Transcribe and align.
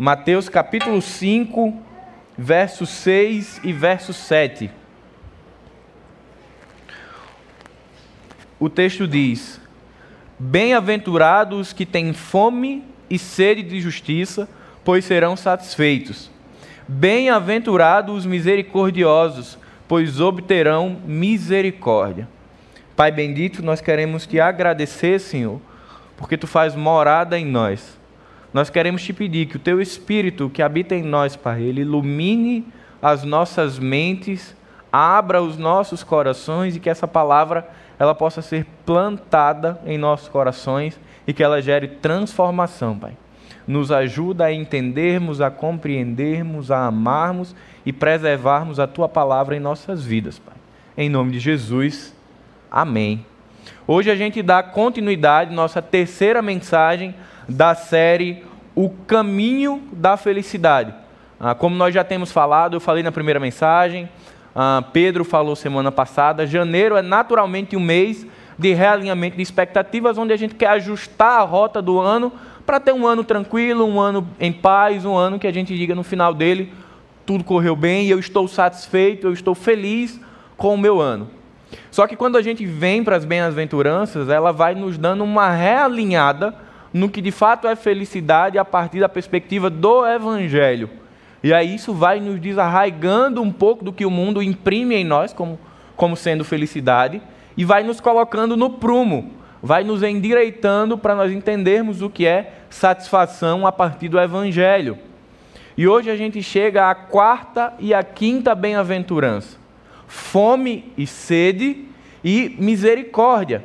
Mateus 0.00 0.48
capítulo 0.48 1.02
5, 1.02 1.76
verso 2.38 2.86
6 2.86 3.60
e 3.64 3.72
verso 3.72 4.12
7. 4.12 4.70
O 8.60 8.70
texto 8.70 9.08
diz: 9.08 9.60
Bem-aventurados 10.38 11.72
que 11.72 11.84
têm 11.84 12.12
fome 12.12 12.84
e 13.10 13.18
sede 13.18 13.64
de 13.64 13.80
justiça, 13.80 14.48
pois 14.84 15.04
serão 15.04 15.36
satisfeitos. 15.36 16.30
Bem-aventurados 16.86 18.18
os 18.18 18.24
misericordiosos, 18.24 19.58
pois 19.88 20.20
obterão 20.20 21.00
misericórdia. 21.04 22.28
Pai 22.94 23.10
bendito, 23.10 23.64
nós 23.64 23.80
queremos 23.80 24.28
te 24.28 24.38
agradecer, 24.38 25.18
Senhor, 25.18 25.60
porque 26.16 26.36
tu 26.36 26.46
faz 26.46 26.76
morada 26.76 27.36
em 27.36 27.44
nós. 27.44 27.97
Nós 28.52 28.70
queremos 28.70 29.02
te 29.02 29.12
pedir 29.12 29.46
que 29.46 29.56
o 29.56 29.60
teu 29.60 29.80
espírito 29.80 30.48
que 30.48 30.62
habita 30.62 30.94
em 30.94 31.02
nós, 31.02 31.36
Pai, 31.36 31.62
ele 31.62 31.82
ilumine 31.82 32.66
as 33.00 33.22
nossas 33.22 33.78
mentes, 33.78 34.56
abra 34.90 35.42
os 35.42 35.58
nossos 35.58 36.02
corações 36.02 36.74
e 36.74 36.80
que 36.80 36.88
essa 36.88 37.06
palavra 37.06 37.68
ela 37.98 38.14
possa 38.14 38.40
ser 38.40 38.66
plantada 38.86 39.80
em 39.84 39.98
nossos 39.98 40.28
corações 40.28 40.98
e 41.26 41.32
que 41.32 41.42
ela 41.42 41.60
gere 41.60 41.88
transformação, 41.88 42.98
Pai. 42.98 43.16
Nos 43.66 43.92
ajuda 43.92 44.46
a 44.46 44.52
entendermos, 44.52 45.42
a 45.42 45.50
compreendermos, 45.50 46.70
a 46.70 46.86
amarmos 46.86 47.54
e 47.84 47.92
preservarmos 47.92 48.80
a 48.80 48.86
tua 48.86 49.08
palavra 49.08 49.54
em 49.54 49.60
nossas 49.60 50.02
vidas, 50.02 50.38
Pai. 50.38 50.54
Em 50.96 51.10
nome 51.10 51.32
de 51.32 51.38
Jesus. 51.38 52.14
Amém. 52.70 53.26
Hoje 53.86 54.10
a 54.10 54.16
gente 54.16 54.42
dá 54.42 54.62
continuidade 54.62 55.54
nossa 55.54 55.82
terceira 55.82 56.40
mensagem 56.40 57.14
da 57.48 57.74
série 57.74 58.44
O 58.74 58.90
Caminho 58.90 59.82
da 59.92 60.16
Felicidade. 60.16 60.94
Ah, 61.40 61.54
como 61.54 61.74
nós 61.74 61.94
já 61.94 62.04
temos 62.04 62.30
falado, 62.30 62.74
eu 62.74 62.80
falei 62.80 63.02
na 63.02 63.12
primeira 63.12 63.40
mensagem, 63.40 64.08
ah, 64.54 64.82
Pedro 64.92 65.24
falou 65.24 65.56
semana 65.56 65.90
passada, 65.90 66.46
janeiro 66.46 66.96
é 66.96 67.02
naturalmente 67.02 67.76
um 67.76 67.80
mês 67.80 68.26
de 68.58 68.74
realinhamento 68.74 69.36
de 69.36 69.42
expectativas, 69.42 70.18
onde 70.18 70.32
a 70.32 70.36
gente 70.36 70.54
quer 70.54 70.70
ajustar 70.70 71.40
a 71.40 71.44
rota 71.44 71.80
do 71.80 71.98
ano 71.98 72.32
para 72.66 72.80
ter 72.80 72.92
um 72.92 73.06
ano 73.06 73.24
tranquilo, 73.24 73.86
um 73.86 74.00
ano 74.00 74.28
em 74.38 74.52
paz, 74.52 75.04
um 75.04 75.16
ano 75.16 75.38
que 75.38 75.46
a 75.46 75.52
gente 75.52 75.76
diga 75.76 75.94
no 75.94 76.02
final 76.02 76.34
dele, 76.34 76.72
tudo 77.24 77.44
correu 77.44 77.76
bem 77.76 78.08
eu 78.08 78.18
estou 78.18 78.48
satisfeito, 78.48 79.28
eu 79.28 79.32
estou 79.32 79.54
feliz 79.54 80.20
com 80.56 80.74
o 80.74 80.78
meu 80.78 81.00
ano. 81.00 81.30
Só 81.90 82.06
que 82.06 82.16
quando 82.16 82.36
a 82.36 82.42
gente 82.42 82.66
vem 82.66 83.04
para 83.04 83.16
as 83.16 83.24
bem-aventuranças, 83.24 84.28
ela 84.28 84.52
vai 84.52 84.74
nos 84.74 84.98
dando 84.98 85.22
uma 85.22 85.50
realinhada 85.50 86.54
no 86.98 87.08
que 87.08 87.20
de 87.22 87.30
fato 87.30 87.68
é 87.68 87.76
felicidade 87.76 88.58
a 88.58 88.64
partir 88.64 89.00
da 89.00 89.08
perspectiva 89.08 89.70
do 89.70 90.04
Evangelho. 90.04 90.90
E 91.42 91.54
aí 91.54 91.74
isso 91.74 91.94
vai 91.94 92.18
nos 92.18 92.40
desarraigando 92.40 93.40
um 93.40 93.52
pouco 93.52 93.84
do 93.84 93.92
que 93.92 94.04
o 94.04 94.10
mundo 94.10 94.42
imprime 94.42 94.96
em 94.96 95.04
nós 95.04 95.32
como, 95.32 95.58
como 95.96 96.16
sendo 96.16 96.44
felicidade 96.44 97.22
e 97.56 97.64
vai 97.64 97.84
nos 97.84 98.00
colocando 98.00 98.56
no 98.56 98.70
prumo, 98.70 99.32
vai 99.62 99.84
nos 99.84 100.02
endireitando 100.02 100.98
para 100.98 101.14
nós 101.14 101.32
entendermos 101.32 102.02
o 102.02 102.10
que 102.10 102.26
é 102.26 102.54
satisfação 102.68 103.66
a 103.66 103.72
partir 103.72 104.08
do 104.08 104.18
Evangelho. 104.18 104.98
E 105.76 105.86
hoje 105.86 106.10
a 106.10 106.16
gente 106.16 106.42
chega 106.42 106.90
à 106.90 106.94
quarta 106.94 107.72
e 107.78 107.94
à 107.94 108.02
quinta 108.02 108.52
bem-aventurança: 108.54 109.56
fome 110.08 110.92
e 110.98 111.06
sede 111.06 111.84
e 112.24 112.56
misericórdia. 112.58 113.64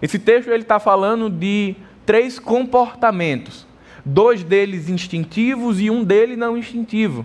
Esse 0.00 0.18
texto 0.18 0.48
ele 0.48 0.62
está 0.62 0.78
falando 0.78 1.28
de 1.28 1.76
três 2.12 2.38
comportamentos, 2.38 3.66
dois 4.04 4.44
deles 4.44 4.90
instintivos 4.90 5.80
e 5.80 5.88
um 5.88 6.04
deles 6.04 6.36
não 6.36 6.58
instintivo: 6.58 7.24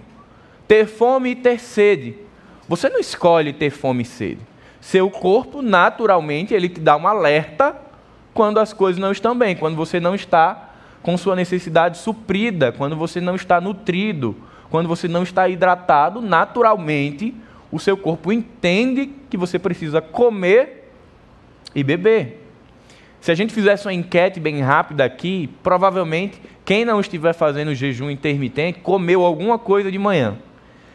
ter 0.66 0.88
fome 0.88 1.32
e 1.32 1.36
ter 1.36 1.60
sede. 1.60 2.16
Você 2.70 2.88
não 2.88 2.98
escolhe 2.98 3.52
ter 3.52 3.70
fome 3.70 4.04
e 4.04 4.06
sede. 4.06 4.40
Seu 4.80 5.10
corpo, 5.10 5.62
naturalmente, 5.62 6.54
ele 6.54 6.70
te 6.70 6.80
dá 6.80 6.96
um 6.96 7.06
alerta 7.06 7.76
quando 8.34 8.62
as 8.62 8.72
coisas 8.72 8.98
não 8.98 9.12
estão 9.12 9.38
bem, 9.38 9.58
quando 9.58 9.76
você 9.76 10.00
não 10.00 10.16
está 10.16 10.70
com 11.04 11.18
sua 11.18 11.36
necessidade 11.36 11.98
suprida, 11.98 12.72
quando 12.72 12.96
você 12.96 13.20
não 13.20 13.36
está 13.36 13.60
nutrido, 13.60 14.38
quando 14.70 14.88
você 14.88 15.10
não 15.10 15.24
está 15.24 15.50
hidratado, 15.50 16.22
naturalmente 16.22 17.36
o 17.70 17.78
seu 17.78 17.98
corpo 17.98 18.32
entende 18.32 19.12
que 19.30 19.36
você 19.36 19.60
precisa 19.60 20.00
comer 20.00 20.94
e 21.76 21.84
beber. 21.84 22.47
Se 23.22 23.32
a 23.32 23.36
gente 23.36 23.54
fizesse 23.54 23.86
uma 23.86 23.94
enquete 23.94 24.40
bem 24.40 24.62
rápida 24.62 25.04
aqui, 25.04 25.50
provavelmente 25.62 26.42
quem 26.64 26.86
não 26.86 27.00
estiver 27.00 27.34
fazendo 27.34 27.74
jejum 27.74 28.10
intermitente 28.10 28.80
comeu 28.80 29.24
alguma 29.24 29.58
coisa 29.58 29.92
de 29.92 29.98
manhã. 29.98 30.38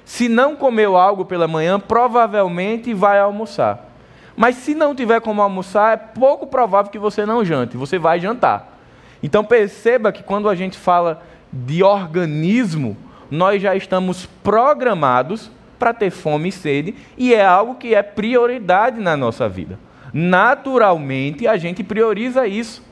Se 0.04 0.28
não 0.28 0.56
comeu 0.56 0.96
algo 0.96 1.24
pela 1.24 1.48
manhã, 1.48 1.78
provavelmente 1.78 2.92
vai 2.92 3.18
almoçar. 3.18 3.90
Mas 4.36 4.56
se 4.56 4.74
não 4.74 4.94
tiver 4.94 5.20
como 5.20 5.42
almoçar, 5.42 5.94
é 5.94 5.96
pouco 5.96 6.46
provável 6.46 6.90
que 6.90 6.98
você 6.98 7.26
não 7.26 7.44
jante, 7.44 7.76
você 7.76 7.98
vai 7.98 8.18
jantar. 8.18 8.78
Então 9.22 9.44
perceba 9.44 10.10
que 10.10 10.22
quando 10.22 10.48
a 10.48 10.54
gente 10.54 10.76
fala 10.76 11.22
de 11.52 11.82
organismo, 11.82 12.96
nós 13.30 13.60
já 13.60 13.76
estamos 13.76 14.26
programados 14.42 15.50
para 15.78 15.92
ter 15.92 16.10
fome 16.10 16.48
e 16.48 16.52
sede, 16.52 16.94
e 17.16 17.34
é 17.34 17.44
algo 17.44 17.74
que 17.74 17.94
é 17.94 18.02
prioridade 18.02 19.00
na 19.00 19.16
nossa 19.16 19.48
vida 19.48 19.78
naturalmente 20.12 21.46
a 21.46 21.56
gente 21.56 21.82
prioriza 21.82 22.46
isso. 22.46 22.82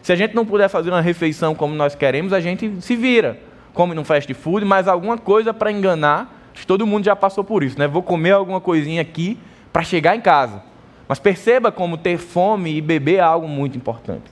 Se 0.00 0.12
a 0.12 0.16
gente 0.16 0.34
não 0.34 0.44
puder 0.44 0.68
fazer 0.68 0.90
uma 0.90 1.00
refeição 1.00 1.54
como 1.54 1.74
nós 1.74 1.94
queremos, 1.94 2.32
a 2.32 2.40
gente 2.40 2.80
se 2.80 2.96
vira. 2.96 3.38
Come 3.72 3.94
num 3.94 4.04
fast 4.04 4.32
food, 4.34 4.64
mas 4.64 4.88
alguma 4.88 5.16
coisa 5.16 5.54
para 5.54 5.70
enganar. 5.70 6.50
Todo 6.66 6.86
mundo 6.86 7.04
já 7.04 7.16
passou 7.16 7.44
por 7.44 7.62
isso, 7.62 7.78
né? 7.78 7.86
Vou 7.86 8.02
comer 8.02 8.32
alguma 8.32 8.60
coisinha 8.60 9.00
aqui 9.00 9.38
para 9.72 9.82
chegar 9.82 10.16
em 10.16 10.20
casa. 10.20 10.62
Mas 11.08 11.18
perceba 11.18 11.70
como 11.70 11.96
ter 11.96 12.18
fome 12.18 12.76
e 12.76 12.80
beber 12.80 13.16
é 13.16 13.20
algo 13.20 13.48
muito 13.48 13.76
importante. 13.76 14.30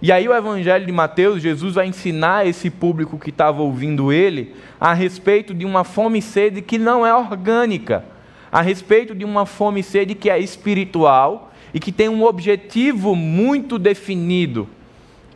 E 0.00 0.12
aí 0.12 0.28
o 0.28 0.34
Evangelho 0.34 0.86
de 0.86 0.92
Mateus, 0.92 1.42
Jesus 1.42 1.74
vai 1.74 1.86
ensinar 1.86 2.46
esse 2.46 2.70
público 2.70 3.18
que 3.18 3.30
estava 3.30 3.62
ouvindo 3.62 4.12
ele 4.12 4.54
a 4.80 4.94
respeito 4.94 5.52
de 5.52 5.64
uma 5.64 5.82
fome 5.82 6.20
e 6.20 6.22
sede 6.22 6.62
que 6.62 6.78
não 6.78 7.04
é 7.04 7.12
orgânica 7.12 8.04
a 8.50 8.60
respeito 8.60 9.14
de 9.14 9.24
uma 9.24 9.46
fome 9.46 9.80
e 9.80 9.82
sede 9.82 10.14
que 10.14 10.30
é 10.30 10.38
espiritual 10.38 11.52
e 11.72 11.78
que 11.78 11.92
tem 11.92 12.08
um 12.08 12.24
objetivo 12.24 13.14
muito 13.14 13.78
definido, 13.78 14.68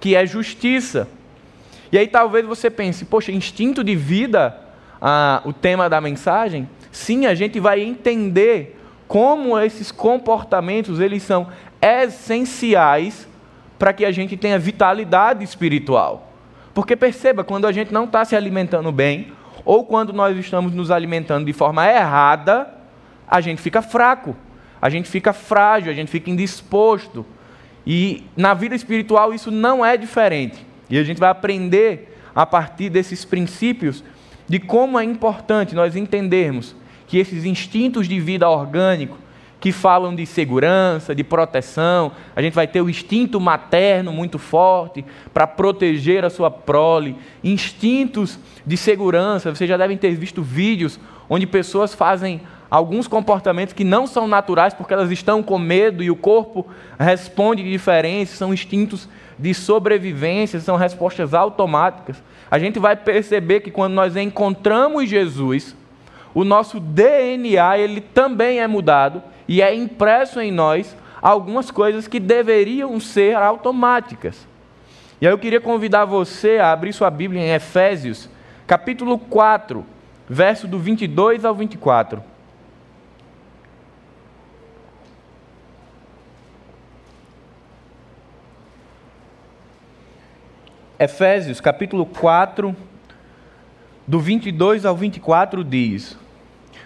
que 0.01 0.15
é 0.15 0.25
justiça. 0.27 1.09
E 1.91 1.99
aí 1.99 2.09
talvez 2.09 2.47
você 2.47 2.71
pense, 2.71 3.05
poxa, 3.05 3.31
instinto 3.31 3.85
de 3.85 3.95
vida, 3.95 4.59
ah, 5.01 5.43
o 5.45 5.53
tema 5.53 5.91
da 5.91 6.01
mensagem? 6.01 6.69
Sim, 6.91 7.27
a 7.27 7.35
gente 7.35 7.61
vai 7.61 7.81
entender 7.81 8.79
como 9.07 9.59
esses 9.59 9.93
comportamentos 9.93 11.01
eles 11.01 11.23
são 11.23 11.49
essenciais 11.81 13.29
para 13.79 13.93
que 13.93 14.05
a 14.05 14.11
gente 14.11 14.37
tenha 14.37 14.59
vitalidade 14.59 15.45
espiritual. 15.45 16.33
Porque 16.73 16.97
perceba, 16.97 17.45
quando 17.45 17.67
a 17.67 17.73
gente 17.73 17.93
não 17.93 18.05
está 18.05 18.25
se 18.25 18.35
alimentando 18.35 18.91
bem, 18.91 19.33
ou 19.65 19.85
quando 19.85 20.13
nós 20.13 20.37
estamos 20.39 20.73
nos 20.73 20.91
alimentando 20.91 21.45
de 21.45 21.53
forma 21.53 21.87
errada, 21.87 22.82
a 23.33 23.41
gente 23.41 23.63
fica 23.63 23.81
fraco, 23.81 24.37
a 24.81 24.91
gente 24.91 25.09
fica 25.09 25.33
frágil, 25.33 25.91
a 25.91 25.95
gente 25.95 26.11
fica 26.11 26.31
indisposto. 26.31 27.25
E 27.87 28.25
na 28.37 28.53
vida 28.53 28.75
espiritual 28.75 29.33
isso 29.33 29.51
não 29.51 29.83
é 29.83 29.97
diferente. 29.97 30.67
E 30.91 30.99
a 30.99 31.03
gente 31.03 31.19
vai 31.19 31.31
aprender 31.31 32.19
a 32.35 32.45
partir 32.45 32.91
desses 32.91 33.25
princípios 33.25 34.05
de 34.47 34.59
como 34.59 34.99
é 34.99 35.05
importante 35.05 35.75
nós 35.75 35.97
entendermos 35.97 36.77
que 37.07 37.17
esses 37.17 37.47
instintos 37.47 38.07
de 38.07 38.21
vida 38.21 38.47
orgânico 38.51 39.17
que 39.59 39.73
falam 39.73 40.15
de 40.15 40.27
segurança, 40.27 41.15
de 41.15 41.25
proteção, 41.25 42.13
a 42.37 42.43
gente 42.43 42.53
vai 42.53 42.67
ter 42.67 42.83
o 42.83 42.91
instinto 42.91 43.41
materno 43.41 44.13
muito 44.13 44.39
forte 44.39 45.07
para 45.33 45.47
proteger 45.47 46.23
a 46.23 46.29
sua 46.29 46.51
prole, 46.51 47.17
instintos 47.43 48.39
de 48.67 48.77
segurança. 48.77 49.55
Vocês 49.55 49.71
já 49.71 49.79
devem 49.79 49.97
ter 49.97 50.15
visto 50.17 50.43
vídeos 50.43 51.01
onde 51.31 51.47
pessoas 51.47 51.95
fazem 51.95 52.43
alguns 52.73 53.07
comportamentos 53.07 53.75
que 53.75 53.85
não 53.85 54.07
são 54.07 54.27
naturais 54.27 54.73
porque 54.73 54.95
elas 54.95 55.11
estão 55.11 55.43
com 55.43 55.59
medo 55.59 56.03
e 56.03 56.11
o 56.11 56.17
corpo 56.17 56.67
responde 56.99 57.63
de 57.63 57.71
diferença, 57.71 58.35
são 58.35 58.55
instintos 58.55 59.07
de 59.39 59.53
sobrevivência, 59.53 60.59
são 60.59 60.77
respostas 60.77 61.35
automáticas. 61.35 62.23
A 62.51 62.59
gente 62.59 62.79
vai 62.79 62.97
perceber 62.97 63.61
que 63.61 63.71
quando 63.71 63.93
nós 63.93 64.17
encontramos 64.17 65.07
Jesus, 65.07 65.77
o 66.33 66.45
nosso 66.45 66.81
DNA 66.81 67.77
ele 67.77 68.01
também 68.01 68.61
é 68.61 68.67
mudado 68.67 69.23
e 69.47 69.61
é 69.61 69.75
impresso 69.75 70.41
em 70.41 70.51
nós 70.51 70.97
algumas 71.21 71.71
coisas 71.71 72.09
que 72.09 72.19
deveriam 72.19 72.99
ser 72.99 73.37
automáticas. 73.37 74.49
E 75.21 75.27
aí 75.27 75.33
eu 75.35 75.39
queria 75.39 75.61
convidar 75.61 76.07
você 76.07 76.57
a 76.57 76.73
abrir 76.73 76.95
sua 76.95 77.11
Bíblia 77.11 77.43
em 77.43 77.53
Efésios, 77.53 78.31
capítulo 78.67 79.19
4, 79.19 79.85
verso 80.27 80.67
do 80.67 80.79
22 80.79 81.45
ao 81.45 81.55
24. 81.55 82.32
Efésios 91.03 91.61
capítulo 91.61 92.07
4, 92.07 92.77
do 94.07 94.21
22 94.21 94.85
ao 94.85 94.97
24 94.97 95.65
diz: 95.65 96.17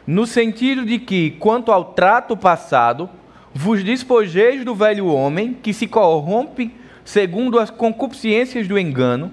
No 0.06 0.26
sentido 0.26 0.86
de 0.86 0.98
que, 0.98 1.32
quanto 1.32 1.70
ao 1.70 1.92
trato 1.92 2.34
passado, 2.34 3.10
vos 3.52 3.84
despojeis 3.84 4.64
do 4.64 4.74
velho 4.74 5.08
homem 5.08 5.52
que 5.62 5.74
se 5.74 5.86
corrompe 5.86 6.74
segundo 7.04 7.58
as 7.58 7.68
concupiscências 7.68 8.66
do 8.66 8.78
engano, 8.78 9.30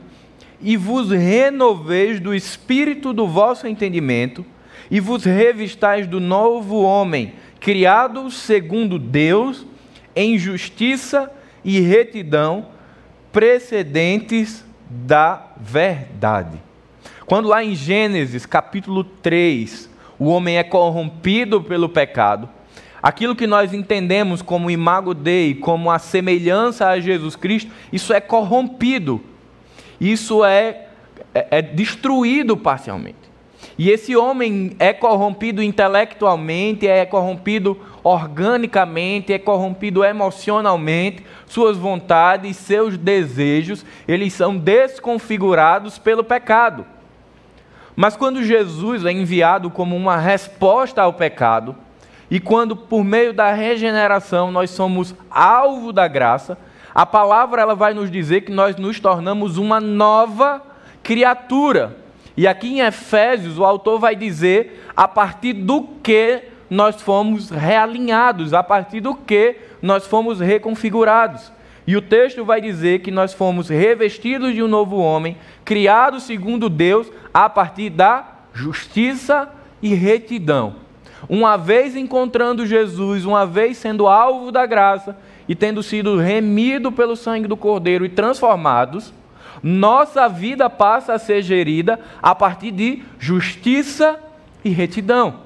e 0.60 0.76
vos 0.76 1.12
renoveis 1.12 2.20
do 2.20 2.36
espírito 2.36 3.14
do 3.14 3.26
vosso 3.26 3.66
entendimento, 3.66 4.46
e 4.92 5.00
vos 5.00 5.24
revistais 5.24 6.08
do 6.08 6.20
novo 6.20 6.82
homem, 6.82 7.36
criado 7.58 8.30
segundo 8.30 9.00
Deus, 9.00 9.66
em 10.14 10.38
justiça 10.38 11.32
e 11.64 11.80
retidão, 11.80 12.66
precedentes 13.32 14.73
da 15.06 15.48
verdade. 15.58 16.62
Quando 17.26 17.48
lá 17.48 17.64
em 17.64 17.74
Gênesis 17.74 18.46
capítulo 18.46 19.04
3, 19.04 19.90
o 20.20 20.26
homem 20.26 20.58
é 20.58 20.64
corrompido 20.64 21.62
pelo 21.62 21.90
pecado, 21.90 22.48
aquilo 23.02 23.36
que 23.36 23.48
nós 23.48 23.74
entendemos 23.74 24.42
como 24.42 24.70
imago 24.70 25.14
Dei, 25.14 25.56
como 25.56 25.90
a 25.90 25.98
semelhança 25.98 26.88
a 26.88 27.00
Jesus 27.00 27.36
Cristo, 27.36 27.72
isso 27.92 28.14
é 28.14 28.22
corrompido, 28.22 29.22
isso 30.00 30.46
é, 30.46 30.88
é, 31.34 31.48
é 31.58 31.62
destruído 31.62 32.56
parcialmente. 32.56 33.23
E 33.78 33.90
esse 33.90 34.16
homem 34.16 34.76
é 34.78 34.94
corrompido 34.94 35.62
intelectualmente, 35.64 36.88
é 36.88 37.06
corrompido 37.06 37.80
organicamente, 38.04 39.34
é 39.34 39.40
corrompido 39.40 40.04
emocionalmente, 40.04 41.24
suas 41.48 41.78
vontades, 41.78 42.58
seus 42.58 42.98
desejos, 42.98 43.86
eles 44.08 44.34
são 44.34 44.58
desconfigurados 44.58 45.98
pelo 45.98 46.24
pecado. 46.24 46.86
Mas 47.96 48.16
quando 48.16 48.44
Jesus 48.44 49.06
é 49.06 49.12
enviado 49.12 49.70
como 49.70 49.96
uma 49.96 50.18
resposta 50.18 51.02
ao 51.02 51.14
pecado, 51.14 51.76
e 52.30 52.40
quando 52.40 52.76
por 52.76 53.04
meio 53.04 53.34
da 53.34 53.52
regeneração 53.54 54.52
nós 54.52 54.72
somos 54.72 55.16
alvo 55.30 55.94
da 55.94 56.08
graça, 56.08 56.58
a 56.94 57.06
palavra 57.06 57.62
ela 57.62 57.76
vai 57.76 57.94
nos 57.94 58.12
dizer 58.12 58.42
que 58.42 58.52
nós 58.52 58.76
nos 58.76 59.00
tornamos 59.00 59.58
uma 59.58 59.80
nova 59.80 60.62
criatura. 61.02 62.03
E 62.36 62.48
aqui 62.48 62.68
em 62.68 62.80
Efésios, 62.80 63.60
o 63.60 63.66
autor 63.66 64.00
vai 64.00 64.16
dizer 64.16 64.88
a 64.96 65.08
partir 65.08 65.54
do 65.54 65.84
que 66.02 66.42
nós 66.70 67.02
fomos 67.02 67.50
realinhados, 67.50 68.54
a 68.54 68.64
partir 68.64 69.00
do 69.00 69.14
que 69.14 69.58
nós 69.82 70.08
fomos 70.08 70.40
reconfigurados. 70.40 71.52
E 71.86 71.96
o 71.96 72.02
texto 72.02 72.44
vai 72.44 72.62
dizer 72.62 73.00
que 73.02 73.12
nós 73.12 73.34
fomos 73.34 73.70
revestidos 73.70 74.54
de 74.54 74.64
um 74.64 74.68
novo 74.68 74.98
homem, 74.98 75.38
criados 75.64 76.24
segundo 76.24 76.70
Deus, 76.70 77.12
a 77.34 77.50
partir 77.50 77.90
da 77.90 78.26
justiça 78.54 79.50
e 79.82 79.94
retidão. 79.94 80.76
Uma 81.30 81.58
vez 81.58 81.96
encontrando 81.96 82.66
Jesus, 82.66 83.26
uma 83.26 83.46
vez 83.46 83.78
sendo 83.78 84.08
alvo 84.08 84.52
da 84.52 84.66
graça 84.66 85.18
e 85.48 85.54
tendo 85.54 85.84
sido 85.84 86.18
remido 86.18 86.92
pelo 86.92 87.16
sangue 87.16 87.48
do 87.48 87.58
Cordeiro 87.58 88.06
e 88.06 88.10
transformados, 88.10 89.14
nossa 89.64 90.28
vida 90.28 90.70
passa 90.70 91.14
a 91.14 91.20
ser 91.20 91.42
gerida 91.42 91.98
a 92.22 92.36
partir 92.36 92.72
de 92.72 93.02
justiça 93.18 94.20
e 94.64 94.70
retidão. 94.70 95.40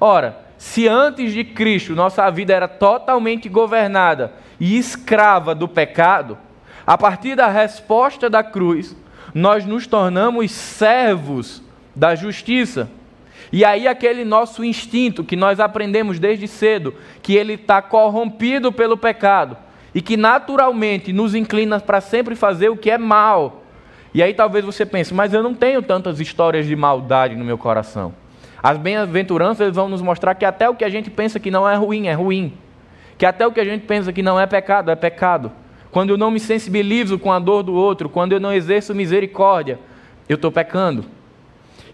Ora, 0.00 0.38
se 0.56 0.86
antes 0.86 1.32
de 1.32 1.42
Cristo 1.42 1.94
nossa 1.94 2.30
vida 2.30 2.54
era 2.54 2.68
totalmente 2.68 3.48
governada 3.48 4.32
e 4.60 4.78
escrava 4.78 5.56
do 5.56 5.66
pecado, 5.66 6.38
a 6.86 6.96
partir 6.96 7.34
da 7.34 7.48
resposta 7.48 8.30
da 8.30 8.42
cruz, 8.42 8.96
nós 9.34 9.64
nos 9.64 9.86
tornamos 9.86 10.52
servos 10.52 11.62
da 11.94 12.14
justiça. 12.14 12.88
E 13.52 13.64
aí, 13.64 13.88
aquele 13.88 14.24
nosso 14.24 14.64
instinto 14.64 15.24
que 15.24 15.36
nós 15.36 15.58
aprendemos 15.58 16.18
desde 16.18 16.46
cedo, 16.46 16.94
que 17.22 17.34
ele 17.34 17.54
está 17.54 17.80
corrompido 17.82 18.70
pelo 18.72 18.96
pecado, 18.96 19.56
e 19.94 20.02
que 20.02 20.16
naturalmente 20.16 21.12
nos 21.12 21.34
inclina 21.34 21.80
para 21.80 22.00
sempre 22.00 22.34
fazer 22.34 22.68
o 22.68 22.76
que 22.76 22.90
é 22.90 22.98
mal. 22.98 23.62
E 24.12 24.22
aí 24.22 24.34
talvez 24.34 24.64
você 24.64 24.86
pense, 24.86 25.12
mas 25.12 25.32
eu 25.32 25.42
não 25.42 25.54
tenho 25.54 25.82
tantas 25.82 26.20
histórias 26.20 26.66
de 26.66 26.74
maldade 26.74 27.36
no 27.36 27.44
meu 27.44 27.58
coração. 27.58 28.14
As 28.62 28.76
bem-aventuranças 28.76 29.74
vão 29.74 29.88
nos 29.88 30.02
mostrar 30.02 30.34
que 30.34 30.44
até 30.44 30.68
o 30.68 30.74
que 30.74 30.84
a 30.84 30.88
gente 30.88 31.10
pensa 31.10 31.38
que 31.38 31.50
não 31.50 31.68
é 31.68 31.76
ruim, 31.76 32.08
é 32.08 32.12
ruim. 32.12 32.54
Que 33.16 33.26
até 33.26 33.46
o 33.46 33.52
que 33.52 33.60
a 33.60 33.64
gente 33.64 33.86
pensa 33.86 34.12
que 34.12 34.22
não 34.22 34.38
é 34.38 34.46
pecado, 34.46 34.90
é 34.90 34.96
pecado. 34.96 35.52
Quando 35.90 36.10
eu 36.10 36.18
não 36.18 36.30
me 36.30 36.40
sensibilizo 36.40 37.18
com 37.18 37.32
a 37.32 37.38
dor 37.38 37.62
do 37.62 37.74
outro, 37.74 38.08
quando 38.08 38.32
eu 38.32 38.40
não 38.40 38.52
exerço 38.52 38.94
misericórdia, 38.94 39.78
eu 40.28 40.34
estou 40.34 40.50
pecando. 40.50 41.04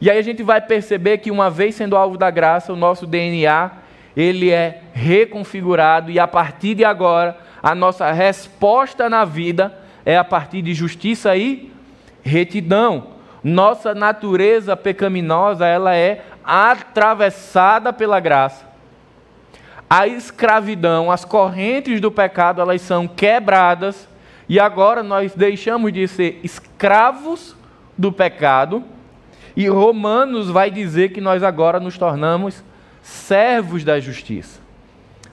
E 0.01 0.11
aí 0.11 0.19
a 0.19 0.23
gente 0.23 0.43
vai 0.43 0.61
perceber 0.61 1.19
que 1.19 1.31
uma 1.31 1.49
vez 1.49 1.75
sendo 1.75 1.97
alvo 1.97 2.19
da 2.19 2.31
graça, 2.31 2.73
o 2.73 2.77
nosso 2.77 3.07
DNA, 3.07 3.71
ele 4.17 4.51
é 4.51 4.83
reconfigurado 4.93 6.11
e 6.11 6.19
a 6.19 6.27
partir 6.27 6.75
de 6.75 6.85
agora 6.85 7.37
a 7.65 7.75
nossa 7.75 8.13
resposta 8.13 9.09
na 9.09 9.25
vida 9.25 9.75
é 10.05 10.19
a 10.19 10.23
partir 10.23 10.61
de 10.61 10.75
justiça 10.75 11.35
e 11.35 11.73
retidão. 12.23 13.15
Nossa 13.43 13.95
natureza 13.95 14.77
pecaminosa, 14.77 15.67
ela 15.67 15.97
é 15.97 16.27
atravessada 16.45 17.91
pela 17.91 18.21
graça. 18.21 18.67
A 19.89 20.07
escravidão, 20.07 21.11
as 21.11 21.25
correntes 21.25 22.03
do 22.03 22.11
pecado, 22.13 22.61
elas 22.61 22.83
são 22.83 23.09
quebradas 23.09 24.07
e 24.47 24.61
agora 24.61 25.03
nós 25.03 25.35
deixamos 25.35 25.91
de 25.91 26.07
ser 26.07 26.41
escravos 26.45 27.57
do 27.97 28.13
pecado. 28.13 28.85
E 29.57 29.67
Romanos 29.69 30.51
vai 30.51 30.71
dizer 30.71 31.15
que 31.15 31.21
nós 31.21 31.43
agora 31.43 31.81
nos 31.81 31.97
tornamos 31.97 32.63
servos 33.01 33.85
da 33.85 33.99
justiça. 33.99 34.64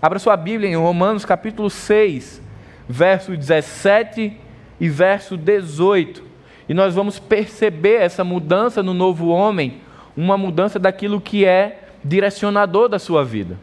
Abra 0.01 0.17
sua 0.17 0.35
Bíblia 0.35 0.67
em 0.67 0.75
Romanos 0.75 1.23
capítulo 1.23 1.69
6, 1.69 2.41
verso 2.89 3.37
17 3.37 4.35
e 4.79 4.89
verso 4.89 5.37
18. 5.37 6.23
E 6.67 6.73
nós 6.73 6.95
vamos 6.95 7.19
perceber 7.19 8.01
essa 8.01 8.23
mudança 8.23 8.81
no 8.81 8.95
novo 8.95 9.27
homem, 9.27 9.79
uma 10.17 10.37
mudança 10.37 10.79
daquilo 10.79 11.21
que 11.21 11.45
é 11.45 11.83
direcionador 12.03 12.89
da 12.89 12.97
sua 12.97 13.23
vida. 13.23 13.59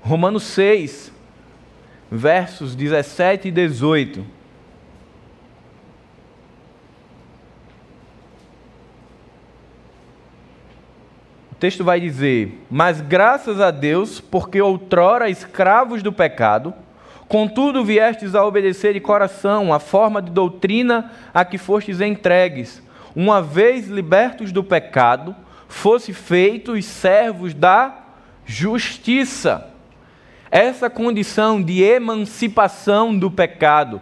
Romanos 0.00 0.44
6, 0.44 1.12
versos 2.08 2.76
17 2.76 3.48
e 3.48 3.50
18. 3.50 4.24
Texto 11.60 11.84
vai 11.84 12.00
dizer: 12.00 12.58
Mas 12.70 13.02
graças 13.02 13.60
a 13.60 13.70
Deus, 13.70 14.18
porque 14.18 14.60
outrora 14.60 15.28
escravos 15.28 16.02
do 16.02 16.10
pecado, 16.10 16.72
contudo 17.28 17.84
viestes 17.84 18.34
a 18.34 18.44
obedecer 18.44 18.94
de 18.94 19.00
coração 19.00 19.72
a 19.72 19.78
forma 19.78 20.22
de 20.22 20.30
doutrina 20.30 21.12
a 21.34 21.44
que 21.44 21.58
fostes 21.58 22.00
entregues, 22.00 22.82
uma 23.14 23.42
vez 23.42 23.88
libertos 23.88 24.50
do 24.50 24.64
pecado, 24.64 25.36
fosse 25.68 26.14
feitos 26.14 26.86
servos 26.86 27.52
da 27.52 27.94
justiça. 28.46 29.68
Essa 30.50 30.88
condição 30.88 31.62
de 31.62 31.82
emancipação 31.82 33.16
do 33.16 33.30
pecado, 33.30 34.00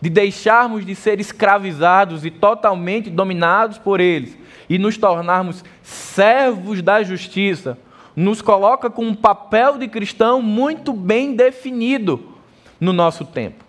de 0.00 0.10
deixarmos 0.10 0.84
de 0.84 0.94
ser 0.94 1.18
escravizados 1.18 2.24
e 2.24 2.30
totalmente 2.30 3.10
dominados 3.10 3.78
por 3.78 3.98
eles, 3.98 4.36
e 4.68 4.78
nos 4.78 4.96
tornarmos 4.96 5.64
servos 5.82 6.82
da 6.82 7.02
justiça, 7.02 7.78
nos 8.14 8.42
coloca 8.42 8.90
com 8.90 9.04
um 9.04 9.14
papel 9.14 9.78
de 9.78 9.88
cristão 9.88 10.42
muito 10.42 10.92
bem 10.92 11.34
definido 11.34 12.34
no 12.80 12.92
nosso 12.92 13.24
tempo. 13.24 13.64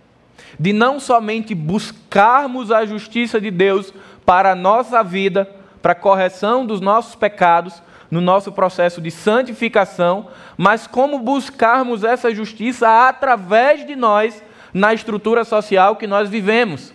De 0.59 0.73
não 0.73 0.99
somente 0.99 1.53
buscarmos 1.53 2.71
a 2.71 2.85
justiça 2.85 3.39
de 3.39 3.51
Deus 3.51 3.93
para 4.25 4.51
a 4.51 4.55
nossa 4.55 5.03
vida, 5.03 5.49
para 5.81 5.93
a 5.93 5.95
correção 5.95 6.65
dos 6.65 6.81
nossos 6.81 7.15
pecados, 7.15 7.81
no 8.09 8.19
nosso 8.19 8.51
processo 8.51 8.99
de 8.99 9.11
santificação, 9.11 10.27
mas 10.57 10.87
como 10.87 11.19
buscarmos 11.19 12.03
essa 12.03 12.33
justiça 12.33 13.07
através 13.07 13.85
de 13.85 13.95
nós 13.95 14.43
na 14.73 14.93
estrutura 14.93 15.43
social 15.43 15.95
que 15.95 16.07
nós 16.07 16.27
vivemos. 16.27 16.93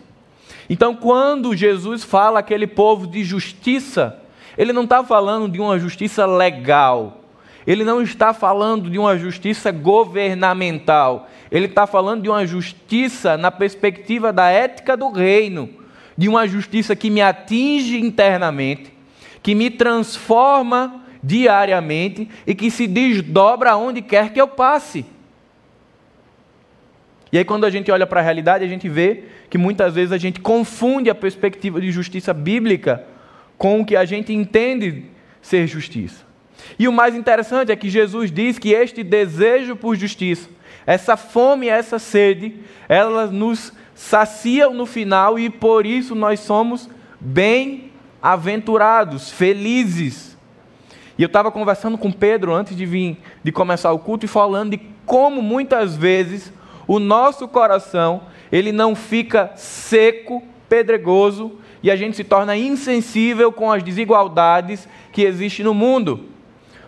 Então, 0.68 0.94
quando 0.94 1.54
Jesus 1.54 2.02
fala 2.02 2.40
aquele 2.40 2.66
povo 2.66 3.06
de 3.06 3.22
justiça, 3.22 4.20
ele 4.56 4.72
não 4.72 4.84
está 4.84 5.04
falando 5.04 5.48
de 5.48 5.60
uma 5.60 5.78
justiça 5.78 6.24
legal, 6.26 7.20
ele 7.66 7.84
não 7.84 8.02
está 8.02 8.32
falando 8.32 8.90
de 8.90 8.98
uma 8.98 9.16
justiça 9.18 9.70
governamental, 9.70 11.28
ele 11.50 11.66
está 11.66 11.86
falando 11.86 12.22
de 12.22 12.28
uma 12.28 12.46
justiça 12.46 13.36
na 13.36 13.50
perspectiva 13.50 14.32
da 14.32 14.48
ética 14.48 14.96
do 14.96 15.10
reino, 15.10 15.68
de 16.16 16.28
uma 16.28 16.46
justiça 16.46 16.94
que 16.94 17.10
me 17.10 17.20
atinge 17.20 18.00
internamente, 18.00 18.92
que 19.42 19.54
me 19.54 19.70
transforma 19.70 21.02
diariamente 21.22 22.28
e 22.46 22.54
que 22.54 22.70
se 22.70 22.86
desdobra 22.86 23.72
aonde 23.72 24.02
quer 24.02 24.32
que 24.32 24.40
eu 24.40 24.48
passe. 24.48 25.04
E 27.34 27.38
aí, 27.38 27.44
quando 27.44 27.66
a 27.66 27.70
gente 27.70 27.90
olha 27.90 28.06
para 28.06 28.20
a 28.20 28.22
realidade, 28.22 28.62
a 28.62 28.68
gente 28.68 28.88
vê 28.88 29.24
que 29.50 29.58
muitas 29.58 29.96
vezes 29.96 30.12
a 30.12 30.18
gente 30.18 30.38
confunde 30.38 31.10
a 31.10 31.14
perspectiva 31.16 31.80
de 31.80 31.90
justiça 31.90 32.32
bíblica 32.32 33.04
com 33.58 33.80
o 33.80 33.84
que 33.84 33.96
a 33.96 34.04
gente 34.04 34.32
entende 34.32 35.06
ser 35.42 35.66
justiça. 35.66 36.24
E 36.78 36.86
o 36.86 36.92
mais 36.92 37.16
interessante 37.16 37.72
é 37.72 37.76
que 37.76 37.90
Jesus 37.90 38.30
diz 38.30 38.56
que 38.56 38.70
este 38.70 39.02
desejo 39.02 39.74
por 39.74 39.96
justiça, 39.96 40.48
essa 40.86 41.16
fome, 41.16 41.66
essa 41.66 41.98
sede, 41.98 42.54
elas 42.88 43.32
nos 43.32 43.72
saciam 43.96 44.72
no 44.72 44.86
final 44.86 45.36
e 45.36 45.50
por 45.50 45.86
isso 45.86 46.14
nós 46.14 46.38
somos 46.38 46.88
bem-aventurados, 47.18 49.32
felizes. 49.32 50.38
E 51.18 51.22
eu 51.24 51.26
estava 51.26 51.50
conversando 51.50 51.98
com 51.98 52.12
Pedro 52.12 52.54
antes 52.54 52.76
de 52.76 52.86
vir, 52.86 53.18
de 53.42 53.50
começar 53.50 53.90
o 53.90 53.98
culto 53.98 54.24
e 54.24 54.28
falando 54.28 54.70
de 54.70 54.80
como 55.04 55.42
muitas 55.42 55.96
vezes 55.96 56.52
o 56.86 56.98
nosso 56.98 57.48
coração 57.48 58.22
ele 58.50 58.72
não 58.72 58.94
fica 58.94 59.52
seco, 59.56 60.42
pedregoso 60.68 61.52
e 61.82 61.90
a 61.90 61.96
gente 61.96 62.16
se 62.16 62.24
torna 62.24 62.56
insensível 62.56 63.52
com 63.52 63.70
as 63.70 63.82
desigualdades 63.82 64.88
que 65.12 65.22
existem 65.22 65.64
no 65.64 65.74
mundo. 65.74 66.26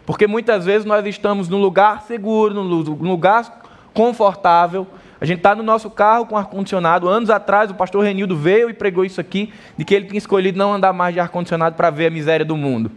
Porque 0.04 0.26
muitas 0.26 0.64
vezes 0.64 0.84
nós 0.84 1.04
estamos 1.06 1.48
num 1.48 1.60
lugar 1.60 2.02
seguro, 2.02 2.54
num 2.54 3.08
lugar 3.08 3.62
confortável, 3.92 4.86
a 5.20 5.24
gente 5.24 5.38
está 5.38 5.54
no 5.54 5.62
nosso 5.62 5.88
carro 5.88 6.26
com 6.26 6.36
ar-condicionado. 6.36 7.08
Anos 7.08 7.30
atrás, 7.30 7.70
o 7.70 7.74
pastor 7.74 8.04
Renildo 8.04 8.36
veio 8.36 8.68
e 8.68 8.74
pregou 8.74 9.04
isso 9.04 9.20
aqui, 9.20 9.52
de 9.76 9.84
que 9.84 9.94
ele 9.94 10.06
tinha 10.06 10.18
escolhido 10.18 10.58
não 10.58 10.74
andar 10.74 10.92
mais 10.92 11.14
de 11.14 11.20
ar-condicionado 11.20 11.74
para 11.74 11.90
ver 11.90 12.06
a 12.06 12.10
miséria 12.10 12.44
do 12.44 12.56
mundo. 12.56 12.90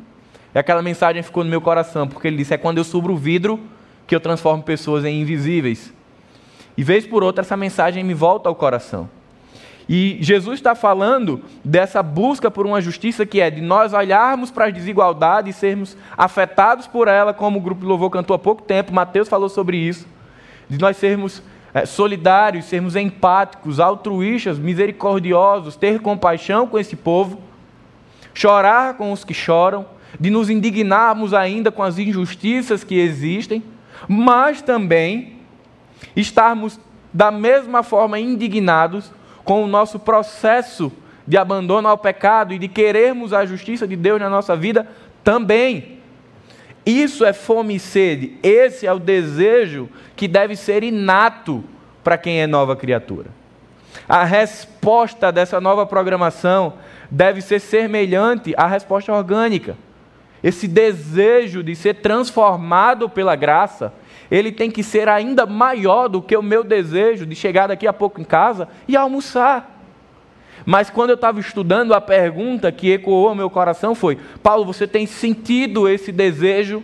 E 0.53 0.59
aquela 0.59 0.81
mensagem 0.81 1.23
ficou 1.23 1.43
no 1.43 1.49
meu 1.49 1.61
coração, 1.61 2.07
porque 2.07 2.27
ele 2.27 2.37
disse: 2.37 2.53
é 2.53 2.57
quando 2.57 2.77
eu 2.77 2.83
subro 2.83 3.13
o 3.13 3.17
vidro 3.17 3.59
que 4.05 4.13
eu 4.13 4.19
transformo 4.19 4.63
pessoas 4.63 5.05
em 5.05 5.21
invisíveis. 5.21 5.93
E 6.79 6.83
vez 6.83 7.05
por 7.05 7.25
outra, 7.25 7.41
essa 7.41 7.57
mensagem 7.57 8.05
me 8.05 8.13
volta 8.13 8.47
ao 8.47 8.55
coração. 8.55 9.09
E 9.89 10.17
Jesus 10.21 10.59
está 10.59 10.73
falando 10.73 11.43
dessa 11.61 12.01
busca 12.01 12.49
por 12.49 12.65
uma 12.65 12.79
justiça 12.79 13.25
que 13.25 13.41
é 13.41 13.51
de 13.51 13.59
nós 13.59 13.91
olharmos 13.91 14.49
para 14.49 14.67
as 14.67 14.73
desigualdades 14.73 15.57
e 15.57 15.59
sermos 15.59 15.97
afetados 16.17 16.87
por 16.87 17.09
ela, 17.09 17.33
como 17.33 17.59
o 17.59 17.61
grupo 17.61 17.81
de 17.81 17.85
louvor 17.85 18.09
cantou 18.09 18.33
há 18.33 18.39
pouco 18.39 18.61
tempo, 18.61 18.93
Mateus 18.93 19.27
falou 19.27 19.49
sobre 19.49 19.75
isso, 19.75 20.07
de 20.69 20.79
nós 20.79 20.95
sermos 20.95 21.43
é, 21.73 21.85
solidários, 21.85 22.63
sermos 22.63 22.95
empáticos, 22.95 23.77
altruístas, 23.77 24.57
misericordiosos, 24.57 25.75
ter 25.75 25.99
compaixão 25.99 26.65
com 26.65 26.79
esse 26.79 26.95
povo, 26.95 27.41
chorar 28.33 28.93
com 28.93 29.11
os 29.11 29.25
que 29.25 29.33
choram, 29.33 29.85
de 30.17 30.29
nos 30.29 30.49
indignarmos 30.49 31.33
ainda 31.33 31.73
com 31.73 31.83
as 31.83 31.99
injustiças 31.99 32.85
que 32.85 32.97
existem, 32.97 33.61
mas 34.07 34.61
também 34.61 35.38
estarmos 36.15 36.79
da 37.13 37.31
mesma 37.31 37.83
forma 37.83 38.19
indignados 38.19 39.11
com 39.43 39.63
o 39.63 39.67
nosso 39.67 39.99
processo 39.99 40.91
de 41.25 41.37
abandono 41.37 41.87
ao 41.87 41.97
pecado 41.97 42.53
e 42.53 42.59
de 42.59 42.67
querermos 42.67 43.33
a 43.33 43.45
justiça 43.45 43.87
de 43.87 43.95
Deus 43.95 44.19
na 44.19 44.29
nossa 44.29 44.55
vida 44.55 44.87
também. 45.23 45.99
Isso 46.85 47.23
é 47.23 47.33
fome 47.33 47.75
e 47.75 47.79
sede. 47.79 48.37
Esse 48.41 48.87
é 48.87 48.93
o 48.93 48.99
desejo 48.99 49.89
que 50.15 50.27
deve 50.27 50.55
ser 50.55 50.83
inato 50.83 51.63
para 52.03 52.17
quem 52.17 52.41
é 52.41 52.47
nova 52.47 52.75
criatura. 52.75 53.27
A 54.07 54.23
resposta 54.23 55.31
dessa 55.31 55.61
nova 55.61 55.85
programação 55.85 56.73
deve 57.11 57.41
ser 57.41 57.59
semelhante 57.59 58.53
à 58.57 58.65
resposta 58.65 59.13
orgânica. 59.13 59.77
Esse 60.43 60.67
desejo 60.67 61.61
de 61.63 61.75
ser 61.75 61.95
transformado 61.95 63.09
pela 63.09 63.35
graça, 63.35 63.93
ele 64.29 64.51
tem 64.51 64.69
que 64.69 64.83
ser 64.83 65.09
ainda 65.09 65.45
maior 65.45 66.07
do 66.07 66.21
que 66.21 66.35
o 66.35 66.43
meu 66.43 66.63
desejo 66.63 67.25
de 67.25 67.35
chegar 67.35 67.67
daqui 67.67 67.87
a 67.87 67.93
pouco 67.93 68.21
em 68.21 68.23
casa 68.23 68.67
e 68.87 68.95
almoçar. 68.95 69.77
Mas 70.65 70.89
quando 70.89 71.09
eu 71.11 71.15
estava 71.15 71.39
estudando, 71.39 71.93
a 71.93 72.01
pergunta 72.01 72.71
que 72.71 72.91
ecoou 72.91 73.33
meu 73.33 73.49
coração 73.49 73.95
foi: 73.95 74.17
Paulo, 74.43 74.65
você 74.65 74.85
tem 74.87 75.05
sentido 75.05 75.87
esse 75.87 76.11
desejo? 76.11 76.83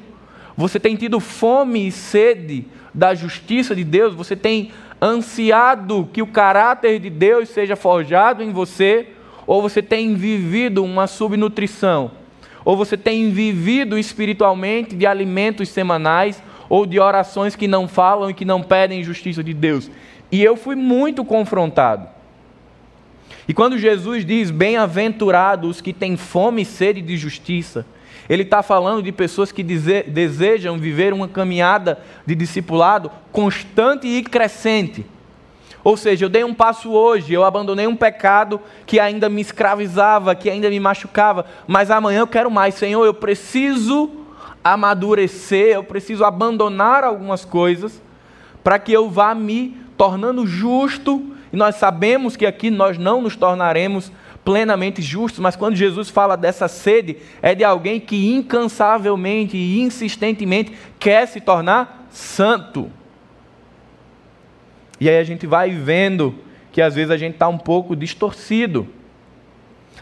Você 0.58 0.80
tem 0.80 0.96
tido 0.96 1.20
fome 1.20 1.88
e 1.88 1.92
sede 1.92 2.66
da 2.94 3.14
justiça 3.14 3.76
de 3.76 3.84
Deus? 3.84 4.14
Você 4.16 4.36
tem 4.36 4.72
ansiado 5.02 6.10
que 6.14 6.22
o 6.22 6.28
caráter 6.28 7.00
de 7.00 7.10
Deus 7.10 7.50
seja 7.50 7.76
forjado 7.76 8.42
em 8.42 8.52
você? 8.52 9.10
Ou 9.46 9.62
você 9.62 9.82
tem 9.82 10.16
vivido 10.16 10.84
uma 10.84 11.06
subnutrição? 11.06 12.12
Ou 12.64 12.76
você 12.76 12.98
tem 12.98 13.30
vivido 13.30 13.98
espiritualmente 14.00 14.96
de 14.96 15.06
alimentos 15.06 15.70
semanais? 15.70 16.42
Ou 16.70 16.86
de 16.86 17.00
orações 17.00 17.56
que 17.56 17.68
não 17.68 17.88
falam 17.88 18.30
e 18.30 18.34
que 18.34 18.46
não 18.46 18.62
pedem 18.62 19.04
justiça 19.04 19.44
de 19.44 19.54
Deus? 19.54 19.90
E 20.32 20.44
eu 20.44 20.56
fui 20.56 20.76
muito 20.76 21.24
confrontado. 21.24 22.08
E 23.48 23.54
quando 23.54 23.78
Jesus 23.78 24.26
diz: 24.26 24.50
Bem-aventurados 24.50 25.70
os 25.70 25.82
que 25.82 25.94
têm 25.94 26.18
fome 26.18 26.64
e 26.64 26.66
sede 26.66 27.02
de 27.02 27.16
justiça, 27.18 27.86
ele 28.28 28.44
está 28.44 28.64
falando 28.64 29.04
de 29.04 29.12
pessoas 29.12 29.52
que 29.52 29.64
desejam 29.64 30.78
viver 30.78 31.14
uma 31.14 31.28
caminhada 31.28 32.00
de 32.26 32.34
discipulado 32.34 33.12
constante 33.32 34.08
e 34.08 34.24
crescente. 34.24 35.06
Ou 35.84 35.96
seja, 35.96 36.26
eu 36.26 36.30
dei 36.30 36.44
um 36.44 36.54
passo 36.54 36.92
hoje, 36.92 37.32
eu 37.32 37.44
abandonei 37.44 37.86
um 37.86 37.96
pecado 37.96 38.60
que 38.88 39.00
ainda 39.00 39.30
me 39.30 39.42
escravizava, 39.42 40.34
que 40.34 40.50
ainda 40.50 40.68
me 40.68 40.80
machucava, 40.80 41.46
mas 41.68 41.92
amanhã 41.92 42.22
eu 42.22 42.28
quero 42.28 42.50
mais. 42.50 42.74
Senhor, 42.74 43.06
eu 43.06 43.14
preciso 43.14 44.10
amadurecer, 44.66 45.76
eu 45.76 45.84
preciso 45.84 46.26
abandonar 46.26 47.04
algumas 47.04 47.46
coisas 47.46 48.02
para 48.64 48.80
que 48.80 48.92
eu 48.92 49.12
vá 49.12 49.36
me 49.36 49.78
tornando 49.96 50.48
justo 50.48 51.36
e 51.54 51.56
nós 51.56 51.76
sabemos 51.76 52.36
que 52.36 52.48
aqui 52.48 52.72
nós 52.72 52.98
não 52.98 53.22
nos 53.22 53.36
tornaremos 53.36 54.12
plenamente 54.44 55.04
justos, 55.04 55.40
mas 55.40 55.56
quando 55.56 55.76
Jesus 55.76 56.10
fala 56.10 56.36
dessa 56.36 56.68
sede, 56.68 57.18
é 57.44 57.54
de 57.54 57.64
alguém 57.64 58.00
que 58.00 58.34
incansavelmente 58.34 59.56
e 59.56 59.82
insistentemente 59.82 60.74
quer 60.98 61.28
se 61.28 61.40
tornar 61.40 62.08
santo. 62.10 62.92
E 65.00 65.08
aí 65.08 65.20
a 65.20 65.24
gente 65.24 65.46
vai 65.46 65.70
vendo 65.70 66.34
que 66.72 66.82
às 66.82 66.96
vezes 66.96 67.12
a 67.12 67.18
gente 67.18 67.34
está 67.34 67.48
um 67.48 67.58
pouco 67.58 67.96
distorcido, 67.96 68.88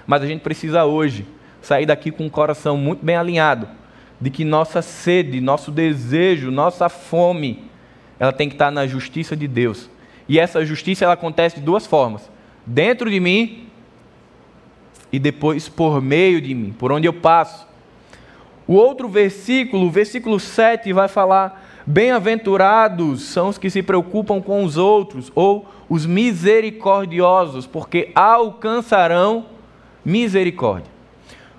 mas 0.08 0.22
a 0.22 0.25
gente 0.25 0.41
precisa 0.41 0.86
hoje 0.86 1.25
sair 1.62 1.86
daqui 1.86 2.12
com 2.12 2.25
o 2.25 2.29
coração 2.29 2.77
muito 2.77 3.05
bem 3.05 3.15
alinhado, 3.15 3.67
de 4.23 4.29
que 4.29 4.45
nossa 4.45 4.81
sede, 4.81 5.41
nosso 5.41 5.69
desejo, 5.69 6.49
nossa 6.49 6.87
fome, 6.87 7.65
ela 8.17 8.31
tem 8.31 8.47
que 8.47 8.55
estar 8.55 8.71
na 8.71 8.87
justiça 8.87 9.35
de 9.35 9.47
Deus 9.47 9.89
e 10.27 10.39
essa 10.39 10.65
justiça 10.65 11.05
ela 11.05 11.13
acontece 11.13 11.57
de 11.57 11.61
duas 11.61 11.85
formas: 11.85 12.29
dentro 12.65 13.09
de 13.09 13.19
mim 13.19 13.67
e 15.11 15.19
depois 15.19 15.69
por 15.69 16.01
meio 16.01 16.41
de 16.41 16.53
mim, 16.53 16.73
por 16.77 16.91
onde 16.91 17.07
eu 17.07 17.13
passo. 17.13 17.67
O 18.65 18.75
outro 18.75 19.09
versículo, 19.09 19.87
o 19.87 19.91
versículo 19.91 20.39
7, 20.39 20.93
vai 20.93 21.07
falar: 21.07 21.81
Bem-aventurados 21.85 23.23
são 23.23 23.49
os 23.49 23.57
que 23.57 23.69
se 23.69 23.83
preocupam 23.83 24.41
com 24.41 24.63
os 24.63 24.77
outros, 24.77 25.31
ou 25.35 25.67
os 25.89 26.05
misericordiosos, 26.05 27.67
porque 27.67 28.11
alcançarão 28.15 29.47
misericórdia. 30.05 30.92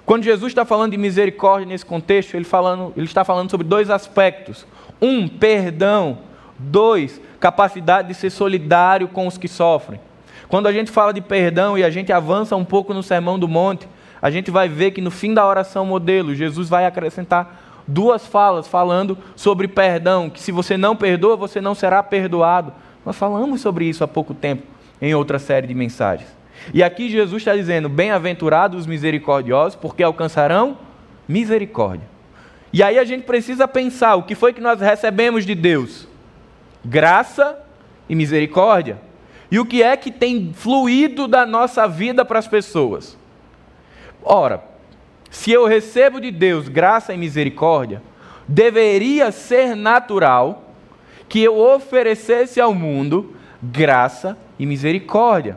Quando 0.06 0.24
Jesus 0.24 0.50
está 0.50 0.64
falando 0.64 0.90
de 0.92 0.98
misericórdia 0.98 1.66
nesse 1.66 1.86
contexto, 1.86 2.34
ele, 2.34 2.44
falando, 2.44 2.92
ele 2.96 3.06
está 3.06 3.24
falando 3.24 3.50
sobre 3.50 3.66
dois 3.66 3.88
aspectos: 3.90 4.66
um, 5.00 5.26
perdão, 5.26 6.18
dois, 6.58 7.20
capacidade 7.40 8.08
de 8.08 8.14
ser 8.14 8.30
solidário 8.30 9.08
com 9.08 9.26
os 9.26 9.38
que 9.38 9.48
sofrem. 9.48 10.00
Quando 10.48 10.66
a 10.66 10.72
gente 10.72 10.90
fala 10.90 11.12
de 11.12 11.20
perdão 11.20 11.78
e 11.78 11.82
a 11.82 11.90
gente 11.90 12.12
avança 12.12 12.54
um 12.54 12.64
pouco 12.64 12.92
no 12.92 13.02
Sermão 13.02 13.38
do 13.38 13.48
Monte, 13.48 13.88
a 14.20 14.30
gente 14.30 14.50
vai 14.50 14.68
ver 14.68 14.90
que 14.90 15.00
no 15.00 15.10
fim 15.10 15.32
da 15.32 15.46
oração 15.46 15.86
modelo, 15.86 16.34
Jesus 16.34 16.68
vai 16.68 16.86
acrescentar 16.86 17.82
duas 17.86 18.26
falas 18.26 18.66
falando 18.66 19.16
sobre 19.36 19.68
perdão, 19.68 20.30
que 20.30 20.40
se 20.40 20.52
você 20.52 20.76
não 20.76 20.96
perdoa, 20.96 21.36
você 21.36 21.60
não 21.60 21.74
será 21.74 22.02
perdoado. 22.02 22.72
Nós 23.04 23.16
falamos 23.16 23.60
sobre 23.60 23.86
isso 23.86 24.04
há 24.04 24.08
pouco 24.08 24.32
tempo 24.32 24.62
em 25.00 25.14
outra 25.14 25.38
série 25.38 25.66
de 25.66 25.74
mensagens. 25.74 26.43
E 26.72 26.82
aqui 26.82 27.08
Jesus 27.08 27.42
está 27.42 27.54
dizendo: 27.54 27.88
Bem-aventurados 27.88 28.80
os 28.80 28.86
misericordiosos, 28.86 29.76
porque 29.76 30.02
alcançarão 30.02 30.78
misericórdia. 31.28 32.08
E 32.72 32.82
aí 32.82 32.98
a 32.98 33.04
gente 33.04 33.24
precisa 33.24 33.68
pensar: 33.68 34.14
o 34.16 34.22
que 34.22 34.34
foi 34.34 34.52
que 34.52 34.60
nós 34.60 34.80
recebemos 34.80 35.44
de 35.44 35.54
Deus? 35.54 36.08
graça 36.84 37.58
e 38.08 38.14
misericórdia. 38.14 39.00
E 39.50 39.58
o 39.58 39.64
que 39.64 39.82
é 39.82 39.96
que 39.96 40.10
tem 40.10 40.52
fluído 40.52 41.26
da 41.26 41.46
nossa 41.46 41.88
vida 41.88 42.24
para 42.24 42.38
as 42.38 42.48
pessoas? 42.48 43.16
Ora, 44.22 44.62
se 45.30 45.50
eu 45.50 45.66
recebo 45.66 46.20
de 46.20 46.30
Deus 46.30 46.68
graça 46.68 47.14
e 47.14 47.16
misericórdia, 47.16 48.02
deveria 48.46 49.32
ser 49.32 49.74
natural 49.74 50.70
que 51.28 51.42
eu 51.42 51.58
oferecesse 51.58 52.60
ao 52.60 52.74
mundo 52.74 53.34
graça 53.62 54.36
e 54.58 54.66
misericórdia. 54.66 55.56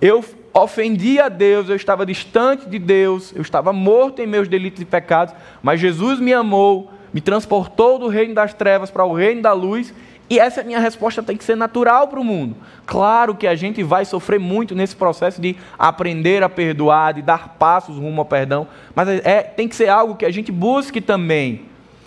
Eu 0.00 0.24
ofendi 0.52 1.18
a 1.18 1.28
Deus, 1.28 1.68
eu 1.68 1.76
estava 1.76 2.06
distante 2.06 2.68
de 2.68 2.78
Deus, 2.78 3.32
eu 3.34 3.42
estava 3.42 3.72
morto 3.72 4.22
em 4.22 4.26
meus 4.26 4.48
delitos 4.48 4.82
e 4.82 4.84
pecados, 4.84 5.34
mas 5.62 5.80
Jesus 5.80 6.20
me 6.20 6.32
amou, 6.32 6.92
me 7.12 7.20
transportou 7.20 7.98
do 7.98 8.08
reino 8.08 8.34
das 8.34 8.54
trevas 8.54 8.90
para 8.90 9.04
o 9.04 9.14
reino 9.14 9.42
da 9.42 9.52
luz 9.52 9.92
E 10.28 10.38
essa 10.38 10.62
minha 10.62 10.80
resposta 10.80 11.22
tem 11.22 11.36
que 11.36 11.44
ser 11.44 11.54
natural 11.54 12.08
para 12.08 12.18
o 12.18 12.24
mundo. 12.24 12.56
Claro 12.86 13.34
que 13.34 13.46
a 13.46 13.54
gente 13.54 13.82
vai 13.82 14.04
sofrer 14.04 14.40
muito 14.40 14.74
nesse 14.74 14.96
processo 14.96 15.40
de 15.40 15.54
aprender 15.78 16.42
a 16.42 16.48
perdoar, 16.48 17.14
de 17.14 17.22
dar 17.22 17.56
passos 17.58 17.96
rumo 17.98 18.20
ao 18.20 18.24
perdão, 18.24 18.66
mas 18.94 19.08
é, 19.08 19.42
tem 19.42 19.68
que 19.68 19.76
ser 19.76 19.88
algo 19.88 20.16
que 20.16 20.24
a 20.24 20.30
gente 20.30 20.50
busque 20.50 21.00
também 21.00 21.66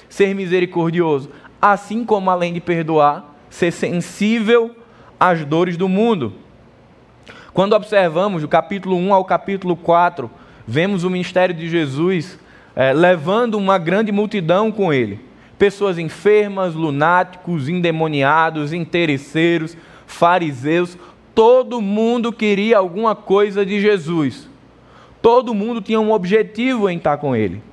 ser 0.09 0.33
misericordioso, 0.33 1.29
assim 1.61 2.03
como 2.03 2.29
além 2.29 2.53
de 2.53 2.61
perdoar, 2.61 3.35
ser 3.49 3.71
sensível 3.71 4.75
às 5.19 5.45
dores 5.45 5.77
do 5.77 5.87
mundo. 5.87 6.33
Quando 7.57 7.73
observamos 7.73 8.43
do 8.43 8.47
capítulo 8.47 8.95
1 8.95 9.11
ao 9.15 9.25
capítulo 9.25 9.75
4, 9.75 10.29
vemos 10.67 11.03
o 11.03 11.09
ministério 11.09 11.55
de 11.55 11.67
Jesus 11.67 12.37
é, 12.75 12.93
levando 12.93 13.55
uma 13.55 13.79
grande 13.79 14.11
multidão 14.11 14.71
com 14.71 14.93
ele. 14.93 15.19
Pessoas 15.57 15.97
enfermas, 15.97 16.75
lunáticos, 16.75 17.67
endemoniados, 17.67 18.73
interesseiros, 18.73 19.75
fariseus, 20.05 20.99
todo 21.33 21.81
mundo 21.81 22.31
queria 22.31 22.77
alguma 22.77 23.15
coisa 23.15 23.65
de 23.65 23.81
Jesus. 23.81 24.47
Todo 25.19 25.51
mundo 25.55 25.81
tinha 25.81 25.99
um 25.99 26.11
objetivo 26.11 26.87
em 26.87 26.97
estar 26.97 27.17
com 27.17 27.35
ele. 27.35 27.63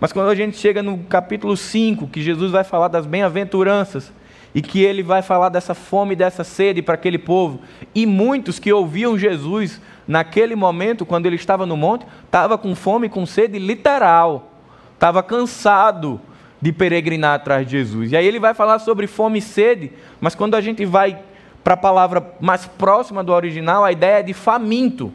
Mas 0.00 0.12
quando 0.12 0.30
a 0.30 0.34
gente 0.34 0.56
chega 0.56 0.82
no 0.82 0.98
capítulo 0.98 1.56
5, 1.56 2.08
que 2.08 2.20
Jesus 2.20 2.50
vai 2.50 2.64
falar 2.64 2.88
das 2.88 3.06
bem-aventuranças, 3.06 4.12
e 4.54 4.60
que 4.60 4.82
ele 4.82 5.02
vai 5.02 5.22
falar 5.22 5.48
dessa 5.48 5.74
fome, 5.74 6.14
dessa 6.14 6.44
sede 6.44 6.82
para 6.82 6.94
aquele 6.94 7.18
povo, 7.18 7.60
e 7.94 8.04
muitos 8.06 8.58
que 8.58 8.72
ouviam 8.72 9.18
Jesus 9.18 9.80
naquele 10.06 10.54
momento, 10.54 11.06
quando 11.06 11.26
ele 11.26 11.36
estava 11.36 11.64
no 11.64 11.76
monte, 11.76 12.06
estava 12.24 12.58
com 12.58 12.74
fome, 12.74 13.08
com 13.08 13.24
sede 13.24 13.58
literal, 13.58 14.52
estava 14.94 15.22
cansado 15.22 16.20
de 16.60 16.72
peregrinar 16.72 17.34
atrás 17.34 17.66
de 17.66 17.72
Jesus. 17.72 18.12
E 18.12 18.16
aí 18.16 18.26
ele 18.26 18.38
vai 18.38 18.54
falar 18.54 18.78
sobre 18.78 19.06
fome 19.06 19.38
e 19.38 19.42
sede, 19.42 19.92
mas 20.20 20.34
quando 20.34 20.54
a 20.54 20.60
gente 20.60 20.84
vai 20.84 21.18
para 21.64 21.74
a 21.74 21.76
palavra 21.76 22.34
mais 22.40 22.66
próxima 22.66 23.22
do 23.22 23.32
original, 23.32 23.84
a 23.84 23.92
ideia 23.92 24.20
é 24.20 24.22
de 24.22 24.34
faminto. 24.34 25.12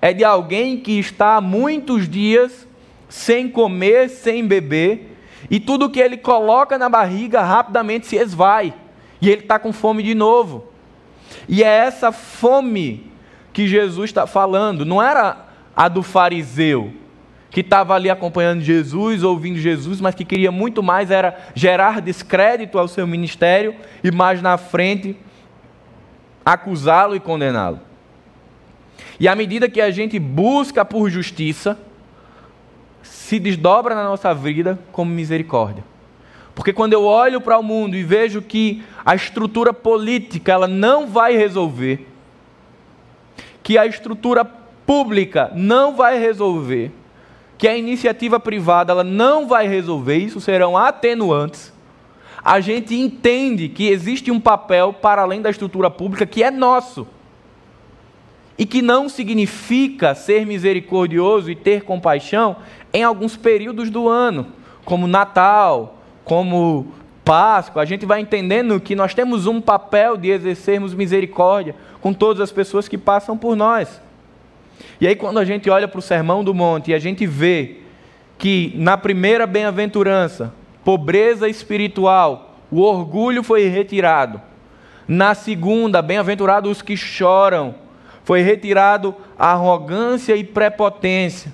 É 0.00 0.12
de 0.12 0.24
alguém 0.24 0.78
que 0.78 0.98
está 0.98 1.36
há 1.36 1.40
muitos 1.40 2.08
dias 2.08 2.66
sem 3.08 3.48
comer, 3.48 4.08
sem 4.08 4.46
beber, 4.46 5.13
e 5.50 5.60
tudo 5.60 5.90
que 5.90 6.00
ele 6.00 6.16
coloca 6.16 6.78
na 6.78 6.88
barriga 6.88 7.42
rapidamente 7.42 8.06
se 8.06 8.16
esvai, 8.16 8.74
e 9.20 9.30
ele 9.30 9.42
está 9.42 9.58
com 9.58 9.72
fome 9.72 10.02
de 10.02 10.14
novo. 10.14 10.68
E 11.48 11.62
é 11.62 11.68
essa 11.68 12.12
fome 12.12 13.10
que 13.52 13.66
Jesus 13.66 14.10
está 14.10 14.26
falando, 14.26 14.84
não 14.84 15.02
era 15.02 15.46
a 15.76 15.88
do 15.88 16.02
fariseu, 16.02 16.92
que 17.50 17.60
estava 17.60 17.94
ali 17.94 18.10
acompanhando 18.10 18.62
Jesus, 18.62 19.22
ouvindo 19.22 19.58
Jesus, 19.58 20.00
mas 20.00 20.14
que 20.14 20.24
queria 20.24 20.50
muito 20.50 20.82
mais 20.82 21.10
era 21.10 21.38
gerar 21.54 22.00
descrédito 22.00 22.78
ao 22.78 22.88
seu 22.88 23.06
ministério 23.06 23.76
e 24.02 24.10
mais 24.10 24.42
na 24.42 24.58
frente 24.58 25.16
acusá-lo 26.44 27.14
e 27.14 27.20
condená-lo. 27.20 27.80
E 29.18 29.28
à 29.28 29.34
medida 29.34 29.68
que 29.68 29.80
a 29.80 29.90
gente 29.90 30.18
busca 30.18 30.84
por 30.84 31.08
justiça, 31.08 31.78
se 33.04 33.38
desdobra 33.38 33.94
na 33.94 34.04
nossa 34.04 34.34
vida 34.34 34.78
como 34.90 35.10
misericórdia. 35.10 35.84
Porque 36.54 36.72
quando 36.72 36.92
eu 36.92 37.04
olho 37.04 37.40
para 37.40 37.58
o 37.58 37.62
mundo 37.62 37.96
e 37.96 38.02
vejo 38.02 38.40
que 38.40 38.82
a 39.04 39.14
estrutura 39.14 39.72
política 39.72 40.52
ela 40.52 40.66
não 40.66 41.06
vai 41.06 41.36
resolver, 41.36 42.08
que 43.62 43.76
a 43.76 43.86
estrutura 43.86 44.44
pública 44.44 45.50
não 45.54 45.94
vai 45.94 46.18
resolver, 46.18 46.92
que 47.58 47.68
a 47.68 47.76
iniciativa 47.76 48.38
privada 48.38 48.92
ela 48.92 49.04
não 49.04 49.46
vai 49.46 49.66
resolver, 49.68 50.16
isso 50.16 50.40
serão 50.40 50.76
atenuantes. 50.76 51.72
A 52.42 52.60
gente 52.60 52.94
entende 52.94 53.68
que 53.68 53.88
existe 53.88 54.30
um 54.30 54.38
papel 54.38 54.92
para 54.92 55.22
além 55.22 55.40
da 55.40 55.50
estrutura 55.50 55.90
pública 55.90 56.26
que 56.26 56.42
é 56.42 56.50
nosso. 56.50 57.06
E 58.56 58.64
que 58.64 58.80
não 58.80 59.08
significa 59.08 60.14
ser 60.14 60.46
misericordioso 60.46 61.50
e 61.50 61.56
ter 61.56 61.82
compaixão 61.82 62.56
em 62.92 63.02
alguns 63.02 63.36
períodos 63.36 63.90
do 63.90 64.08
ano, 64.08 64.46
como 64.84 65.06
Natal, 65.06 65.98
como 66.24 66.86
Páscoa, 67.24 67.82
a 67.82 67.86
gente 67.86 68.04
vai 68.04 68.20
entendendo 68.20 68.78
que 68.78 68.94
nós 68.94 69.14
temos 69.14 69.46
um 69.46 69.60
papel 69.60 70.16
de 70.16 70.28
exercermos 70.30 70.92
misericórdia 70.92 71.74
com 72.00 72.12
todas 72.12 72.40
as 72.40 72.52
pessoas 72.52 72.86
que 72.86 72.98
passam 72.98 73.36
por 73.36 73.56
nós. 73.56 74.00
E 75.00 75.06
aí, 75.06 75.16
quando 75.16 75.38
a 75.38 75.44
gente 75.44 75.70
olha 75.70 75.88
para 75.88 75.98
o 75.98 76.02
Sermão 76.02 76.44
do 76.44 76.52
Monte 76.52 76.90
e 76.90 76.94
a 76.94 76.98
gente 76.98 77.26
vê 77.26 77.78
que 78.36 78.72
na 78.76 78.98
primeira 78.98 79.46
bem-aventurança, 79.46 80.52
pobreza 80.84 81.48
espiritual, 81.48 82.56
o 82.70 82.80
orgulho 82.80 83.42
foi 83.42 83.68
retirado. 83.68 84.40
Na 85.08 85.34
segunda, 85.34 86.02
bem-aventurados 86.02 86.70
os 86.70 86.82
que 86.82 86.96
choram, 86.96 87.74
foi 88.24 88.40
retirado 88.40 89.14
a 89.38 89.52
arrogância 89.52 90.34
e 90.34 90.42
prepotência 90.42 91.52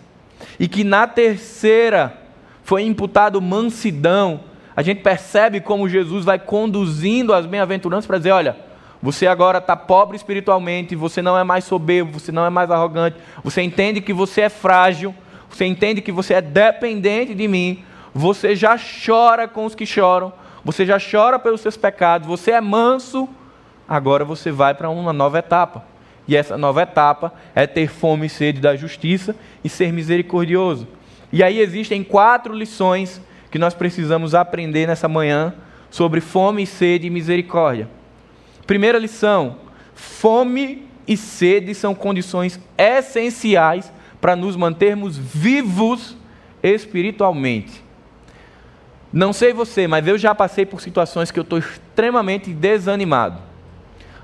e 0.58 0.68
que 0.68 0.84
na 0.84 1.06
terceira 1.06 2.16
foi 2.62 2.82
imputado 2.82 3.40
mansidão, 3.40 4.40
a 4.76 4.82
gente 4.82 5.02
percebe 5.02 5.60
como 5.60 5.88
Jesus 5.88 6.24
vai 6.24 6.38
conduzindo 6.38 7.34
as 7.34 7.44
bem-aventuranças 7.44 8.06
para 8.06 8.18
dizer: 8.18 8.30
olha, 8.30 8.56
você 9.02 9.26
agora 9.26 9.58
está 9.58 9.74
pobre 9.74 10.16
espiritualmente, 10.16 10.94
você 10.94 11.20
não 11.20 11.36
é 11.36 11.42
mais 11.42 11.64
soberbo, 11.64 12.18
você 12.18 12.30
não 12.30 12.46
é 12.46 12.50
mais 12.50 12.70
arrogante, 12.70 13.16
você 13.42 13.62
entende 13.62 14.00
que 14.00 14.12
você 14.12 14.42
é 14.42 14.48
frágil, 14.48 15.14
você 15.48 15.64
entende 15.64 16.00
que 16.00 16.12
você 16.12 16.34
é 16.34 16.40
dependente 16.40 17.34
de 17.34 17.48
mim, 17.48 17.82
você 18.14 18.54
já 18.54 18.78
chora 18.78 19.48
com 19.48 19.64
os 19.64 19.74
que 19.74 19.84
choram, 19.84 20.32
você 20.64 20.86
já 20.86 20.98
chora 20.98 21.38
pelos 21.38 21.60
seus 21.60 21.76
pecados, 21.76 22.28
você 22.28 22.52
é 22.52 22.60
manso, 22.60 23.28
agora 23.88 24.24
você 24.24 24.52
vai 24.52 24.74
para 24.74 24.88
uma 24.88 25.12
nova 25.12 25.38
etapa. 25.38 25.84
E 26.30 26.36
essa 26.36 26.56
nova 26.56 26.82
etapa 26.82 27.34
é 27.56 27.66
ter 27.66 27.88
fome 27.88 28.26
e 28.26 28.28
sede 28.28 28.60
da 28.60 28.76
justiça 28.76 29.34
e 29.64 29.68
ser 29.68 29.92
misericordioso. 29.92 30.86
E 31.32 31.42
aí 31.42 31.58
existem 31.58 32.04
quatro 32.04 32.54
lições 32.54 33.20
que 33.50 33.58
nós 33.58 33.74
precisamos 33.74 34.32
aprender 34.32 34.86
nessa 34.86 35.08
manhã 35.08 35.52
sobre 35.90 36.20
fome, 36.20 36.64
sede 36.66 37.08
e 37.08 37.10
misericórdia. 37.10 37.90
Primeira 38.64 38.96
lição: 38.96 39.56
fome 39.92 40.86
e 41.04 41.16
sede 41.16 41.74
são 41.74 41.96
condições 41.96 42.60
essenciais 42.78 43.92
para 44.20 44.36
nos 44.36 44.54
mantermos 44.54 45.18
vivos 45.18 46.16
espiritualmente. 46.62 47.82
Não 49.12 49.32
sei 49.32 49.52
você, 49.52 49.88
mas 49.88 50.06
eu 50.06 50.16
já 50.16 50.32
passei 50.32 50.64
por 50.64 50.80
situações 50.80 51.32
que 51.32 51.40
eu 51.40 51.42
estou 51.42 51.58
extremamente 51.58 52.52
desanimado 52.52 53.49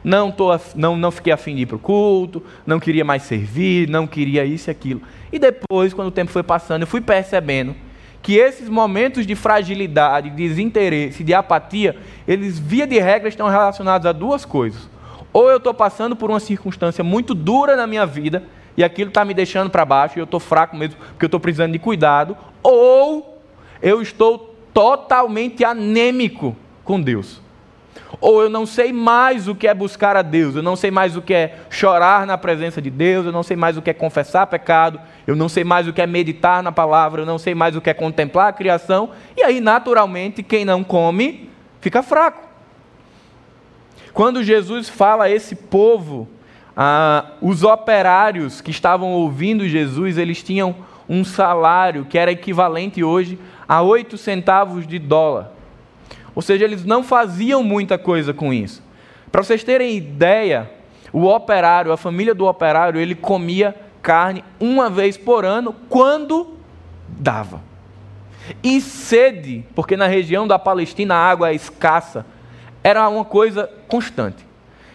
não, 0.07 0.31
tô, 0.31 0.57
não, 0.77 0.97
não 0.97 1.11
fiquei 1.11 1.33
afim 1.33 1.57
de 1.57 1.63
ir 1.63 1.67
para 1.67 1.75
o 1.75 1.81
culto, 1.81 2.41
não 2.65 2.79
queria 2.79 3.05
mais 3.05 3.25
servir, 3.25 3.89
não 3.89 4.07
queria 4.07 4.45
isso 4.45 4.71
e 4.71 4.73
aquilo. 4.73 5.03
E 5.33 5.39
depois, 5.39 5.93
quando 5.93 6.07
o 6.07 6.13
tempo 6.13 6.31
foi 6.31 6.45
passando, 6.45 6.83
eu 6.83 6.87
fui 6.87 7.01
percebendo 7.01 7.75
que 8.23 8.37
esses 8.37 8.69
momentos 8.69 9.27
de 9.27 9.35
fragilidade, 9.35 10.31
de 10.31 10.37
desinteresse, 10.37 11.25
de 11.25 11.35
apatia, 11.35 11.97
eles, 12.27 12.57
via 12.57 12.87
de 12.87 13.01
regra, 13.01 13.29
estão 13.29 13.49
relacionados 13.49 14.07
a 14.07 14.13
duas 14.13 14.45
coisas. 14.45 14.89
Ou 15.33 15.51
eu 15.51 15.57
estou 15.57 15.75
passando 15.75 16.15
por 16.15 16.31
uma 16.31 16.39
circunstância 16.39 17.03
muito 17.03 17.35
dura 17.35 17.75
na 17.75 17.85
minha 17.85 18.07
vida, 18.07 18.45
e 18.77 18.85
aquilo 18.85 19.09
está 19.09 19.25
me 19.25 19.35
deixando 19.35 19.71
para 19.71 19.85
baixo, 19.85 20.17
e 20.17 20.21
eu 20.21 20.25
estou 20.25 20.39
fraco 20.39 20.77
mesmo, 20.77 21.01
porque 21.01 21.25
eu 21.25 21.27
estou 21.27 21.41
precisando 21.41 21.73
de 21.73 21.81
cuidado, 21.81 22.37
ou 22.63 23.43
eu 23.83 24.01
estou 24.01 24.55
totalmente 24.73 25.65
anêmico 25.65 26.55
com 26.85 27.01
Deus. 27.01 27.45
Ou 28.21 28.43
eu 28.43 28.51
não 28.51 28.65
sei 28.67 28.93
mais 28.93 29.49
o 29.49 29.55
que 29.55 29.69
é 29.69 29.75
buscar 29.75 30.17
a 30.17 30.23
Deus, 30.23 30.57
eu 30.57 30.63
não 30.63 30.77
sei 30.77 30.91
mais 30.91 31.17
o 31.17 31.23
que 31.23 31.35
é 31.35 31.59
chorar 31.71 32.27
na 32.27 32.39
presença 32.39 32.81
de 32.81 32.91
Deus, 32.91 33.27
eu 33.27 33.33
não 33.33 33.43
sei 33.43 33.57
mais 33.57 33.77
o 33.77 33.83
que 33.83 33.91
é 33.91 33.95
confessar 33.95 34.47
pecado, 34.47 35.01
eu 35.27 35.37
não 35.37 35.49
sei 35.49 35.65
mais 35.65 35.87
o 35.87 35.93
que 35.93 36.01
é 36.01 36.07
meditar 36.07 36.63
na 36.63 36.73
palavra, 36.73 37.23
eu 37.23 37.27
não 37.27 37.39
sei 37.39 37.55
mais 37.55 37.77
o 37.77 37.81
que 37.81 37.91
é 37.91 37.95
contemplar 37.95 38.49
a 38.49 38.53
criação, 38.53 39.11
e 39.37 39.43
aí, 39.43 39.61
naturalmente, 39.61 40.43
quem 40.43 40.65
não 40.65 40.83
come 40.83 41.51
fica 41.81 42.03
fraco. 42.03 42.47
Quando 44.13 44.43
Jesus 44.43 44.89
fala 44.89 45.25
a 45.25 45.31
esse 45.31 45.55
povo, 45.55 46.27
ah, 46.77 47.33
os 47.41 47.63
operários 47.63 48.61
que 48.61 48.71
estavam 48.71 49.13
ouvindo 49.13 49.69
Jesus, 49.69 50.17
eles 50.17 50.43
tinham 50.43 50.75
um 51.09 51.25
salário 51.25 52.05
que 52.05 52.19
era 52.19 52.33
equivalente 52.33 53.05
hoje 53.05 53.39
a 53.69 53.83
oito 53.83 54.17
centavos 54.17 54.87
de 54.87 54.99
dólar. 54.99 55.56
Ou 56.37 56.43
seja, 56.43 56.67
eles 56.67 56.85
não 56.85 57.03
faziam 57.03 57.63
muita 57.63 57.97
coisa 57.97 58.35
com 58.35 58.53
isso. 58.53 58.83
Para 59.33 59.43
vocês 59.43 59.65
terem 59.65 59.97
ideia, 59.97 60.71
o 61.11 61.25
operário, 61.25 61.91
a 61.91 61.97
família 61.97 62.35
do 62.35 62.45
operário, 62.45 63.01
ele 63.01 63.15
comia 63.15 63.75
carne 64.03 64.45
uma 64.61 64.91
vez 64.91 65.17
por 65.17 65.47
ano, 65.47 65.75
quando 65.89 66.59
dava. 67.09 67.63
E 68.63 68.83
sede, 68.83 69.65
porque 69.75 69.97
na 69.97 70.07
região 70.07 70.47
da 70.47 70.59
Palestina 70.59 71.15
a 71.15 71.31
água 71.31 71.51
é 71.51 71.55
escassa, 71.55 72.27
era 72.85 73.09
uma 73.09 73.25
coisa 73.25 73.69
constante. 73.89 74.47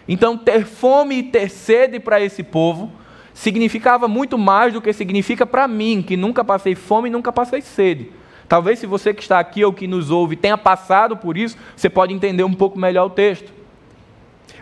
Então, 0.06 0.38
ter 0.38 0.64
fome 0.64 1.16
e 1.16 1.22
ter 1.24 1.50
sede 1.50 1.98
para 1.98 2.20
esse 2.20 2.44
povo 2.44 2.90
significava 3.34 4.06
muito 4.06 4.38
mais 4.38 4.72
do 4.72 4.80
que 4.80 4.92
significa 4.92 5.44
para 5.44 5.66
mim, 5.66 6.02
que 6.06 6.16
nunca 6.16 6.44
passei 6.44 6.76
fome 6.76 7.08
e 7.08 7.12
nunca 7.12 7.32
passei 7.32 7.60
sede. 7.60 8.12
Talvez 8.52 8.78
se 8.78 8.84
você 8.84 9.14
que 9.14 9.22
está 9.22 9.40
aqui 9.40 9.64
ou 9.64 9.72
que 9.72 9.86
nos 9.86 10.10
ouve 10.10 10.36
tenha 10.36 10.58
passado 10.58 11.16
por 11.16 11.38
isso, 11.38 11.56
você 11.74 11.88
pode 11.88 12.12
entender 12.12 12.44
um 12.44 12.52
pouco 12.52 12.78
melhor 12.78 13.06
o 13.06 13.08
texto. 13.08 13.50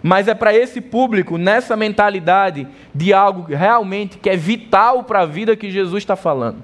Mas 0.01 0.29
é 0.29 0.35
para 0.35 0.55
esse 0.55 0.81
público, 0.81 1.37
nessa 1.37 1.77
mentalidade 1.77 2.69
de 2.95 3.13
algo 3.13 3.53
realmente 3.53 4.17
que 4.19 4.31
é 4.31 4.37
vital 4.37 5.03
para 5.03 5.23
a 5.23 5.27
vida 5.27 5.57
que 5.57 5.73
Jesus 5.73 6.05
está 6.05 6.15
falando. 6.15 6.63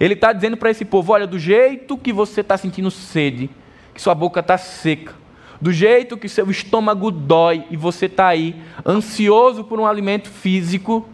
Ele 0.00 0.14
está 0.14 0.32
dizendo 0.32 0.56
para 0.56 0.70
esse 0.70 0.86
povo: 0.86 1.12
olha, 1.12 1.26
do 1.26 1.38
jeito 1.38 1.98
que 1.98 2.14
você 2.14 2.40
está 2.40 2.56
sentindo 2.56 2.90
sede, 2.90 3.50
que 3.92 4.00
sua 4.00 4.14
boca 4.14 4.40
está 4.40 4.56
seca, 4.56 5.12
do 5.60 5.70
jeito 5.70 6.16
que 6.16 6.30
seu 6.30 6.50
estômago 6.50 7.10
dói 7.10 7.66
e 7.70 7.76
você 7.76 8.06
está 8.06 8.28
aí 8.28 8.56
ansioso 8.86 9.64
por 9.64 9.78
um 9.78 9.84
alimento 9.84 10.30
físico, 10.30 11.06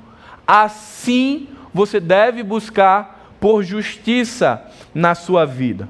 assim 0.47 1.49
você 1.75 1.99
deve 1.99 2.45
buscar 2.45 3.35
por 3.41 3.65
justiça 3.65 4.70
na 4.95 5.15
sua 5.15 5.45
vida. 5.45 5.89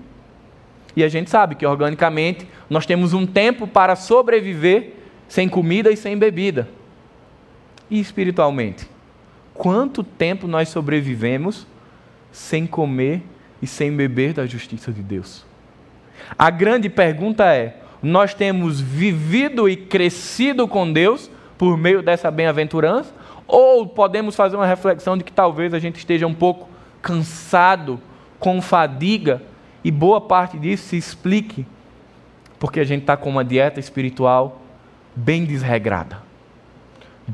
E 0.95 1.05
a 1.05 1.09
gente 1.09 1.31
sabe 1.31 1.55
que 1.55 1.65
organicamente 1.65 2.47
nós 2.69 2.87
temos 2.87 3.13
um 3.13 3.27
tempo 3.27 3.67
para 3.67 3.97
sobreviver 3.97 4.95
sem 5.29 5.49
comida 5.49 5.91
e 5.91 5.97
sem 5.97 6.19
bebida. 6.19 6.69
E 7.91 8.01
espiritualmente? 8.01 8.89
Quanto 9.55 10.03
tempo 10.03 10.47
nós 10.47 10.69
sobrevivemos 10.69 11.67
sem 12.33 12.67
comer 12.67 13.23
e 13.61 13.67
sem 13.67 13.95
beber 13.95 14.33
da 14.33 14.47
justiça 14.47 14.93
de 14.93 15.03
Deus? 15.03 15.45
A 16.39 16.51
grande 16.51 16.89
pergunta 16.89 17.45
é: 17.55 17.77
nós 18.03 18.35
temos 18.35 18.81
vivido 18.81 19.69
e 19.69 19.77
crescido 19.77 20.67
com 20.67 20.91
Deus 20.93 21.31
por 21.59 21.77
meio 21.77 22.03
dessa 22.03 22.31
bem-aventurança? 22.31 23.13
Ou 23.47 23.87
podemos 23.87 24.37
fazer 24.37 24.57
uma 24.57 24.67
reflexão 24.67 25.17
de 25.17 25.25
que 25.25 25.33
talvez 25.33 25.75
a 25.75 25.79
gente 25.79 25.97
esteja 25.97 26.27
um 26.27 26.35
pouco 26.35 26.69
cansado, 27.03 28.01
com 28.41 28.61
fadiga, 28.61 29.41
e 29.85 29.91
boa 29.91 30.21
parte 30.21 30.59
disso 30.59 30.89
se 30.89 30.97
explique 30.97 31.65
porque 32.59 32.79
a 32.79 32.85
gente 32.85 33.03
está 33.03 33.17
com 33.17 33.31
uma 33.31 33.43
dieta 33.43 33.81
espiritual 33.81 34.61
bem 35.17 35.45
desregrada. 35.45 36.23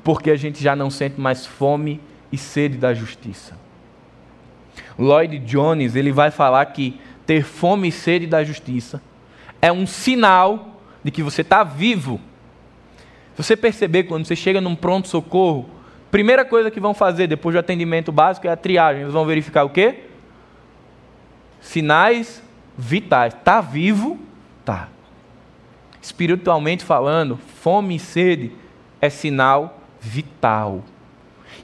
Porque 0.05 0.31
a 0.31 0.37
gente 0.37 0.63
já 0.63 0.77
não 0.77 0.89
sente 0.89 1.21
mais 1.21 1.45
fome 1.45 2.01
e 2.31 2.39
sede 2.39 2.77
da 2.77 2.95
justiça. 2.95 3.57
Lloyd 4.97 5.39
Jones, 5.41 5.97
ele 5.97 6.13
vai 6.13 6.31
falar 6.31 6.65
que 6.67 7.01
ter 7.27 7.43
fome 7.43 7.89
e 7.89 7.93
sede 7.93 8.27
da 8.27 8.45
justiça 8.45 9.03
é 9.61 9.73
um 9.73 9.87
sinal 9.87 10.81
de 11.03 11.11
que 11.11 11.23
você 11.23 11.43
está 11.43 11.65
vivo. 11.65 12.21
Se 13.35 13.43
você 13.43 13.57
perceber 13.57 14.05
quando 14.05 14.27
você 14.27 14.37
chega 14.37 14.61
num 14.61 14.77
pronto 14.77 15.09
socorro, 15.09 15.69
primeira 16.11 16.45
coisa 16.45 16.71
que 16.71 16.79
vão 16.79 16.95
fazer 16.95 17.27
depois 17.27 17.55
do 17.55 17.59
atendimento 17.59 18.13
básico 18.13 18.47
é 18.47 18.51
a 18.51 18.57
triagem. 18.57 19.03
Eles 19.03 19.13
vão 19.13 19.27
verificar 19.27 19.65
o 19.65 19.71
quê? 19.71 20.05
Sinais 21.61 22.43
vitais. 22.77 23.35
Está 23.35 23.61
vivo? 23.61 24.19
Tá 24.65 24.89
espiritualmente 26.07 26.85
falando, 26.85 27.37
fome 27.61 27.97
e 27.97 27.99
sede 27.99 28.53
é 29.01 29.11
sinal 29.11 29.81
vital. 30.01 30.85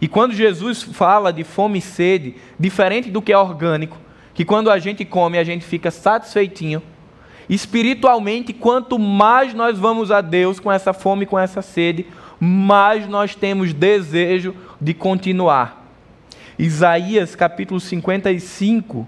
E 0.00 0.08
quando 0.08 0.34
Jesus 0.34 0.82
fala 0.82 1.32
de 1.32 1.44
fome 1.44 1.78
e 1.78 1.82
sede, 1.82 2.34
diferente 2.58 3.08
do 3.08 3.22
que 3.22 3.32
é 3.32 3.38
orgânico, 3.38 3.96
que 4.34 4.44
quando 4.44 4.68
a 4.68 4.80
gente 4.80 5.04
come 5.04 5.38
a 5.38 5.44
gente 5.44 5.64
fica 5.64 5.92
satisfeitinho, 5.92 6.82
espiritualmente, 7.48 8.52
quanto 8.52 8.98
mais 8.98 9.54
nós 9.54 9.78
vamos 9.78 10.10
a 10.10 10.20
Deus 10.20 10.58
com 10.58 10.72
essa 10.72 10.92
fome, 10.92 11.24
com 11.24 11.38
essa 11.38 11.62
sede, 11.62 12.06
mais 12.40 13.06
nós 13.06 13.36
temos 13.36 13.72
desejo 13.72 14.56
de 14.80 14.92
continuar. 14.92 15.86
Isaías 16.58 17.36
capítulo 17.36 17.78
55, 17.78 19.06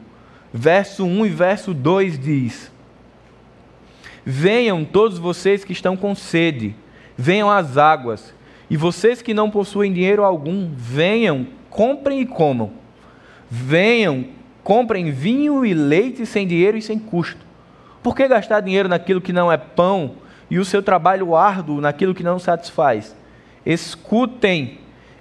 verso 0.57 1.05
1 1.05 1.27
e 1.27 1.29
verso 1.31 1.75
2 1.75 2.17
diz: 2.17 2.73
Venham 4.25 4.85
todos 4.85 5.19
vocês 5.19 5.65
que 5.65 5.73
estão 5.73 5.97
com 5.97 6.15
sede, 6.15 6.77
venham 7.19 7.51
às 7.51 7.77
águas. 7.77 8.33
E 8.71 8.77
vocês 8.77 9.21
que 9.21 9.35
não 9.35 9.51
possuem 9.51 9.93
dinheiro 9.93 10.25
algum, 10.25 10.71
venham, 10.75 11.47
comprem 11.69 12.21
e 12.21 12.27
comam. 12.27 12.73
Venham, 13.51 14.25
comprem 14.63 15.11
vinho 15.11 15.67
e 15.67 15.75
leite 15.75 16.25
sem 16.25 16.47
dinheiro 16.47 16.79
e 16.79 16.83
sem 16.83 16.99
custo. 16.99 17.45
Por 18.03 18.17
que 18.17 18.27
gastar 18.27 18.61
dinheiro 18.61 18.89
naquilo 18.89 19.21
que 19.21 19.35
não 19.35 19.53
é 19.53 19.57
pão 19.59 20.13
e 20.51 20.59
o 20.59 20.65
seu 20.65 20.83
trabalho 20.83 21.37
árduo 21.37 21.81
naquilo 21.81 22.15
que 22.15 22.23
não 22.23 22.39
satisfaz? 22.39 23.15
Escutem, 23.67 24.79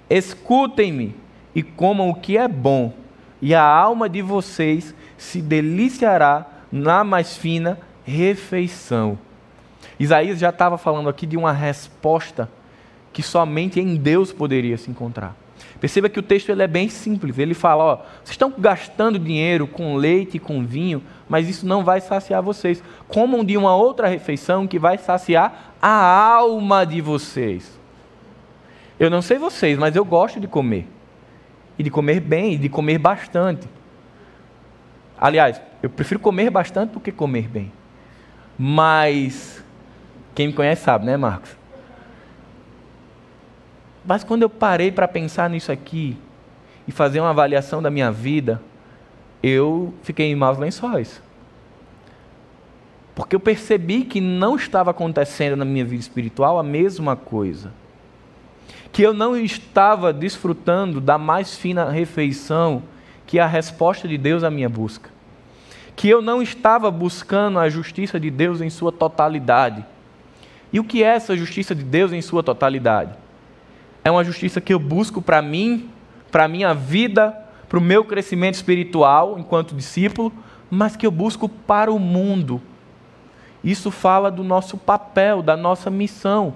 escutem-me 0.08 1.14
e 1.54 1.62
comam 1.62 2.08
o 2.08 2.14
que 2.14 2.38
é 2.38 2.48
bom, 2.48 2.92
e 3.40 3.54
a 3.54 3.62
alma 3.62 4.08
de 4.08 4.22
vocês 4.22 4.94
se 5.16 5.40
deliciará 5.40 6.46
na 6.70 7.04
mais 7.04 7.36
fina 7.36 7.78
refeição. 8.04 9.18
Isaías 9.98 10.38
já 10.38 10.50
estava 10.50 10.76
falando 10.76 11.08
aqui 11.08 11.26
de 11.26 11.36
uma 11.36 11.52
resposta 11.52 12.48
que 13.12 13.22
somente 13.22 13.80
em 13.80 13.96
Deus 13.96 14.32
poderia 14.32 14.76
se 14.76 14.90
encontrar. 14.90 15.36
Perceba 15.80 16.08
que 16.08 16.18
o 16.18 16.22
texto 16.22 16.48
ele 16.48 16.62
é 16.62 16.66
bem 16.66 16.88
simples. 16.88 17.38
Ele 17.38 17.54
fala: 17.54 17.84
ó, 17.84 17.96
vocês 17.96 18.30
estão 18.30 18.52
gastando 18.56 19.18
dinheiro 19.18 19.66
com 19.66 19.96
leite 19.96 20.36
e 20.36 20.40
com 20.40 20.64
vinho, 20.64 21.02
mas 21.28 21.48
isso 21.48 21.66
não 21.66 21.84
vai 21.84 22.00
saciar 22.00 22.42
vocês. 22.42 22.82
Comam 23.06 23.44
de 23.44 23.56
uma 23.56 23.76
outra 23.76 24.08
refeição 24.08 24.66
que 24.66 24.78
vai 24.78 24.98
saciar 24.98 25.74
a 25.80 26.34
alma 26.36 26.84
de 26.84 27.00
vocês. 27.00 27.78
Eu 28.98 29.10
não 29.10 29.22
sei 29.22 29.38
vocês, 29.38 29.78
mas 29.78 29.94
eu 29.94 30.04
gosto 30.04 30.40
de 30.40 30.48
comer. 30.48 30.88
E 31.78 31.82
de 31.82 31.90
comer 31.90 32.20
bem, 32.20 32.54
e 32.54 32.58
de 32.58 32.68
comer 32.68 32.98
bastante. 32.98 33.68
Aliás, 35.24 35.58
eu 35.82 35.88
prefiro 35.88 36.20
comer 36.20 36.50
bastante 36.50 36.90
do 36.90 37.00
que 37.00 37.10
comer 37.10 37.48
bem. 37.48 37.72
Mas, 38.58 39.64
quem 40.34 40.48
me 40.48 40.52
conhece 40.52 40.82
sabe, 40.82 41.06
né, 41.06 41.16
Marcos? 41.16 41.56
Mas 44.04 44.22
quando 44.22 44.42
eu 44.42 44.50
parei 44.50 44.92
para 44.92 45.08
pensar 45.08 45.48
nisso 45.48 45.72
aqui 45.72 46.14
e 46.86 46.92
fazer 46.92 47.20
uma 47.20 47.30
avaliação 47.30 47.80
da 47.80 47.90
minha 47.90 48.12
vida, 48.12 48.60
eu 49.42 49.94
fiquei 50.02 50.30
em 50.30 50.34
maus 50.34 50.58
lençóis. 50.58 51.22
Porque 53.14 53.34
eu 53.34 53.40
percebi 53.40 54.04
que 54.04 54.20
não 54.20 54.56
estava 54.56 54.90
acontecendo 54.90 55.56
na 55.56 55.64
minha 55.64 55.86
vida 55.86 56.02
espiritual 56.02 56.58
a 56.58 56.62
mesma 56.62 57.16
coisa. 57.16 57.72
Que 58.92 59.00
eu 59.00 59.14
não 59.14 59.34
estava 59.34 60.12
desfrutando 60.12 61.00
da 61.00 61.16
mais 61.16 61.56
fina 61.56 61.88
refeição 61.88 62.82
que 63.26 63.38
é 63.38 63.42
a 63.42 63.46
resposta 63.46 64.06
de 64.06 64.18
Deus 64.18 64.44
à 64.44 64.50
minha 64.50 64.68
busca 64.68 65.13
que 65.96 66.08
eu 66.08 66.20
não 66.20 66.42
estava 66.42 66.90
buscando 66.90 67.58
a 67.58 67.68
justiça 67.68 68.18
de 68.18 68.30
Deus 68.30 68.60
em 68.60 68.70
sua 68.70 68.90
totalidade. 68.90 69.84
E 70.72 70.80
o 70.80 70.84
que 70.84 71.04
é 71.04 71.08
essa 71.08 71.36
justiça 71.36 71.74
de 71.74 71.84
Deus 71.84 72.12
em 72.12 72.20
sua 72.20 72.42
totalidade? 72.42 73.12
É 74.04 74.10
uma 74.10 74.24
justiça 74.24 74.60
que 74.60 74.74
eu 74.74 74.78
busco 74.78 75.22
para 75.22 75.40
mim, 75.40 75.88
para 76.30 76.44
a 76.44 76.48
minha 76.48 76.74
vida, 76.74 77.36
para 77.68 77.78
o 77.78 77.82
meu 77.82 78.04
crescimento 78.04 78.54
espiritual 78.54 79.38
enquanto 79.38 79.74
discípulo, 79.74 80.32
mas 80.70 80.96
que 80.96 81.06
eu 81.06 81.10
busco 81.10 81.48
para 81.48 81.92
o 81.92 81.98
mundo. 81.98 82.60
Isso 83.62 83.90
fala 83.90 84.30
do 84.30 84.42
nosso 84.42 84.76
papel, 84.76 85.42
da 85.42 85.56
nossa 85.56 85.90
missão. 85.90 86.54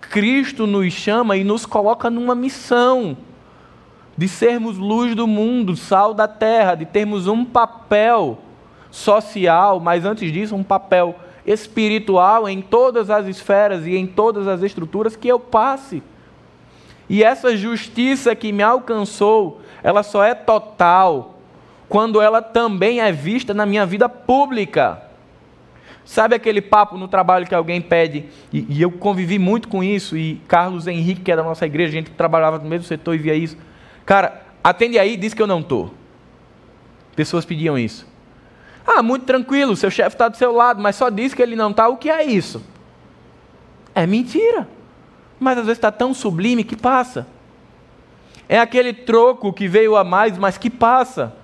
Cristo 0.00 0.66
nos 0.66 0.92
chama 0.92 1.36
e 1.36 1.42
nos 1.42 1.66
coloca 1.66 2.08
numa 2.08 2.34
missão 2.34 3.16
de 4.16 4.28
sermos 4.28 4.76
luz 4.76 5.14
do 5.14 5.26
mundo, 5.26 5.76
sal 5.76 6.12
da 6.12 6.28
terra, 6.28 6.74
de 6.74 6.84
termos 6.84 7.26
um 7.26 7.44
papel 7.44 8.38
social, 8.90 9.80
mas 9.80 10.04
antes 10.04 10.32
disso, 10.32 10.54
um 10.54 10.62
papel 10.62 11.14
espiritual 11.46 12.48
em 12.48 12.60
todas 12.60 13.10
as 13.10 13.26
esferas 13.26 13.86
e 13.86 13.96
em 13.96 14.06
todas 14.06 14.46
as 14.46 14.62
estruturas 14.62 15.16
que 15.16 15.28
eu 15.28 15.40
passe. 15.40 16.02
E 17.08 17.24
essa 17.24 17.56
justiça 17.56 18.34
que 18.34 18.52
me 18.52 18.62
alcançou, 18.62 19.62
ela 19.82 20.02
só 20.02 20.22
é 20.22 20.34
total 20.34 21.38
quando 21.88 22.20
ela 22.20 22.42
também 22.42 23.00
é 23.00 23.10
vista 23.10 23.54
na 23.54 23.64
minha 23.64 23.86
vida 23.86 24.08
pública. 24.08 25.02
Sabe 26.04 26.34
aquele 26.34 26.60
papo 26.60 26.96
no 26.98 27.08
trabalho 27.08 27.46
que 27.46 27.54
alguém 27.54 27.80
pede, 27.80 28.26
e, 28.52 28.66
e, 28.68 28.82
eu 28.82 28.90
convivi 28.90 29.38
muito 29.38 29.68
com 29.68 29.84
isso, 29.84 30.16
e 30.16 30.40
Carlos 30.48 30.86
Henrique, 30.86 31.20
que 31.20 31.32
é 31.32 31.36
da 31.36 31.42
nossa 31.42 31.66
igreja, 31.66 31.88
a 31.90 31.92
gente 31.92 32.10
trabalhava 32.10 32.58
no 32.58 32.68
mesmo 32.68 32.86
setor 32.86 33.14
e 33.14 33.18
via 33.18 33.34
isso. 33.34 33.56
Cara, 34.06 34.42
atende 34.64 34.98
aí, 34.98 35.16
diz 35.16 35.34
que 35.34 35.42
eu 35.42 35.46
não 35.46 35.60
estou. 35.60 35.92
Pessoas 37.14 37.44
pediam 37.44 37.78
isso. 37.78 38.06
Ah, 38.90 39.02
muito 39.02 39.26
tranquilo, 39.26 39.76
seu 39.76 39.90
chefe 39.90 40.14
está 40.14 40.28
do 40.28 40.36
seu 40.38 40.50
lado, 40.50 40.80
mas 40.80 40.96
só 40.96 41.10
diz 41.10 41.34
que 41.34 41.42
ele 41.42 41.54
não 41.54 41.70
está. 41.70 41.88
O 41.88 41.98
que 41.98 42.08
é 42.08 42.24
isso? 42.24 42.64
É 43.94 44.06
mentira. 44.06 44.66
Mas 45.38 45.58
às 45.58 45.66
vezes 45.66 45.76
está 45.76 45.92
tão 45.92 46.14
sublime 46.14 46.64
que 46.64 46.74
passa. 46.74 47.26
É 48.48 48.58
aquele 48.58 48.94
troco 48.94 49.52
que 49.52 49.68
veio 49.68 49.94
a 49.94 50.02
mais, 50.02 50.38
mas 50.38 50.56
que 50.56 50.70
passa. 50.70 51.34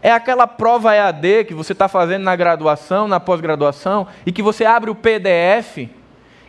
É 0.00 0.10
aquela 0.10 0.46
prova 0.46 0.94
EAD 0.94 1.44
que 1.44 1.54
você 1.54 1.74
está 1.74 1.86
fazendo 1.86 2.22
na 2.22 2.34
graduação, 2.34 3.06
na 3.06 3.20
pós-graduação, 3.20 4.06
e 4.24 4.32
que 4.32 4.42
você 4.42 4.64
abre 4.64 4.90
o 4.90 4.94
PDF 4.94 5.90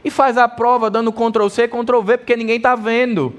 e 0.02 0.10
faz 0.10 0.38
a 0.38 0.48
prova 0.48 0.90
dando 0.90 1.12
Ctrl 1.12 1.50
C, 1.50 1.68
Ctrl 1.68 2.02
V, 2.02 2.18
porque 2.20 2.38
ninguém 2.38 2.56
está 2.56 2.74
vendo. 2.74 3.36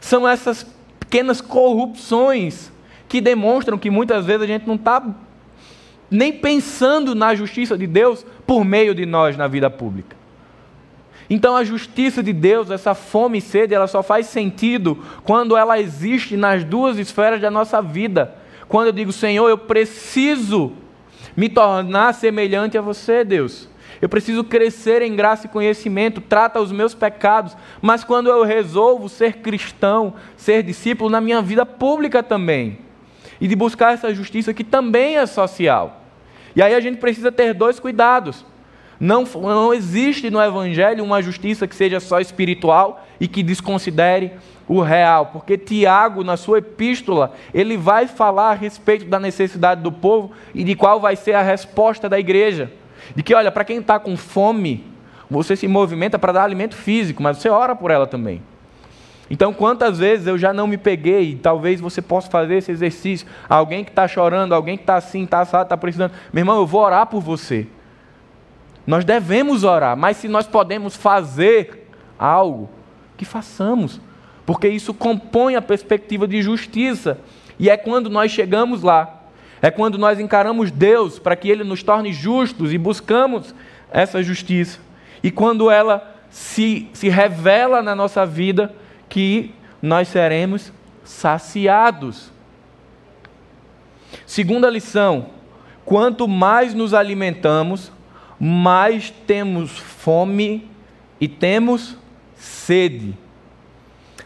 São 0.00 0.26
essas 0.26 0.66
pequenas 0.98 1.42
corrupções 1.42 2.72
que 3.14 3.20
demonstram 3.20 3.78
que 3.78 3.90
muitas 3.90 4.26
vezes 4.26 4.42
a 4.42 4.46
gente 4.48 4.66
não 4.66 4.74
está 4.74 5.00
nem 6.10 6.32
pensando 6.32 7.14
na 7.14 7.32
justiça 7.32 7.78
de 7.78 7.86
Deus 7.86 8.26
por 8.44 8.64
meio 8.64 8.92
de 8.92 9.06
nós 9.06 9.36
na 9.36 9.46
vida 9.46 9.70
pública. 9.70 10.16
Então 11.30 11.54
a 11.54 11.62
justiça 11.62 12.24
de 12.24 12.32
Deus, 12.32 12.72
essa 12.72 12.92
fome 12.92 13.38
e 13.38 13.40
sede, 13.40 13.72
ela 13.72 13.86
só 13.86 14.02
faz 14.02 14.26
sentido 14.26 14.98
quando 15.22 15.56
ela 15.56 15.78
existe 15.78 16.36
nas 16.36 16.64
duas 16.64 16.98
esferas 16.98 17.40
da 17.40 17.52
nossa 17.52 17.80
vida. 17.80 18.34
Quando 18.66 18.88
eu 18.88 18.92
digo, 18.92 19.12
Senhor, 19.12 19.48
eu 19.48 19.58
preciso 19.58 20.72
me 21.36 21.48
tornar 21.48 22.14
semelhante 22.14 22.76
a 22.76 22.80
você, 22.80 23.22
Deus. 23.22 23.68
Eu 24.02 24.08
preciso 24.08 24.42
crescer 24.42 25.02
em 25.02 25.14
graça 25.14 25.46
e 25.46 25.50
conhecimento, 25.50 26.20
trata 26.20 26.60
os 26.60 26.72
meus 26.72 26.96
pecados, 26.96 27.56
mas 27.80 28.02
quando 28.02 28.28
eu 28.28 28.42
resolvo 28.42 29.08
ser 29.08 29.34
cristão, 29.34 30.14
ser 30.36 30.64
discípulo 30.64 31.08
na 31.08 31.20
minha 31.20 31.40
vida 31.40 31.64
pública 31.64 32.20
também, 32.20 32.82
e 33.40 33.48
de 33.48 33.56
buscar 33.56 33.94
essa 33.94 34.14
justiça 34.14 34.54
que 34.54 34.64
também 34.64 35.16
é 35.16 35.26
social. 35.26 36.02
E 36.54 36.62
aí 36.62 36.74
a 36.74 36.80
gente 36.80 36.98
precisa 36.98 37.32
ter 37.32 37.52
dois 37.52 37.80
cuidados. 37.80 38.44
Não, 39.00 39.24
não 39.24 39.74
existe 39.74 40.30
no 40.30 40.40
Evangelho 40.40 41.04
uma 41.04 41.20
justiça 41.20 41.66
que 41.66 41.74
seja 41.74 41.98
só 41.98 42.20
espiritual 42.20 43.04
e 43.20 43.26
que 43.26 43.42
desconsidere 43.42 44.32
o 44.66 44.80
real, 44.80 45.26
porque 45.26 45.58
Tiago, 45.58 46.24
na 46.24 46.36
sua 46.36 46.58
epístola, 46.58 47.34
ele 47.52 47.76
vai 47.76 48.06
falar 48.06 48.50
a 48.50 48.54
respeito 48.54 49.04
da 49.04 49.20
necessidade 49.20 49.82
do 49.82 49.92
povo 49.92 50.32
e 50.54 50.64
de 50.64 50.74
qual 50.74 51.00
vai 51.00 51.16
ser 51.16 51.34
a 51.34 51.42
resposta 51.42 52.08
da 52.08 52.18
igreja. 52.18 52.72
De 53.14 53.22
que, 53.22 53.34
olha, 53.34 53.52
para 53.52 53.64
quem 53.64 53.78
está 53.78 53.98
com 53.98 54.16
fome, 54.16 54.86
você 55.28 55.54
se 55.54 55.68
movimenta 55.68 56.18
para 56.18 56.32
dar 56.32 56.44
alimento 56.44 56.74
físico, 56.74 57.22
mas 57.22 57.36
você 57.36 57.50
ora 57.50 57.76
por 57.76 57.90
ela 57.90 58.06
também. 58.06 58.40
Então, 59.34 59.52
quantas 59.52 59.98
vezes 59.98 60.28
eu 60.28 60.38
já 60.38 60.52
não 60.52 60.64
me 60.64 60.78
peguei, 60.78 61.34
talvez 61.34 61.80
você 61.80 62.00
possa 62.00 62.30
fazer 62.30 62.58
esse 62.58 62.70
exercício. 62.70 63.26
Alguém 63.48 63.82
que 63.82 63.90
está 63.90 64.06
chorando, 64.06 64.52
alguém 64.52 64.76
que 64.76 64.84
está 64.84 64.94
assim, 64.94 65.24
está 65.24 65.40
assado, 65.40 65.64
está 65.64 65.76
precisando. 65.76 66.12
Meu 66.32 66.42
irmão, 66.42 66.58
eu 66.58 66.64
vou 66.64 66.80
orar 66.80 67.04
por 67.08 67.20
você. 67.20 67.66
Nós 68.86 69.04
devemos 69.04 69.64
orar, 69.64 69.96
mas 69.96 70.18
se 70.18 70.28
nós 70.28 70.46
podemos 70.46 70.94
fazer 70.94 71.90
algo, 72.16 72.70
que 73.16 73.24
façamos, 73.24 74.00
porque 74.46 74.68
isso 74.68 74.94
compõe 74.94 75.56
a 75.56 75.62
perspectiva 75.62 76.28
de 76.28 76.40
justiça, 76.40 77.18
e 77.58 77.68
é 77.68 77.76
quando 77.76 78.08
nós 78.08 78.30
chegamos 78.30 78.84
lá, 78.84 79.20
é 79.60 79.68
quando 79.68 79.98
nós 79.98 80.20
encaramos 80.20 80.70
Deus 80.70 81.18
para 81.18 81.34
que 81.34 81.48
Ele 81.48 81.64
nos 81.64 81.82
torne 81.82 82.12
justos 82.12 82.72
e 82.72 82.78
buscamos 82.78 83.52
essa 83.90 84.22
justiça, 84.22 84.78
e 85.24 85.32
quando 85.32 85.72
ela 85.72 86.14
se, 86.30 86.88
se 86.92 87.08
revela 87.08 87.82
na 87.82 87.96
nossa 87.96 88.24
vida, 88.24 88.72
que 89.14 89.54
nós 89.80 90.08
seremos 90.08 90.72
saciados. 91.04 92.32
Segunda 94.26 94.68
lição: 94.68 95.26
quanto 95.84 96.26
mais 96.26 96.74
nos 96.74 96.92
alimentamos, 96.92 97.92
mais 98.40 99.10
temos 99.24 99.78
fome 99.78 100.68
e 101.20 101.28
temos 101.28 101.96
sede. 102.34 103.16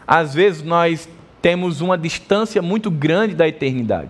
Às 0.07 0.33
vezes 0.33 0.63
nós 0.63 1.07
temos 1.39 1.81
uma 1.81 1.95
distância 1.95 2.59
muito 2.59 2.89
grande 2.89 3.35
da 3.35 3.47
eternidade. 3.47 4.09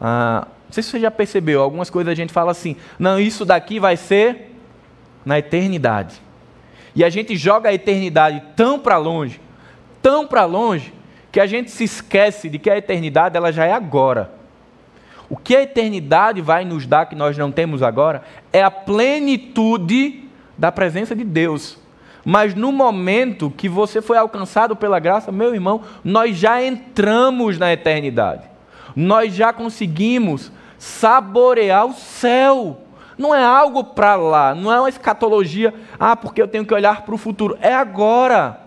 Ah, 0.00 0.48
não 0.64 0.72
sei 0.72 0.82
se 0.82 0.92
você 0.92 1.00
já 1.00 1.10
percebeu, 1.10 1.60
algumas 1.60 1.90
coisas 1.90 2.10
a 2.10 2.14
gente 2.14 2.32
fala 2.32 2.52
assim: 2.52 2.74
não, 2.98 3.20
isso 3.20 3.44
daqui 3.44 3.78
vai 3.78 3.98
ser 3.98 4.50
na 5.26 5.38
eternidade. 5.38 6.22
E 6.94 7.04
a 7.04 7.10
gente 7.10 7.36
joga 7.36 7.68
a 7.68 7.74
eternidade 7.74 8.42
tão 8.56 8.78
para 8.78 8.96
longe, 8.96 9.38
tão 10.06 10.24
para 10.24 10.44
longe, 10.44 10.94
que 11.32 11.40
a 11.40 11.48
gente 11.48 11.68
se 11.68 11.82
esquece 11.82 12.48
de 12.48 12.60
que 12.60 12.70
a 12.70 12.78
eternidade 12.78 13.36
ela 13.36 13.50
já 13.50 13.64
é 13.64 13.72
agora. 13.72 14.30
O 15.28 15.36
que 15.36 15.56
a 15.56 15.62
eternidade 15.62 16.40
vai 16.40 16.64
nos 16.64 16.86
dar 16.86 17.06
que 17.06 17.16
nós 17.16 17.36
não 17.36 17.50
temos 17.50 17.82
agora 17.82 18.22
é 18.52 18.62
a 18.62 18.70
plenitude 18.70 20.22
da 20.56 20.70
presença 20.70 21.12
de 21.12 21.24
Deus. 21.24 21.76
Mas 22.24 22.54
no 22.54 22.70
momento 22.70 23.50
que 23.50 23.68
você 23.68 24.00
foi 24.00 24.16
alcançado 24.16 24.76
pela 24.76 25.00
graça, 25.00 25.32
meu 25.32 25.52
irmão, 25.52 25.80
nós 26.04 26.36
já 26.36 26.62
entramos 26.62 27.58
na 27.58 27.72
eternidade. 27.72 28.44
Nós 28.94 29.34
já 29.34 29.52
conseguimos 29.52 30.52
saborear 30.78 31.84
o 31.84 31.94
céu. 31.94 32.80
Não 33.18 33.34
é 33.34 33.44
algo 33.44 33.82
para 33.82 34.14
lá, 34.14 34.54
não 34.54 34.72
é 34.72 34.78
uma 34.78 34.88
escatologia, 34.88 35.74
ah, 35.98 36.14
porque 36.14 36.40
eu 36.40 36.46
tenho 36.46 36.64
que 36.64 36.72
olhar 36.72 37.02
para 37.02 37.14
o 37.16 37.18
futuro. 37.18 37.58
É 37.60 37.74
agora. 37.74 38.65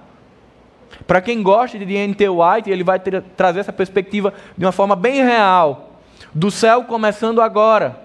Para 1.06 1.22
quem 1.22 1.42
gosta 1.42 1.78
de 1.78 1.94
N.T. 1.94 2.30
White, 2.30 2.70
ele 2.70 2.84
vai 2.84 3.00
ter, 3.00 3.22
trazer 3.36 3.60
essa 3.60 3.74
perspectiva 3.74 4.34
de 4.58 4.66
uma 4.66 4.72
forma 4.72 4.96
bem 4.96 5.24
real 5.24 5.90
do 6.34 6.52
céu 6.52 6.84
começando 6.84 7.42
agora. 7.42 8.00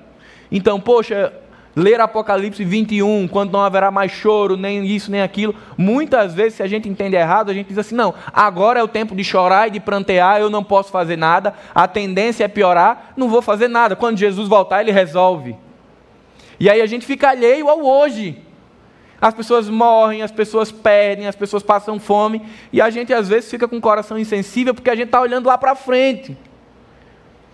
Então, 0.51 0.81
poxa, 0.81 1.33
ler 1.75 2.01
Apocalipse 2.01 2.65
21, 2.65 3.27
quando 3.29 3.53
não 3.53 3.61
haverá 3.61 3.91
mais 3.91 4.13
choro, 4.13 4.57
nem 4.57 4.85
isso, 4.87 5.11
nem 5.11 5.23
aquilo, 5.23 5.55
muitas 5.77 6.35
vezes, 6.35 6.55
se 6.55 6.63
a 6.63 6.67
gente 6.67 6.89
entende 6.89 7.17
errado, 7.17 7.51
a 7.51 7.55
gente 7.55 7.69
diz 7.69 7.79
assim: 7.79 7.95
não, 7.95 8.15
agora 8.33 8.81
é 8.81 8.83
o 8.83 8.89
tempo 8.89 9.15
de 9.15 9.25
chorar 9.25 9.69
e 9.69 9.73
de 9.73 9.81
prantear, 9.81 10.41
eu 10.41 10.51
não 10.51 10.63
posso 10.63 10.91
fazer 10.91 11.17
nada, 11.17 11.55
a 11.75 11.89
tendência 11.89 12.45
é 12.45 12.49
piorar, 12.49 13.13
não 13.17 13.29
vou 13.29 13.43
fazer 13.43 13.69
nada. 13.69 13.97
Quando 13.97 14.19
Jesus 14.19 14.49
voltar, 14.49 14.83
ele 14.83 14.93
resolve. 14.93 15.57
E 16.59 16.71
aí 16.71 16.81
a 16.81 16.87
gente 16.87 17.05
fica 17.05 17.31
alheio 17.31 17.69
ao 17.69 17.85
hoje. 17.85 18.39
As 19.25 19.33
pessoas 19.33 19.71
morrem, 19.71 20.21
as 20.21 20.31
pessoas 20.31 20.71
perdem, 20.71 21.27
as 21.27 21.35
pessoas 21.35 21.63
passam 21.63 21.99
fome, 21.99 22.43
e 22.71 22.79
a 22.79 22.91
gente 22.91 23.11
às 23.11 23.27
vezes 23.27 23.51
fica 23.51 23.67
com 23.67 23.79
o 23.79 23.81
coração 23.81 24.19
insensível 24.19 24.75
porque 24.75 24.91
a 24.91 24.95
gente 24.95 25.07
está 25.07 25.19
olhando 25.19 25.47
lá 25.47 25.57
para 25.57 25.75
frente. 25.75 26.37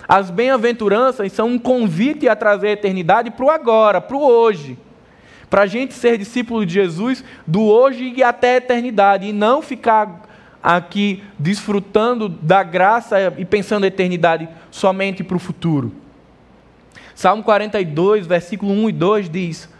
As 0.08 0.30
bem-aventuranças 0.30 1.32
são 1.32 1.46
um 1.46 1.60
convite 1.60 2.28
a 2.28 2.34
trazer 2.34 2.66
a 2.66 2.72
eternidade 2.72 3.30
para 3.30 3.44
o 3.44 3.50
agora, 3.50 4.00
para 4.00 4.16
o 4.16 4.20
hoje. 4.20 4.76
Para 5.48 5.62
a 5.62 5.66
gente 5.68 5.94
ser 5.94 6.18
discípulo 6.18 6.66
de 6.66 6.74
Jesus 6.74 7.22
do 7.46 7.62
hoje 7.62 8.14
e 8.16 8.20
até 8.20 8.54
a 8.54 8.56
eternidade, 8.56 9.28
e 9.28 9.32
não 9.32 9.62
ficar 9.62 10.28
aqui 10.60 11.22
desfrutando 11.38 12.28
da 12.28 12.64
graça 12.64 13.32
e 13.38 13.44
pensando 13.44 13.84
a 13.84 13.86
eternidade 13.86 14.48
somente 14.72 15.22
para 15.22 15.36
o 15.36 15.38
futuro. 15.38 15.92
Salmo 17.14 17.44
42, 17.44 18.26
versículo 18.26 18.72
1 18.72 18.88
e 18.88 18.92
2 18.92 19.30
diz: 19.30 19.79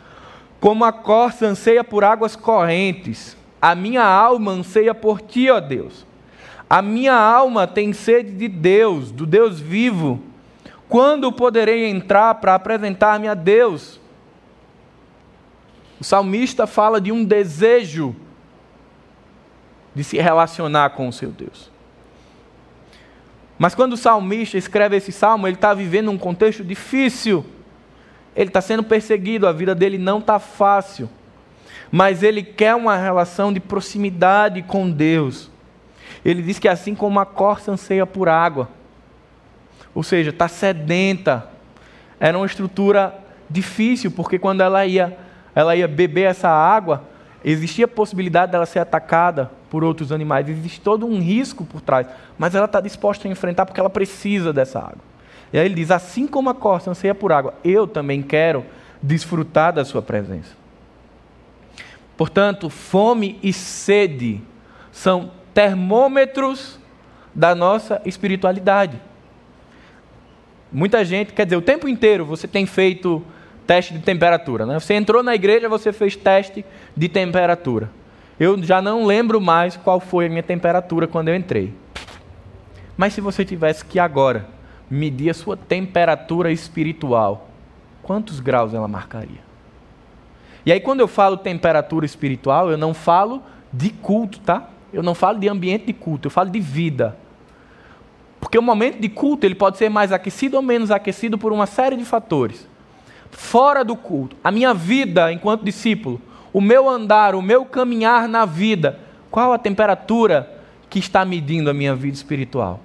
Como 0.61 0.85
a 0.85 0.93
corça 0.93 1.47
anseia 1.47 1.83
por 1.83 2.05
águas 2.05 2.37
correntes, 2.37 3.37
a 3.61 3.75
minha 3.75 4.05
alma 4.05 4.53
anseia 4.53 4.95
por 4.95 5.21
ti, 5.21 5.51
ó 5.51 5.59
Deus. 5.59 6.07
A 6.69 6.83
minha 6.83 7.15
alma 7.15 7.67
tem 7.67 7.93
sede 7.93 8.31
de 8.31 8.47
Deus, 8.47 9.11
do 9.11 9.27
Deus 9.27 9.59
vivo. 9.59 10.21
Quando 10.89 11.33
poderei 11.33 11.87
entrar 11.87 12.35
para 12.37 12.55
apresentar-me 12.55 13.27
a 13.27 13.35
Deus? 13.35 13.99
O 15.99 16.05
salmista 16.05 16.67
fala 16.67 17.01
de 17.01 17.11
um 17.11 17.25
desejo 17.25 18.15
de 19.95 20.05
se 20.05 20.19
relacionar 20.19 20.91
com 20.91 21.09
o 21.09 21.13
seu 21.13 21.31
Deus. 21.31 21.71
Mas 23.59 23.75
quando 23.75 23.93
o 23.93 23.97
salmista 23.97 24.57
escreve 24.57 24.97
esse 24.97 25.13
salmo, 25.13 25.47
ele 25.47 25.57
está 25.57 25.75
vivendo 25.75 26.11
um 26.11 26.17
contexto 26.17 26.65
difícil. 26.65 27.45
Ele 28.35 28.49
está 28.49 28.61
sendo 28.61 28.83
perseguido, 28.83 29.47
a 29.47 29.53
vida 29.53 29.75
dele 29.75 29.99
não 29.99 30.19
está 30.19 30.39
fácil. 30.39 31.09
Mas 31.91 32.23
ele 32.23 32.43
quer 32.43 32.75
uma 32.75 32.97
relação 32.97 33.53
de 33.53 33.59
proximidade 33.59 34.63
com 34.63 34.91
Deus. 34.91 35.51
Ele 36.25 36.43
diz 36.43 36.59
que 36.59 36.69
assim 36.69 36.95
como 36.95 37.19
a 37.19 37.27
corça 37.27 37.73
anseia 37.73 38.07
por 38.07 38.29
água, 38.29 38.69
ou 39.95 40.03
seja, 40.03 40.31
está 40.31 40.47
sedenta. 40.47 41.49
Era 42.19 42.37
uma 42.37 42.47
estrutura 42.47 43.19
difícil, 43.49 44.11
porque 44.11 44.39
quando 44.39 44.61
ela 44.61 44.87
ia, 44.87 45.19
ela 45.55 45.75
ia 45.75 45.89
beber 45.89 46.23
essa 46.23 46.49
água, 46.49 47.05
existia 47.45 47.87
a 47.87 47.89
possibilidade 47.89 48.53
dela 48.53 48.67
ser 48.67 48.79
atacada 48.79 49.51
por 49.69 49.83
outros 49.83 50.13
animais. 50.13 50.49
Existe 50.49 50.81
todo 50.81 51.07
um 51.07 51.21
risco 51.21 51.65
por 51.65 51.81
trás, 51.81 52.07
mas 52.39 52.55
ela 52.55 52.67
está 52.67 52.81
disposta 52.81 53.27
a 53.27 53.31
enfrentar 53.31 53.67
porque 53.67 53.81
ela 53.81 53.91
precisa 53.91 54.53
dessa 54.53 54.79
água. 54.79 55.10
E 55.53 55.59
aí 55.59 55.65
ele 55.67 55.75
diz: 55.75 55.91
assim 55.91 56.27
como 56.27 56.51
a 56.51 56.55
corça 56.55 56.91
anseia 56.91 57.15
por 57.15 57.33
água, 57.33 57.55
eu 57.65 57.87
também 57.87 58.23
quero 58.23 58.65
desfrutar 59.03 59.73
da 59.73 59.85
sua 59.85 60.03
presença. 60.03 60.55
Portanto, 62.17 62.69
fome 62.69 63.39
e 63.43 63.53
sede 63.53 64.43
são 64.93 65.31
termômetros 65.55 66.79
da 67.35 67.55
nossa 67.55 68.01
espiritualidade. 68.05 69.01
Muita 70.71 71.05
gente, 71.05 71.33
quer 71.33 71.45
dizer, 71.47 71.57
o 71.57 71.63
tempo 71.63 71.89
inteiro 71.89 72.25
você 72.25 72.47
tem 72.47 72.67
feito 72.67 73.25
teste 73.67 73.95
de 73.95 74.01
temperatura. 74.01 74.67
Né? 74.67 74.79
Você 74.79 74.95
entrou 74.95 75.23
na 75.23 75.35
igreja, 75.35 75.69
você 75.69 75.93
fez 75.93 76.15
teste 76.15 76.65
de 76.97 77.09
temperatura. 77.09 77.91
Eu 78.39 78.63
já 78.63 78.81
não 78.83 79.05
lembro 79.05 79.41
mais 79.41 79.77
qual 79.77 79.99
foi 80.01 80.27
a 80.27 80.29
minha 80.29 80.43
temperatura 80.43 81.07
quando 81.07 81.29
eu 81.29 81.37
entrei. 81.37 81.75
Mas 82.97 83.15
se 83.15 83.21
você 83.21 83.45
tivesse 83.45 83.85
que 83.85 83.99
agora 83.99 84.47
medir 84.91 85.31
a 85.31 85.35
sua 85.35 85.57
temperatura 85.57 86.51
espiritual, 86.51 87.49
quantos 88.03 88.41
graus 88.41 88.75
ela 88.75 88.89
marcaria? 88.89 89.41
E 90.67 90.73
aí, 90.73 90.81
quando 90.81 91.01
eu 91.01 91.09
falo 91.09 91.37
temperatura 91.37 92.05
espiritual, 92.05 92.71
eu 92.71 92.77
não 92.77 92.93
falo 92.93 93.43
de 93.73 93.91
culto, 93.91 94.41
tá? 94.41 94.69
Eu 94.93 95.03
não 95.03 95.15
falo 95.15 95.39
de 95.39 95.49
ambiente 95.49 95.87
de 95.87 95.93
culto, 95.93 96.27
eu 96.27 96.31
falo 96.31 96.51
de 96.51 96.61
vida. 96.61 97.17
Porque 98.41 98.59
o 98.59 98.63
momento 98.63 98.99
de 98.99 99.09
culto 99.09 99.47
ele 99.47 99.55
pode 99.55 99.79
ser 99.79 99.89
mais 99.89 100.13
aquecido 100.13 100.57
ou 100.57 100.63
menos 100.63 100.91
aquecido 100.91 101.39
por 101.39 101.53
uma 101.53 101.67
série 101.67 101.97
de 101.97 102.05
fatores. 102.05 102.67
Fora 103.31 103.85
do 103.85 103.95
culto, 103.95 104.37
a 104.43 104.51
minha 104.51 104.75
vida 104.75 105.33
enquanto 105.33 105.65
discípulo, 105.65 106.21
o 106.53 106.61
meu 106.61 106.89
andar, 106.89 107.35
o 107.35 107.43
meu 107.43 107.65
caminhar 107.65 108.29
na 108.29 108.45
vida, 108.45 108.99
qual 109.31 109.53
a 109.53 109.59
temperatura 109.59 110.51
que 110.89 110.99
está 110.99 111.25
medindo 111.25 111.71
a 111.71 111.75
minha 111.75 111.95
vida 111.95 112.17
espiritual? 112.17 112.81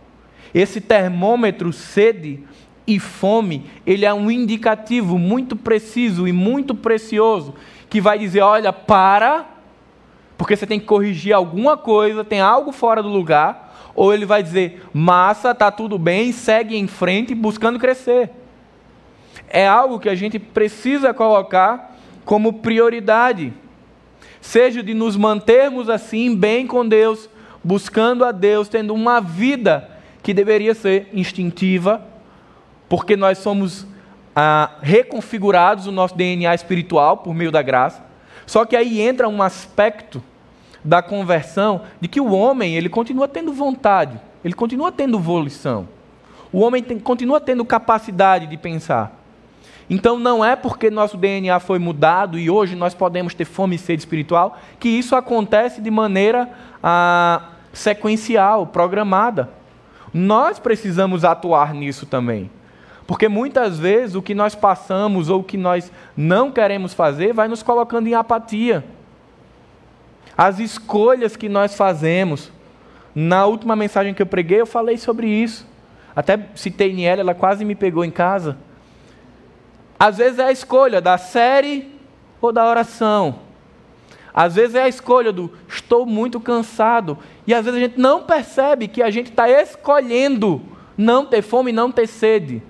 Esse 0.55 0.79
termômetro 0.79 1.73
sede 1.73 2.39
e 2.87 2.97
fome, 2.97 3.65
ele 3.85 4.05
é 4.05 4.13
um 4.13 4.31
indicativo 4.31 5.19
muito 5.19 5.53
preciso 5.53 6.25
e 6.25 6.31
muito 6.31 6.73
precioso 6.73 7.53
que 7.89 7.99
vai 7.99 8.17
dizer, 8.17 8.39
olha, 8.39 8.71
para, 8.71 9.45
porque 10.37 10.55
você 10.55 10.65
tem 10.65 10.79
que 10.79 10.85
corrigir 10.85 11.33
alguma 11.33 11.75
coisa, 11.75 12.23
tem 12.23 12.39
algo 12.39 12.71
fora 12.71 13.03
do 13.03 13.09
lugar, 13.09 13.91
ou 13.93 14.13
ele 14.13 14.25
vai 14.25 14.41
dizer, 14.41 14.81
massa, 14.93 15.53
tá 15.53 15.69
tudo 15.69 15.99
bem, 15.99 16.31
segue 16.31 16.77
em 16.77 16.87
frente 16.87 17.35
buscando 17.35 17.77
crescer. 17.77 18.29
É 19.49 19.67
algo 19.67 19.99
que 19.99 20.07
a 20.07 20.15
gente 20.15 20.39
precisa 20.39 21.13
colocar 21.13 21.97
como 22.23 22.53
prioridade. 22.53 23.51
Seja 24.39 24.81
de 24.81 24.93
nos 24.93 25.17
mantermos 25.17 25.89
assim 25.89 26.33
bem 26.33 26.65
com 26.65 26.87
Deus, 26.87 27.29
buscando 27.61 28.23
a 28.23 28.31
Deus, 28.31 28.69
tendo 28.69 28.93
uma 28.93 29.19
vida 29.19 29.94
que 30.25 30.33
deveria 30.33 30.73
ser 30.73 31.07
instintiva, 31.13 32.01
porque 32.89 33.15
nós 33.15 33.37
somos 33.37 33.85
ah, 34.35 34.71
reconfigurados 34.81 35.85
o 35.85 35.91
nosso 35.91 36.15
DNA 36.15 36.55
espiritual 36.55 37.17
por 37.17 37.31
meio 37.35 37.51
da 37.51 37.61
graça. 37.61 38.03
Só 38.43 38.65
que 38.65 38.75
aí 38.75 38.99
entra 38.99 39.29
um 39.29 39.43
aspecto 39.43 40.23
da 40.83 40.99
conversão 41.03 41.83
de 42.01 42.07
que 42.07 42.19
o 42.19 42.31
homem 42.31 42.75
ele 42.75 42.89
continua 42.89 43.27
tendo 43.27 43.53
vontade, 43.53 44.19
ele 44.43 44.55
continua 44.55 44.91
tendo 44.91 45.19
volição. 45.19 45.87
O 46.51 46.61
homem 46.61 46.81
tem, 46.81 46.97
continua 46.97 47.39
tendo 47.39 47.63
capacidade 47.63 48.47
de 48.47 48.57
pensar. 48.57 49.21
Então 49.87 50.17
não 50.17 50.43
é 50.43 50.55
porque 50.55 50.89
nosso 50.89 51.17
DNA 51.17 51.59
foi 51.59 51.77
mudado 51.77 52.39
e 52.39 52.49
hoje 52.49 52.75
nós 52.75 52.95
podemos 52.95 53.35
ter 53.35 53.45
fome 53.45 53.75
e 53.75 53.77
sede 53.77 54.01
espiritual 54.01 54.57
que 54.79 54.89
isso 54.89 55.15
acontece 55.15 55.81
de 55.81 55.91
maneira 55.91 56.49
ah, 56.81 57.43
sequencial, 57.71 58.65
programada. 58.65 59.63
Nós 60.17 60.59
precisamos 60.59 61.25
atuar 61.25 61.73
nisso 61.73 62.05
também. 62.05 62.49
Porque 63.05 63.27
muitas 63.27 63.77
vezes 63.77 64.15
o 64.15 64.21
que 64.21 64.33
nós 64.33 64.55
passamos 64.55 65.29
ou 65.29 65.41
o 65.41 65.43
que 65.43 65.57
nós 65.57 65.91
não 66.15 66.53
queremos 66.53 66.93
fazer 66.93 67.33
vai 67.33 67.49
nos 67.49 67.61
colocando 67.61 68.07
em 68.07 68.13
apatia 68.13 68.81
as 70.37 70.59
escolhas 70.59 71.35
que 71.35 71.49
nós 71.49 71.75
fazemos. 71.75 72.49
Na 73.13 73.45
última 73.45 73.75
mensagem 73.75 74.13
que 74.13 74.21
eu 74.21 74.25
preguei, 74.25 74.61
eu 74.61 74.65
falei 74.65 74.97
sobre 74.97 75.27
isso. 75.27 75.67
Até 76.15 76.47
citei 76.55 76.93
Niela, 76.93 77.19
ela 77.19 77.35
quase 77.35 77.65
me 77.65 77.75
pegou 77.75 78.05
em 78.05 78.11
casa. 78.11 78.57
Às 79.99 80.17
vezes 80.17 80.39
é 80.39 80.45
a 80.45 80.51
escolha 80.51 81.01
da 81.01 81.17
série 81.17 81.93
ou 82.41 82.53
da 82.53 82.65
oração. 82.65 83.39
Às 84.33 84.55
vezes 84.55 84.75
é 84.75 84.83
a 84.83 84.89
escolha 84.89 85.31
do 85.31 85.51
estou 85.67 86.05
muito 86.05 86.39
cansado. 86.39 87.17
E 87.47 87.53
às 87.53 87.65
vezes 87.65 87.79
a 87.79 87.83
gente 87.83 87.99
não 87.99 88.23
percebe 88.23 88.87
que 88.87 89.03
a 89.03 89.09
gente 89.09 89.29
está 89.29 89.49
escolhendo 89.49 90.61
não 90.97 91.25
ter 91.25 91.41
fome 91.41 91.71
e 91.71 91.73
não 91.73 91.91
ter 91.91 92.07
sede. 92.07 92.61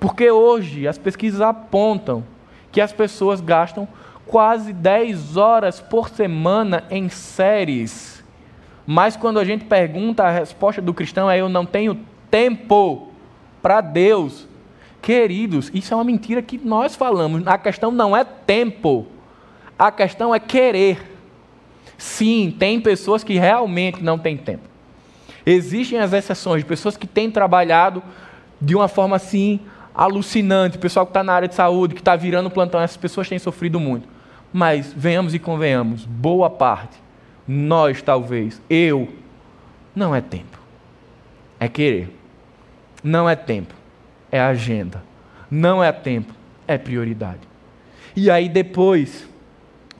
Porque 0.00 0.30
hoje 0.30 0.88
as 0.88 0.98
pesquisas 0.98 1.40
apontam 1.40 2.24
que 2.72 2.80
as 2.80 2.92
pessoas 2.92 3.40
gastam 3.40 3.86
quase 4.26 4.72
10 4.72 5.36
horas 5.36 5.80
por 5.80 6.08
semana 6.08 6.84
em 6.90 7.08
séries. 7.08 8.24
Mas 8.86 9.16
quando 9.16 9.38
a 9.38 9.44
gente 9.44 9.64
pergunta, 9.64 10.24
a 10.24 10.30
resposta 10.30 10.82
do 10.82 10.92
cristão 10.92 11.30
é: 11.30 11.40
eu 11.40 11.48
não 11.48 11.64
tenho 11.64 12.00
tempo 12.30 13.10
para 13.60 13.80
Deus. 13.80 14.48
Queridos, 15.00 15.70
isso 15.74 15.92
é 15.92 15.96
uma 15.96 16.04
mentira 16.04 16.40
que 16.42 16.58
nós 16.58 16.96
falamos. 16.96 17.46
A 17.46 17.58
questão 17.58 17.90
não 17.90 18.16
é 18.16 18.24
tempo, 18.24 19.06
a 19.78 19.90
questão 19.90 20.34
é 20.34 20.40
querer. 20.40 21.11
Sim, 22.02 22.52
tem 22.58 22.80
pessoas 22.80 23.22
que 23.22 23.34
realmente 23.34 24.02
não 24.02 24.18
têm 24.18 24.36
tempo. 24.36 24.64
Existem 25.46 26.00
as 26.00 26.12
exceções 26.12 26.62
de 26.62 26.66
pessoas 26.66 26.96
que 26.96 27.06
têm 27.06 27.30
trabalhado 27.30 28.02
de 28.60 28.74
uma 28.74 28.88
forma 28.88 29.14
assim 29.14 29.60
alucinante. 29.94 30.76
O 30.76 30.80
pessoal 30.80 31.06
que 31.06 31.10
está 31.10 31.22
na 31.22 31.32
área 31.32 31.46
de 31.46 31.54
saúde, 31.54 31.94
que 31.94 32.00
está 32.00 32.16
virando 32.16 32.50
plantão, 32.50 32.80
essas 32.80 32.96
pessoas 32.96 33.28
têm 33.28 33.38
sofrido 33.38 33.78
muito. 33.78 34.08
Mas 34.52 34.92
venhamos 34.92 35.32
e 35.32 35.38
convenhamos, 35.38 36.04
boa 36.04 36.50
parte, 36.50 36.98
nós 37.46 38.02
talvez, 38.02 38.60
eu, 38.68 39.08
não 39.94 40.12
é 40.12 40.20
tempo. 40.20 40.58
É 41.60 41.68
querer. 41.68 42.12
Não 43.00 43.30
é 43.30 43.36
tempo. 43.36 43.74
É 44.32 44.40
agenda. 44.40 45.04
Não 45.48 45.82
é 45.84 45.92
tempo. 45.92 46.34
É 46.66 46.76
prioridade. 46.76 47.40
E 48.16 48.28
aí 48.28 48.48
depois, 48.48 49.28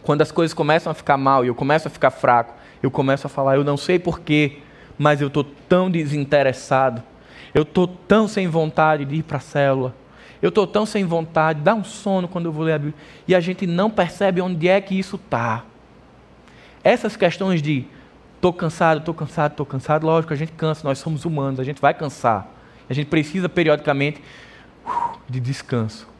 quando 0.03 0.23
as 0.23 0.33
coisas 0.33 0.53
começam 0.53 0.91
a 0.91 0.95
ficar 0.95 1.17
mal 1.17 1.45
e 1.45 1.49
eu 1.49 1.55
começo 1.55 1.89
a 1.89 1.91
ficar 1.91 2.11
fraco, 2.11 2.55
eu 2.83 2.91
começo 2.91 3.27
a 3.27 3.31
falar, 3.31 3.57
eu 3.57 3.65
não 3.65 3.77
sei 3.77 3.99
porquê, 3.99 4.59
mas 4.99 5.21
eu 5.21 5.29
estou 5.29 5.45
tão 5.45 5.91
desinteressado, 5.91 7.03
eu 7.55 7.63
estou 7.63 7.87
tão 7.87 8.27
sem 8.27 8.49
vontade 8.49 9.05
de 9.05 9.17
ir 9.17 9.23
para 9.23 9.39
a 9.39 9.41
célula, 9.41 9.95
eu 10.41 10.49
estou 10.49 10.67
tão 10.67 10.85
sem 10.85 11.05
vontade, 11.05 11.61
dá 11.61 11.73
um 11.73 11.85
sono 11.85 12.27
quando 12.27 12.47
eu 12.47 12.53
vou 12.53 12.65
ler 12.65 12.73
a 12.73 12.79
Bíblia. 12.79 12.97
E 13.29 13.35
a 13.35 13.39
gente 13.39 13.65
não 13.65 13.89
percebe 13.89 14.41
onde 14.41 14.67
é 14.67 14.81
que 14.81 14.99
isso 14.99 15.15
está. 15.15 15.65
Essas 16.83 17.15
questões 17.15 17.63
de 17.63 17.87
estou 18.35 18.53
cansado, 18.53 18.99
estou 18.99 19.15
cansado, 19.15 19.53
estou 19.53 19.65
cansado, 19.65 20.05
lógico, 20.05 20.33
a 20.33 20.37
gente 20.37 20.51
cansa, 20.53 20.81
nós 20.83 20.99
somos 20.99 21.25
humanos, 21.25 21.61
a 21.61 21.65
gente 21.65 21.81
vai 21.81 21.95
cansar. 21.95 22.49
A 22.91 22.93
gente 22.93 23.07
precisa 23.07 23.49
periodicamente 23.49 24.21
uh, 24.85 25.17
de 25.29 25.39
descanso. 25.39 26.12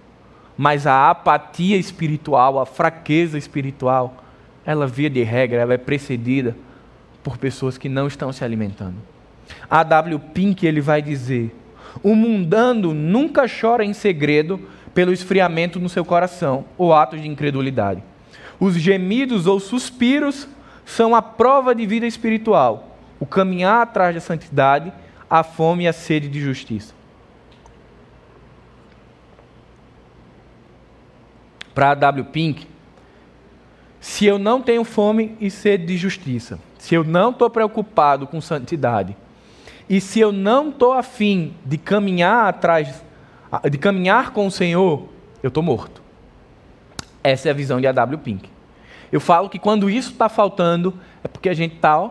Mas 0.57 0.87
a 0.87 1.11
apatia 1.11 1.77
espiritual, 1.77 2.59
a 2.59 2.67
fraqueza 2.67 3.39
espiritual, 3.39 4.23
ela 4.65 4.87
via 4.87 5.11
de 5.11 5.23
regra, 5.23 5.61
ela 5.61 5.75
é 5.75 5.79
precedida 5.79 6.57
por 7.23 7.39
pessoas 7.39 7.79
que 7.79 7.89
não 7.89 8.07
estão 8.07 8.33
se 8.33 8.45
alimentando. 8.45 8.97
A 9.69 9.83
W. 9.83 10.19
Pink 10.19 10.67
ele 10.67 10.81
vai 10.81 11.03
dizer 11.03 11.55
o 12.03 12.15
mundano 12.15 12.95
nunca 12.95 13.45
chora 13.49 13.85
em 13.85 13.93
segredo 13.93 14.61
pelo 14.95 15.13
esfriamento 15.13 15.81
no 15.81 15.89
seu 15.89 16.05
coração 16.05 16.65
ou 16.79 16.95
atos 16.95 17.21
de 17.21 17.29
incredulidade. 17.29 18.03
Os 18.61 18.75
gemidos 18.77 19.47
ou 19.47 19.59
suspiros 19.59 20.49
são 20.85 21.15
a 21.15 21.21
prova 21.21 21.75
de 21.75 21.87
vida 21.87 22.07
espiritual, 22.07 22.97
o 23.19 23.27
caminhar 23.27 23.83
atrás 23.83 24.15
da 24.15 24.21
santidade, 24.21 24.93
a 25.29 25.43
fome 25.43 25.85
e 25.85 25.89
a 25.89 25.93
sede 25.93 26.29
de 26.29 26.41
justiça. 26.41 26.95
Para 31.75 31.95
W. 31.95 32.25
Pink, 32.27 32.67
se 34.01 34.27
eu 34.27 34.39
não 34.39 34.61
tenho 34.61 34.85
fome 34.85 35.37
e 35.41 35.51
sede 35.51 35.87
de 35.87 35.97
justiça, 35.97 36.59
se 36.79 36.95
eu 36.95 37.05
não 37.05 37.31
estou 37.31 37.49
preocupado 37.49 38.27
com 38.27 38.41
santidade, 38.41 39.17
e 39.89 40.01
se 40.01 40.21
eu 40.21 40.33
não 40.33 40.71
estou 40.71 40.93
afim 40.93 41.55
de 41.65 41.79
caminhar 41.79 42.49
atrás, 42.49 43.05
de 43.71 43.79
caminhar 43.79 44.31
com 44.31 44.47
o 44.47 44.51
Senhor, 44.51 45.09
eu 45.43 45.49
estou 45.49 45.63
morto. 45.63 46.03
Essa 47.23 47.49
é 47.49 47.51
a 47.51 47.55
visão 47.55 47.81
de 47.81 47.87
A.W. 47.87 48.19
Pink. 48.19 48.51
Eu 49.13 49.21
falo 49.21 49.49
que 49.49 49.59
quando 49.59 49.91
isso 49.91 50.11
está 50.11 50.29
faltando, 50.29 50.99
é 51.23 51.29
porque 51.29 51.49
a 51.49 51.55
gente 51.55 51.77
está, 51.77 52.11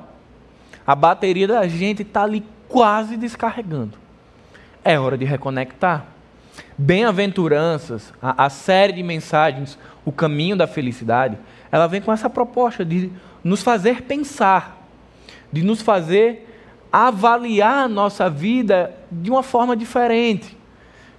a 0.85 0.95
bateria 0.95 1.47
da 1.47 1.67
gente 1.67 2.03
está 2.03 2.23
ali 2.23 2.45
quase 2.69 3.17
descarregando. 3.17 3.97
É 4.83 4.99
hora 4.99 5.17
de 5.17 5.25
reconectar. 5.25 6.05
Bem-aventuranças, 6.77 8.13
a, 8.21 8.45
a, 8.45 8.49
série 8.49 8.93
de 8.93 9.03
mensagens, 9.03 9.77
o 10.03 10.11
caminho 10.11 10.55
da 10.55 10.67
felicidade, 10.67 11.37
ela 11.71 11.87
vem 11.87 12.01
com 12.01 12.11
essa 12.11 12.29
proposta 12.29 12.83
de 12.83 13.11
nos 13.43 13.61
fazer 13.61 14.03
pensar, 14.03 14.77
de 15.51 15.63
nos 15.63 15.81
fazer 15.81 16.47
avaliar 16.91 17.85
a 17.85 17.87
nossa 17.87 18.29
vida 18.29 18.93
de 19.11 19.29
uma 19.29 19.43
forma 19.43 19.75
diferente, 19.77 20.57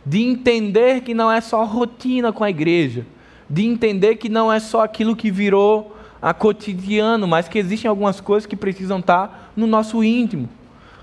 de 0.04 0.22
entender 0.22 1.00
que 1.00 1.14
não 1.14 1.30
é 1.30 1.40
só 1.40 1.64
rotina 1.64 2.32
com 2.32 2.44
a 2.44 2.50
igreja, 2.50 3.06
de 3.48 3.64
entender 3.64 4.16
que 4.16 4.28
não 4.28 4.52
é 4.52 4.58
só 4.58 4.82
aquilo 4.82 5.16
que 5.16 5.30
virou 5.30 5.96
a 6.20 6.32
cotidiano, 6.32 7.26
mas 7.26 7.48
que 7.48 7.58
existem 7.58 7.88
algumas 7.88 8.20
coisas 8.20 8.46
que 8.46 8.56
precisam 8.56 9.00
estar 9.00 9.52
no 9.56 9.66
nosso 9.66 10.04
íntimo. 10.04 10.48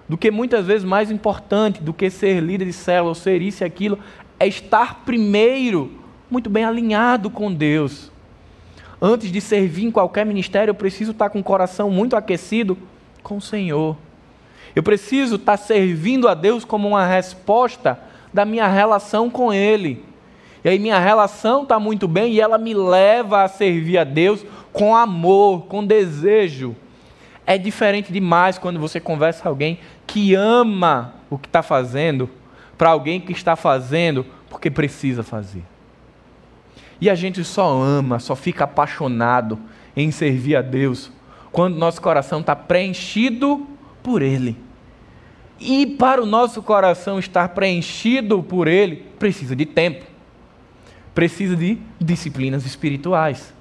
Do 0.08 0.18
que 0.18 0.32
muitas 0.32 0.66
vezes 0.66 0.84
mais 0.84 1.12
importante 1.12 1.84
do 1.84 1.94
que 1.94 2.10
ser 2.10 2.42
líder 2.42 2.66
de 2.66 2.74
célula 2.74 3.10
ou 3.10 3.16
ser 3.16 3.42
isso 3.42 3.64
e 3.64 3.66
aquilo, 3.66 4.00
é 4.40 4.48
estar 4.48 5.04
primeiro 5.04 5.92
muito 6.30 6.50
bem 6.50 6.64
alinhado 6.64 7.30
com 7.30 7.54
Deus. 7.54 8.12
Antes 9.02 9.32
de 9.32 9.42
servir 9.42 9.86
em 9.86 9.92
qualquer 9.92 10.26
ministério, 10.26 10.72
eu 10.72 10.76
preciso 10.76 11.12
estar 11.12 11.30
com 11.30 11.40
o 11.40 11.44
coração 11.44 11.90
muito 11.90 12.16
aquecido 12.16 12.78
com 13.24 13.38
o 13.38 13.42
Senhor. 13.42 13.98
Eu 14.76 14.84
preciso 14.84 15.36
estar 15.36 15.58
servindo 15.58 16.28
a 16.28 16.34
Deus 16.34 16.64
como 16.64 16.88
uma 16.88 17.06
resposta 17.06 18.00
da 18.34 18.46
minha 18.46 18.68
relação 18.68 19.30
com 19.30 19.54
Ele. 19.54 20.04
E 20.64 20.70
aí 20.70 20.78
minha 20.78 21.00
relação 21.00 21.64
está 21.64 21.80
muito 21.80 22.08
bem 22.08 22.34
e 22.34 22.42
ela 22.42 22.58
me 22.58 22.74
leva 22.74 23.44
a 23.44 23.48
servir 23.48 23.98
a 23.98 24.04
Deus 24.04 24.46
com 24.72 24.96
amor, 24.96 25.66
com 25.66 25.84
desejo. 25.84 26.76
É 27.46 27.58
diferente 27.58 28.12
demais 28.12 28.58
quando 28.58 28.80
você 28.80 29.00
conversa 29.00 29.42
com 29.42 29.50
alguém 29.50 29.80
que 30.06 30.36
ama 30.36 31.16
o 31.30 31.38
que 31.38 31.48
está 31.48 31.64
fazendo, 31.64 32.30
para 32.80 32.92
alguém 32.92 33.20
que 33.20 33.34
está 33.34 33.58
fazendo 33.58 34.26
porque 34.50 34.72
precisa 34.72 35.22
fazer. 35.22 35.64
E 37.02 37.10
a 37.10 37.14
gente 37.14 37.44
só 37.44 37.70
ama, 37.70 38.20
só 38.20 38.38
fica 38.38 38.64
apaixonado 38.64 39.60
em 39.98 40.10
servir 40.12 40.56
a 40.56 40.62
Deus 40.62 41.12
quando 41.52 41.76
nosso 41.76 42.02
coração 42.02 42.40
está 42.40 42.56
preenchido 42.56 43.68
por 44.02 44.22
Ele. 44.22 44.56
E 45.60 45.86
para 45.86 46.24
o 46.24 46.26
nosso 46.26 46.64
coração 46.64 47.20
estar 47.20 47.50
preenchido 47.50 48.42
por 48.42 48.66
Ele, 48.66 48.96
precisa 49.20 49.54
de 49.58 49.66
tempo, 49.66 50.06
precisa 51.14 51.58
de 51.58 51.78
disciplinas 52.00 52.66
espirituais. 52.66 53.54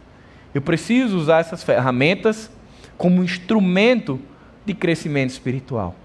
Eu 0.54 0.62
preciso 0.62 1.16
usar 1.16 1.40
essas 1.40 1.64
ferramentas 1.64 2.48
como 2.96 3.24
instrumento 3.24 4.20
de 4.64 4.74
crescimento 4.74 5.30
espiritual. 5.30 5.96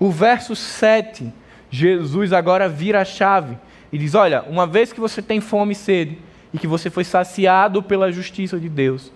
O 0.00 0.10
verso 0.10 0.56
7, 0.56 1.32
Jesus 1.70 2.32
agora 2.32 2.68
vira 2.68 3.00
a 3.00 3.04
chave 3.04 3.56
e 3.92 3.98
diz: 3.98 4.14
Olha, 4.14 4.42
uma 4.42 4.66
vez 4.66 4.92
que 4.92 5.00
você 5.00 5.20
tem 5.20 5.40
fome 5.40 5.72
e 5.72 5.76
sede, 5.76 6.18
e 6.52 6.58
que 6.58 6.66
você 6.66 6.88
foi 6.90 7.04
saciado 7.04 7.82
pela 7.82 8.10
justiça 8.10 8.58
de 8.58 8.68
Deus, 8.68 9.12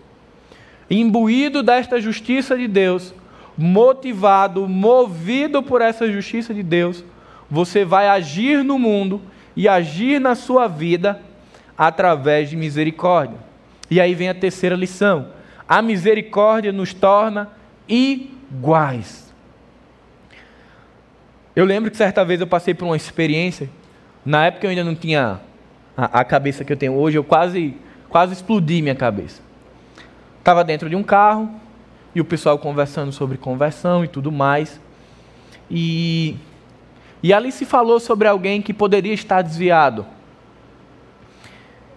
imbuído 0.90 1.62
desta 1.62 2.00
justiça 2.00 2.56
de 2.56 2.68
Deus, 2.68 3.14
motivado, 3.56 4.68
movido 4.68 5.62
por 5.62 5.80
essa 5.80 6.10
justiça 6.10 6.52
de 6.52 6.62
Deus, 6.62 7.04
você 7.50 7.84
vai 7.84 8.08
agir 8.08 8.64
no 8.64 8.78
mundo 8.78 9.20
e 9.54 9.68
agir 9.68 10.20
na 10.20 10.34
sua 10.34 10.66
vida 10.66 11.20
através 11.76 12.50
de 12.50 12.56
misericórdia. 12.56 13.38
E 13.90 14.00
aí 14.00 14.14
vem 14.14 14.28
a 14.28 14.34
terceira 14.34 14.74
lição: 14.74 15.28
a 15.68 15.82
misericórdia 15.82 16.72
nos 16.72 16.94
torna 16.94 17.50
iguais. 17.88 19.21
Eu 21.54 21.66
lembro 21.66 21.90
que 21.90 21.96
certa 21.96 22.24
vez 22.24 22.40
eu 22.40 22.46
passei 22.46 22.72
por 22.72 22.86
uma 22.86 22.96
experiência, 22.96 23.68
na 24.24 24.46
época 24.46 24.66
eu 24.66 24.70
ainda 24.70 24.84
não 24.84 24.94
tinha 24.94 25.40
a, 25.94 26.20
a 26.20 26.24
cabeça 26.24 26.64
que 26.64 26.72
eu 26.72 26.76
tenho 26.76 26.94
hoje, 26.94 27.18
eu 27.18 27.24
quase, 27.24 27.76
quase 28.08 28.32
explodi 28.32 28.80
minha 28.80 28.94
cabeça. 28.94 29.42
Estava 30.38 30.64
dentro 30.64 30.88
de 30.88 30.96
um 30.96 31.02
carro 31.02 31.50
e 32.14 32.20
o 32.20 32.24
pessoal 32.24 32.58
conversando 32.58 33.12
sobre 33.12 33.36
conversão 33.36 34.02
e 34.02 34.08
tudo 34.08 34.32
mais. 34.32 34.80
E, 35.70 36.36
e 37.22 37.34
ali 37.34 37.52
se 37.52 37.66
falou 37.66 38.00
sobre 38.00 38.26
alguém 38.26 38.62
que 38.62 38.72
poderia 38.72 39.12
estar 39.12 39.42
desviado. 39.42 40.06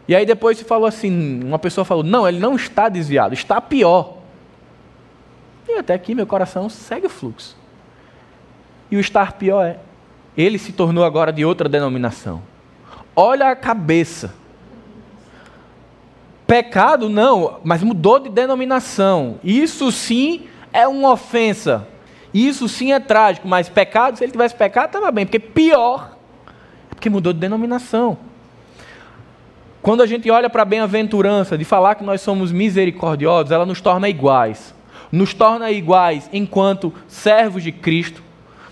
E 0.07 0.13
aí 0.13 0.25
depois 0.25 0.57
se 0.57 0.65
falou 0.65 0.85
assim, 0.85 1.41
uma 1.43 1.57
pessoa 1.57 1.83
falou, 1.85 2.03
não, 2.03 2.27
ele 2.27 2.39
não 2.39 2.55
está 2.55 2.89
desviado, 2.89 3.33
está 3.33 3.59
pior. 3.61 4.17
E 5.67 5.79
até 5.79 5.93
aqui 5.93 6.13
meu 6.13 6.27
coração 6.27 6.69
segue 6.69 7.07
o 7.07 7.09
fluxo. 7.09 7.57
E 8.95 8.97
o 8.97 9.01
estar 9.01 9.33
pior 9.33 9.65
é, 9.65 9.77
ele 10.37 10.57
se 10.57 10.71
tornou 10.71 11.03
agora 11.03 11.33
de 11.33 11.43
outra 11.43 11.67
denominação. 11.67 12.41
Olha 13.13 13.49
a 13.49 13.55
cabeça. 13.55 14.33
Pecado 16.47 17.09
não, 17.09 17.59
mas 17.61 17.83
mudou 17.83 18.19
de 18.19 18.29
denominação. 18.29 19.37
Isso 19.43 19.91
sim 19.91 20.47
é 20.71 20.87
uma 20.87 21.11
ofensa. 21.11 21.85
Isso 22.33 22.69
sim 22.69 22.93
é 22.93 22.99
trágico, 23.01 23.45
mas 23.49 23.67
pecado, 23.67 24.17
se 24.17 24.23
ele 24.23 24.31
tivesse 24.31 24.55
pecado, 24.55 24.85
estava 24.85 25.11
bem, 25.11 25.25
porque 25.25 25.39
pior 25.39 26.15
é 26.89 26.95
porque 26.95 27.09
mudou 27.09 27.33
de 27.33 27.39
denominação. 27.39 28.17
Quando 29.81 30.03
a 30.03 30.07
gente 30.07 30.31
olha 30.31 30.49
para 30.49 30.61
a 30.61 30.65
bem-aventurança 30.65 31.57
de 31.57 31.65
falar 31.65 31.95
que 31.95 32.03
nós 32.05 32.21
somos 32.21 32.49
misericordiosos, 32.49 33.51
ela 33.51 33.65
nos 33.65 33.81
torna 33.81 34.07
iguais. 34.07 34.73
Nos 35.11 35.33
torna 35.33 35.69
iguais 35.69 36.29
enquanto 36.31 36.93
servos 37.09 37.61
de 37.61 37.73
Cristo, 37.73 38.23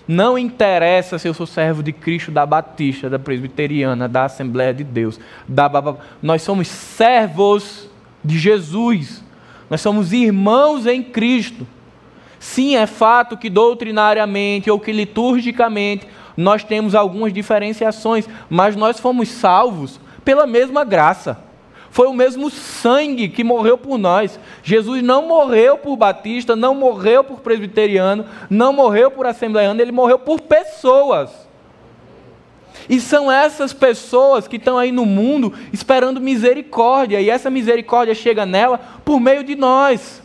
não 0.08 0.38
interessa 0.38 1.18
se 1.18 1.28
eu 1.28 1.34
sou 1.34 1.46
servo 1.46 1.82
de 1.82 1.94
Cristo, 1.94 2.32
da 2.32 2.46
Batista, 2.46 3.10
da 3.10 3.18
Presbiteriana, 3.18 4.08
da 4.08 4.26
Assembleia 4.26 4.74
de 4.74 4.84
Deus. 4.84 5.20
Da... 5.48 5.70
Nós 6.22 6.42
somos 6.42 6.68
servos 6.68 7.90
de 8.24 8.38
Jesus. 8.38 9.24
Nós 9.70 9.82
somos 9.82 10.12
irmãos 10.12 10.86
em 10.86 11.02
Cristo. 11.02 11.66
Sim, 12.40 12.76
é 12.76 12.86
fato 12.86 13.38
que 13.38 13.50
doutrinariamente 13.50 14.70
ou 14.70 14.80
que 14.80 14.92
liturgicamente 14.92 16.06
nós 16.36 16.64
temos 16.64 16.94
algumas 16.94 17.32
diferenciações, 17.32 18.28
mas 18.50 18.76
nós 18.76 19.00
fomos 19.00 19.30
salvos 19.30 20.00
pela 20.26 20.46
mesma 20.46 20.84
graça. 20.84 21.38
Foi 21.94 22.08
o 22.08 22.14
mesmo 22.14 22.50
sangue 22.50 23.30
que 23.30 23.44
morreu 23.44 23.78
por 23.78 24.00
nós. 24.00 24.40
Jesus 24.64 25.04
não 25.04 25.28
morreu 25.28 25.78
por 25.78 25.96
batista, 25.96 26.56
não 26.56 26.74
morreu 26.74 27.24
por 27.24 27.42
presbiteriano, 27.42 28.26
não 28.50 28.74
morreu 28.74 29.12
por 29.12 29.28
assembleano, 29.28 29.80
ele 29.80 29.92
morreu 29.92 30.18
por 30.18 30.42
pessoas. 30.42 31.30
E 32.90 33.00
são 33.00 33.32
essas 33.32 33.74
pessoas 33.74 34.48
que 34.48 34.56
estão 34.56 34.76
aí 34.76 34.92
no 34.92 35.06
mundo 35.06 35.54
esperando 35.72 36.20
misericórdia, 36.20 37.22
e 37.22 37.30
essa 37.30 37.52
misericórdia 37.52 38.16
chega 38.16 38.44
nela 38.44 38.80
por 39.06 39.20
meio 39.20 39.44
de 39.44 39.56
nós. 39.56 40.20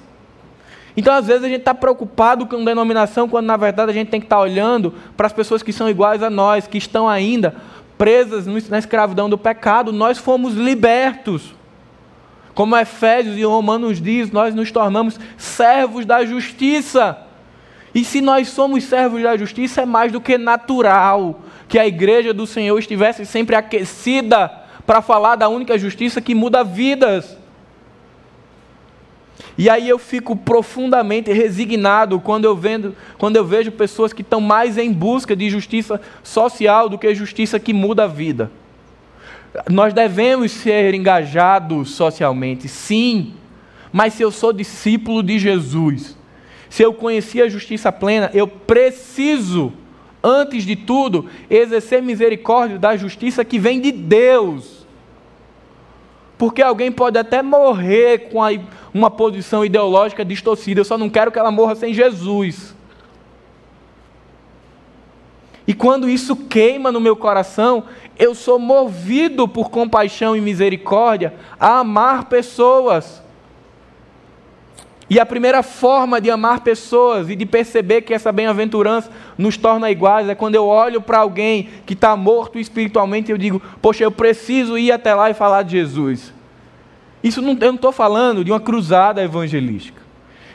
Então, 0.97 1.13
às 1.13 1.27
vezes, 1.27 1.45
a 1.45 1.49
gente 1.49 1.61
está 1.61 1.75
preocupado 1.75 2.47
com 2.47 2.65
denominação, 2.65 3.29
quando 3.29 3.45
na 3.45 3.59
verdade 3.59 3.91
a 3.91 3.95
gente 3.95 4.09
tem 4.09 4.21
que 4.21 4.25
estar 4.25 4.37
tá 4.37 4.43
olhando 4.43 4.95
para 5.15 5.27
as 5.27 5.35
pessoas 5.35 5.63
que 5.63 5.75
são 5.75 5.87
iguais 5.87 6.23
a 6.23 6.31
nós, 6.31 6.67
que 6.67 6.79
estão 6.79 7.07
ainda 7.07 7.57
presas 7.99 8.47
na 8.71 8.79
escravidão 8.79 9.29
do 9.29 9.37
pecado. 9.37 9.93
Nós 9.93 10.17
fomos 10.17 10.55
libertos. 10.55 11.58
Como 12.59 12.77
Efésios 12.77 13.39
e 13.39 13.45
Romanos 13.45 14.03
diz, 14.03 14.33
nós 14.33 14.53
nos 14.53 14.73
tornamos 14.73 15.17
servos 15.37 16.05
da 16.05 16.25
justiça. 16.25 17.17
E 17.95 18.05
se 18.05 18.21
nós 18.21 18.49
somos 18.49 18.83
servos 18.83 19.23
da 19.23 19.37
justiça, 19.37 19.83
é 19.83 19.87
mais 19.87 20.11
do 20.11 20.21
que 20.21 20.37
natural 20.37 21.41
que 21.69 21.79
a 21.79 21.87
igreja 21.87 22.35
do 22.35 22.49
Senhor 22.49 22.77
estivesse 22.77 23.25
sempre 23.25 23.55
aquecida 23.55 24.51
para 24.85 25.01
falar 25.01 25.37
da 25.37 25.49
única 25.49 25.79
justiça 25.79 26.21
que 26.21 26.35
muda 26.35 26.65
vidas. 26.65 27.39
E 29.57 29.71
aí 29.71 29.89
eu 29.89 29.97
fico 29.97 30.35
profundamente 30.35 31.33
resignado 31.33 32.19
quando 32.19 32.45
eu, 32.45 32.57
vendo, 32.57 32.97
quando 33.19 33.37
eu 33.37 33.45
vejo 33.45 33.71
pessoas 33.71 34.13
que 34.13 34.23
estão 34.23 34.41
mais 34.41 34.77
em 34.77 34.93
busca 34.93 35.37
de 35.37 35.49
justiça 35.49 36.01
social 36.25 36.89
do 36.89 36.99
que 36.99 37.15
justiça 37.15 37.61
que 37.61 37.73
muda 37.73 38.03
a 38.03 38.09
vida. 38.09 38.51
Nós 39.71 39.93
devemos 39.95 40.53
ser 40.53 40.95
engajados 40.95 41.91
socialmente, 41.91 42.69
sim, 42.69 43.35
mas 43.93 44.15
se 44.15 44.23
eu 44.23 44.31
sou 44.31 44.53
discípulo 44.53 45.23
de 45.23 45.39
Jesus, 45.39 46.17
se 46.69 46.83
eu 46.83 46.93
conheci 46.93 47.41
a 47.41 47.49
justiça 47.49 47.91
plena, 47.91 48.31
eu 48.35 48.47
preciso, 48.47 49.73
antes 50.23 50.65
de 50.65 50.77
tudo, 50.77 51.27
exercer 51.49 52.03
misericórdia 52.03 52.79
da 52.79 52.97
justiça 52.97 53.45
que 53.45 53.59
vem 53.59 53.81
de 53.81 53.91
Deus. 53.91 54.87
Porque 56.37 56.63
alguém 56.63 56.93
pode 56.93 57.19
até 57.19 57.43
morrer 57.43 58.29
com 58.31 58.41
uma 58.95 59.11
posição 59.11 59.65
ideológica 59.65 60.25
distorcida, 60.25 60.81
eu 60.81 60.85
só 60.85 60.97
não 60.97 61.09
quero 61.11 61.33
que 61.33 61.39
ela 61.39 61.51
morra 61.51 61.75
sem 61.75 61.93
Jesus. 61.93 62.77
E 65.69 65.75
quando 65.75 66.09
isso 66.09 66.35
queima 66.35 66.91
no 66.91 66.99
meu 66.99 67.15
coração, 67.15 67.85
eu 68.19 68.35
sou 68.35 68.59
movido 68.59 69.47
por 69.47 69.69
compaixão 69.69 70.35
e 70.35 70.41
misericórdia 70.41 71.35
a 71.61 71.81
amar 71.81 72.25
pessoas. 72.25 73.23
E 75.11 75.21
a 75.21 75.27
primeira 75.27 75.63
forma 75.63 76.23
de 76.23 76.31
amar 76.31 76.61
pessoas 76.61 77.29
e 77.29 77.37
de 77.37 77.45
perceber 77.45 78.01
que 78.01 78.15
essa 78.15 78.33
bem-aventurança 78.33 79.11
nos 79.37 79.59
torna 79.59 79.91
iguais 79.91 80.27
é 80.27 80.35
quando 80.35 80.55
eu 80.55 80.65
olho 80.65 81.03
para 81.03 81.19
alguém 81.19 81.69
que 81.85 81.93
está 81.93 82.17
morto 82.17 82.59
espiritualmente 82.59 83.31
e 83.31 83.35
eu 83.35 83.39
digo: 83.39 83.61
Poxa, 83.83 84.03
eu 84.03 84.11
preciso 84.11 84.79
ir 84.79 84.91
até 84.91 85.15
lá 85.15 85.29
e 85.29 85.35
falar 85.35 85.65
de 85.65 85.73
Jesus. 85.73 86.33
Isso 87.23 87.43
não, 87.43 87.53
eu 87.53 87.69
não 87.69 87.75
estou 87.75 87.93
falando 87.93 88.43
de 88.43 88.51
uma 88.51 88.61
cruzada 88.61 89.23
evangelística. 89.23 90.08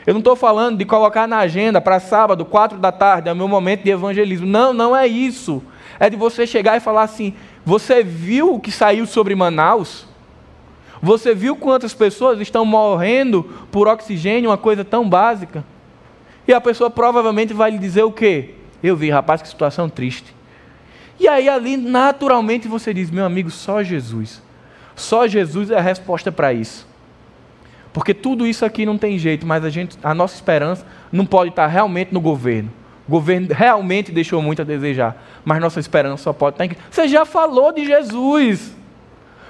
Eu 0.06 0.12
não 0.12 0.20
estou 0.20 0.36
falando 0.36 0.76
de 0.76 0.84
colocar 0.84 1.26
na 1.26 1.38
agenda 1.38 1.80
para 1.80 1.98
sábado, 1.98 2.44
quatro 2.44 2.78
da 2.78 2.92
tarde, 2.92 3.28
é 3.28 3.32
o 3.32 3.36
meu 3.36 3.48
momento 3.48 3.82
de 3.82 3.90
evangelismo. 3.90 4.46
Não, 4.46 4.74
não 4.74 4.94
é 4.94 5.06
isso. 5.06 5.62
É 5.98 6.10
de 6.10 6.16
você 6.16 6.46
chegar 6.46 6.76
e 6.76 6.80
falar 6.80 7.02
assim: 7.02 7.34
você 7.64 8.02
viu 8.02 8.54
o 8.54 8.60
que 8.60 8.70
saiu 8.70 9.06
sobre 9.06 9.34
Manaus? 9.34 10.06
Você 11.00 11.34
viu 11.34 11.56
quantas 11.56 11.94
pessoas 11.94 12.40
estão 12.40 12.64
morrendo 12.64 13.44
por 13.70 13.88
oxigênio, 13.88 14.50
uma 14.50 14.58
coisa 14.58 14.84
tão 14.84 15.08
básica? 15.08 15.64
E 16.46 16.52
a 16.52 16.60
pessoa 16.60 16.90
provavelmente 16.90 17.54
vai 17.54 17.70
lhe 17.70 17.78
dizer 17.78 18.02
o 18.02 18.12
quê? 18.12 18.54
Eu 18.82 18.96
vi, 18.96 19.10
rapaz, 19.10 19.40
que 19.40 19.48
situação 19.48 19.88
triste. 19.88 20.34
E 21.18 21.26
aí 21.26 21.48
ali, 21.48 21.76
naturalmente, 21.76 22.68
você 22.68 22.92
diz: 22.92 23.10
meu 23.10 23.24
amigo, 23.24 23.50
só 23.50 23.82
Jesus. 23.82 24.42
Só 24.94 25.26
Jesus 25.26 25.70
é 25.70 25.78
a 25.78 25.80
resposta 25.80 26.30
para 26.30 26.52
isso. 26.52 26.86
Porque 27.94 28.12
tudo 28.12 28.44
isso 28.44 28.64
aqui 28.64 28.84
não 28.84 28.98
tem 28.98 29.16
jeito, 29.16 29.46
mas 29.46 29.64
a, 29.64 29.70
gente, 29.70 29.96
a 30.02 30.12
nossa 30.12 30.34
esperança 30.34 30.84
não 31.12 31.24
pode 31.24 31.50
estar 31.50 31.68
realmente 31.68 32.12
no 32.12 32.20
governo. 32.20 32.68
O 33.06 33.10
governo 33.12 33.46
realmente 33.54 34.10
deixou 34.10 34.42
muito 34.42 34.62
a 34.62 34.64
desejar, 34.64 35.16
mas 35.44 35.60
nossa 35.60 35.78
esperança 35.78 36.24
só 36.24 36.32
pode 36.32 36.54
estar 36.54 36.64
em 36.64 36.70
Cristo. 36.70 36.84
Você 36.90 37.06
já 37.06 37.24
falou 37.24 37.72
de 37.72 37.86
Jesus. 37.86 38.76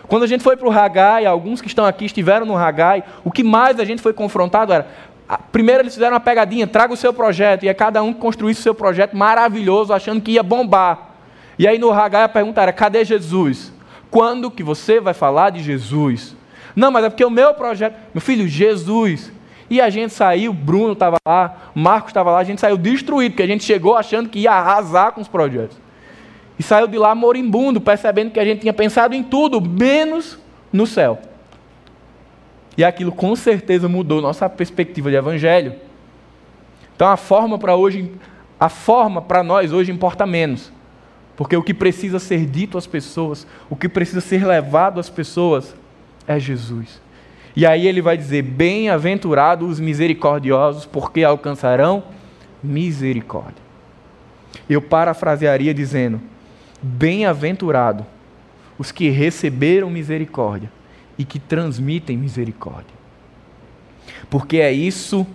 Quando 0.07 0.25
a 0.25 0.27
gente 0.27 0.45
foi 0.45 0.59
para 0.59 0.69
o 0.69 0.71
Hagai, 0.71 1.25
alguns 1.25 1.63
que 1.63 1.69
estão 1.69 1.87
aqui 1.87 2.05
estiveram 2.05 2.45
no 2.45 2.55
Hagai, 2.55 3.03
o 3.25 3.31
que 3.31 3.43
mais 3.43 3.81
a 3.81 3.85
gente 3.85 4.03
foi 4.03 4.13
confrontado 4.13 4.75
era: 4.75 4.87
Primeiro 5.51 5.83
eles 5.83 5.95
fizeram 5.95 6.13
uma 6.13 6.21
pegadinha, 6.21 6.67
traga 6.67 6.93
o 6.93 6.99
seu 6.99 7.15
projeto, 7.15 7.65
e 7.65 7.69
é 7.69 7.73
cada 7.73 8.03
um 8.03 8.13
construísse 8.13 8.61
o 8.61 8.63
seu 8.63 8.75
projeto 8.75 9.17
maravilhoso, 9.17 9.95
achando 9.95 10.21
que 10.21 10.33
ia 10.33 10.43
bombar. 10.43 11.13
E 11.59 11.67
aí 11.67 11.79
no 11.79 11.91
Hagai 11.91 12.25
a 12.25 12.29
pergunta 12.29 12.61
era: 12.61 12.75
cadê 12.75 13.07
Jesus? 13.07 13.73
Quando 14.11 14.51
que 14.51 14.63
você 14.63 15.01
vai 15.01 15.15
falar 15.15 15.49
de 15.49 15.63
Jesus? 15.63 16.37
Não, 16.75 16.91
mas 16.91 17.05
é 17.05 17.11
porque 17.11 17.25
o 17.25 17.31
meu 17.31 17.55
projeto, 17.55 17.97
meu 18.13 18.21
filho, 18.21 18.49
Jesus. 18.49 19.33
E 19.71 19.81
a 19.81 19.89
gente 19.89 20.13
saiu, 20.13 20.53
Bruno 20.53 20.93
estava 20.93 21.17
lá, 21.27 21.71
Marcos 21.75 22.11
estava 22.11 22.31
lá, 22.31 22.39
a 22.39 22.45
gente 22.45 22.61
saiu 22.61 22.77
destruído, 22.77 23.33
porque 23.33 23.43
a 23.43 23.47
gente 23.47 23.65
chegou 23.65 23.97
achando 23.97 24.29
que 24.29 24.41
ia 24.41 24.53
arrasar 24.53 25.13
com 25.13 25.21
os 25.21 25.29
projetos. 25.29 25.77
E 26.59 26.63
saiu 26.63 26.87
de 26.87 26.99
lá 26.99 27.15
moribundo, 27.15 27.81
percebendo 27.81 28.31
que 28.31 28.39
a 28.39 28.45
gente 28.45 28.61
tinha 28.61 28.73
pensado 28.73 29.15
em 29.15 29.23
tudo, 29.23 29.61
menos 29.61 30.39
no 30.73 30.87
céu. 30.87 31.19
E 32.77 32.85
aquilo 32.85 33.13
com 33.13 33.35
certeza 33.35 33.89
mudou 33.89 34.21
nossa 34.21 34.49
perspectiva 34.49 35.11
de 35.11 35.17
evangelho. 35.17 35.75
Então 36.95 37.09
a 37.09 37.17
forma 37.17 37.59
para 37.59 37.75
hoje, 37.75 38.13
a 38.59 38.69
forma 38.69 39.23
para 39.23 39.43
nós 39.43 39.73
hoje 39.73 39.91
importa 39.91 40.27
menos. 40.27 40.73
Porque 41.37 41.57
o 41.57 41.63
que 41.63 41.75
precisa 41.75 42.19
ser 42.19 42.47
dito 42.47 42.79
às 42.79 42.87
pessoas, 42.87 43.47
o 43.69 43.75
que 43.75 43.89
precisa 43.89 44.21
ser 44.21 44.47
levado 44.47 45.01
às 45.01 45.11
pessoas 45.11 45.75
é 46.27 46.39
Jesus. 46.39 47.01
E 47.57 47.65
aí 47.65 47.87
ele 47.87 48.03
vai 48.03 48.17
dizer: 48.17 48.43
Bem-aventurados 48.43 49.69
os 49.69 49.81
misericordiosos, 49.81 50.87
porque 50.87 51.23
alcançarão 51.23 52.05
misericórdia. 52.63 53.63
Eu 54.69 54.81
parafrasearia 54.83 55.73
dizendo: 55.73 56.21
Bem-aventurado 56.83 58.05
os 58.79 58.91
que 58.91 59.09
receberam 59.09 59.89
misericórdia 59.91 60.71
e 61.17 61.25
que 61.25 61.39
transmitem 61.39 62.17
misericórdia. 62.17 62.95
Porque 64.29 64.59
é 64.59 64.73
isso 64.73 65.27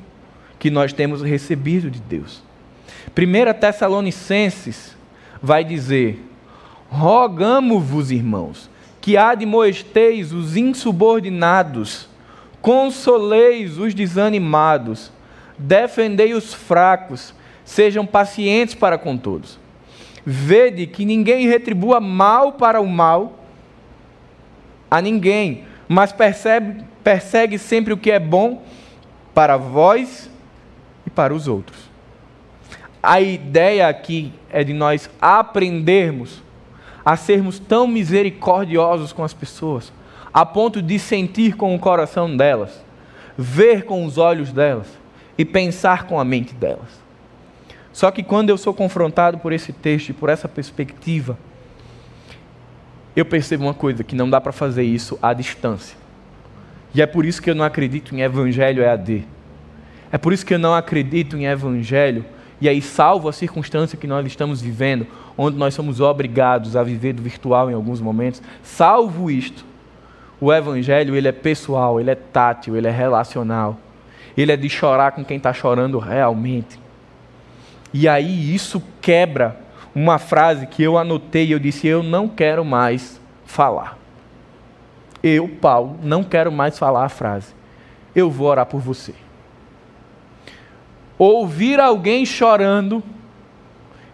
que 0.58 0.70
nós 0.70 0.92
temos 0.92 1.22
recebido 1.22 1.90
de 1.90 2.02
Deus. 2.02 2.44
1 3.18 3.60
Tessalonicenses 3.60 4.98
vai 5.42 5.64
dizer: 5.64 6.22
Rogamo-vos, 6.90 8.12
irmãos, 8.12 8.70
que 9.02 9.18
admoesteis 9.18 10.34
os 10.34 10.58
insubordinados, 10.58 12.08
consoleis 12.62 13.78
os 13.78 13.94
desanimados, 13.94 15.12
defendei 15.58 16.34
os 16.34 16.54
fracos, 16.54 17.34
sejam 17.64 18.06
pacientes 18.06 18.76
para 18.76 18.98
com 18.98 19.18
todos. 19.18 19.60
Vede 20.26 20.86
que 20.86 21.06
ninguém 21.06 21.48
retribua 21.48 22.00
mal 22.00 22.54
para 22.54 22.82
o 22.82 22.88
mal 22.88 23.40
a 24.92 25.02
ninguém, 25.02 25.66
mas 25.88 26.12
percebe, 26.12 26.84
persegue 27.04 27.58
sempre 27.58 27.94
o 27.94 27.98
que 27.98 28.12
é 28.12 28.20
bom 28.20 28.64
para 29.34 29.56
vós 29.56 30.30
e 31.06 31.10
para 31.10 31.34
os 31.34 31.48
outros. 31.48 31.90
A 33.02 33.22
ideia 33.22 33.88
aqui 33.88 34.34
é 34.50 34.64
de 34.64 34.74
nós 34.74 35.10
aprendermos 35.22 36.44
a 37.04 37.16
sermos 37.16 37.60
tão 37.60 37.88
misericordiosos 37.88 39.14
com 39.14 39.24
as 39.24 39.34
pessoas, 39.34 39.92
a 40.34 40.46
ponto 40.46 40.82
de 40.82 41.00
sentir 41.00 41.56
com 41.56 41.74
o 41.74 41.80
coração 41.80 42.36
delas, 42.36 42.84
ver 43.38 43.86
com 43.86 44.06
os 44.06 44.18
olhos 44.18 44.52
delas 44.52 44.88
e 45.38 45.46
pensar 45.46 46.06
com 46.06 46.20
a 46.20 46.26
mente 46.26 46.54
delas. 46.54 47.00
Só 47.92 48.12
que 48.12 48.24
quando 48.24 48.50
eu 48.50 48.58
sou 48.58 48.74
confrontado 48.74 49.38
por 49.40 49.52
esse 49.52 49.74
texto 49.74 50.10
e 50.10 50.14
por 50.14 50.30
essa 50.30 50.48
perspectiva, 50.48 51.38
eu 53.16 53.26
percebo 53.26 53.64
uma 53.64 53.74
coisa: 53.74 54.04
que 54.04 54.16
não 54.16 54.30
dá 54.30 54.40
para 54.40 54.52
fazer 54.52 54.84
isso 54.84 55.18
à 55.22 55.34
distância. 55.34 55.98
E 56.94 57.02
é 57.02 57.06
por 57.06 57.26
isso 57.26 57.42
que 57.42 57.50
eu 57.50 57.56
não 57.56 57.66
acredito 57.66 58.16
em 58.16 58.22
evangelho 58.22 58.84
EAD. 58.84 59.28
É 60.12 60.18
por 60.18 60.34
isso 60.34 60.46
que 60.46 60.54
eu 60.54 60.60
não 60.60 60.74
acredito 60.74 61.38
em 61.38 61.46
evangelho, 61.46 62.26
e 62.62 62.68
aí, 62.68 62.82
salvo 62.82 63.30
a 63.30 63.34
circunstância 63.34 63.98
que 63.98 64.08
nós 64.08 64.26
estamos 64.26 64.62
vivendo, 64.62 65.08
onde 65.38 65.58
nós 65.58 65.74
somos 65.74 66.02
obrigados 66.02 66.76
a 66.76 66.84
viver 66.84 67.14
do 67.14 67.22
virtual 67.22 67.72
em 67.72 67.74
alguns 67.74 68.02
momentos, 68.02 68.42
salvo 68.62 69.32
isto, 69.32 69.66
o 70.42 70.54
evangelho 70.54 71.16
ele 71.16 71.28
é 71.28 71.32
pessoal, 71.32 72.00
ele 72.00 72.12
é 72.12 72.16
tátil, 72.16 72.76
ele 72.76 72.88
é 72.88 72.92
relacional. 72.92 73.78
Ele 74.38 74.52
é 74.52 74.58
de 74.58 74.70
chorar 74.70 75.12
com 75.12 75.24
quem 75.24 75.38
está 75.38 75.54
chorando 75.54 76.00
realmente. 76.00 76.80
E 77.94 78.08
aí 78.08 78.54
isso 78.54 78.82
quebra 79.02 79.60
uma 79.94 80.18
frase 80.18 80.68
que 80.68 80.84
eu 80.84 80.98
anotei, 80.98 81.54
eu 81.54 81.60
disse: 81.60 81.88
Eu 81.88 82.04
não 82.04 82.28
quero 82.28 82.64
mais 82.64 83.20
falar. 83.46 83.98
Eu, 85.22 85.48
Paulo, 85.48 85.98
não 86.02 86.24
quero 86.24 86.52
mais 86.52 86.80
falar 86.80 87.04
a 87.04 87.10
frase. 87.10 87.54
Eu 88.16 88.30
vou 88.32 88.48
orar 88.48 88.66
por 88.66 88.80
você. 88.80 89.14
Ouvir 91.20 91.82
alguém 91.82 92.26
chorando 92.26 93.04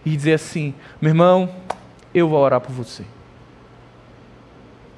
e 0.04 0.16
dizer 0.16 0.34
assim: 0.34 0.74
meu 1.00 1.10
irmão, 1.10 1.48
eu 2.12 2.28
vou 2.28 2.40
orar 2.40 2.60
por 2.60 2.72
você. 2.72 3.04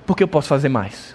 Porque 0.07 0.23
eu 0.23 0.29
posso 0.29 0.49
fazer 0.49 0.71
mais. 0.71 1.15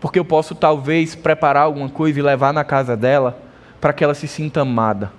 Porque 0.00 0.18
eu 0.18 0.24
posso 0.24 0.54
talvez 0.54 1.14
preparar 1.14 1.64
alguma 1.64 1.90
coisa 1.90 2.18
e 2.18 2.22
levar 2.22 2.54
na 2.54 2.64
casa 2.64 2.96
dela 2.96 3.38
para 3.80 3.92
que 3.92 4.02
ela 4.02 4.14
se 4.14 4.26
sinta 4.26 4.62
amada. 4.62 5.12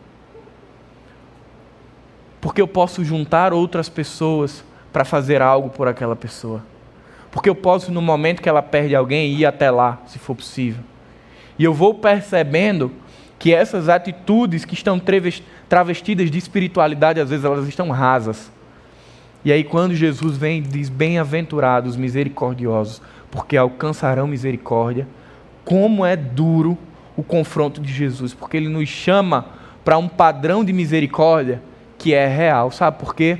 Porque 2.41 2.61
eu 2.61 2.67
posso 2.67 3.03
juntar 3.03 3.53
outras 3.53 3.89
pessoas 3.89 4.63
para 4.91 5.05
fazer 5.05 5.41
algo 5.41 5.69
por 5.69 5.87
aquela 5.87 6.15
pessoa. 6.15 6.63
Porque 7.29 7.49
eu 7.49 7.55
posso, 7.55 7.91
no 7.91 8.01
momento 8.01 8.41
que 8.41 8.49
ela 8.49 8.63
perde 8.63 8.95
alguém, 8.95 9.33
ir 9.33 9.45
até 9.45 9.69
lá, 9.69 9.99
se 10.07 10.17
for 10.17 10.35
possível. 10.35 10.83
E 11.59 11.63
eu 11.63 11.73
vou 11.73 11.93
percebendo 11.93 12.91
que 13.39 13.53
essas 13.53 13.87
atitudes 13.87 14.65
que 14.65 14.73
estão 14.73 15.01
travestidas 15.69 16.29
de 16.29 16.37
espiritualidade, 16.37 17.21
às 17.21 17.29
vezes 17.29 17.45
elas 17.45 17.67
estão 17.67 17.89
rasas. 17.89 18.51
E 19.43 19.51
aí, 19.51 19.63
quando 19.63 19.95
Jesus 19.95 20.37
vem 20.37 20.61
diz: 20.61 20.89
Bem-aventurados, 20.89 21.95
misericordiosos, 21.95 23.01
porque 23.31 23.55
alcançarão 23.55 24.27
misericórdia, 24.27 25.07
como 25.63 26.05
é 26.05 26.17
duro 26.17 26.77
o 27.15 27.23
confronto 27.23 27.79
de 27.79 27.91
Jesus, 27.91 28.33
porque 28.33 28.57
ele 28.57 28.67
nos 28.67 28.89
chama 28.89 29.45
para 29.85 29.97
um 29.97 30.09
padrão 30.09 30.63
de 30.63 30.73
misericórdia 30.73 31.61
que 31.97 32.13
é 32.13 32.27
real. 32.27 32.71
Sabe 32.71 32.99
por 32.99 33.15
quê? 33.15 33.39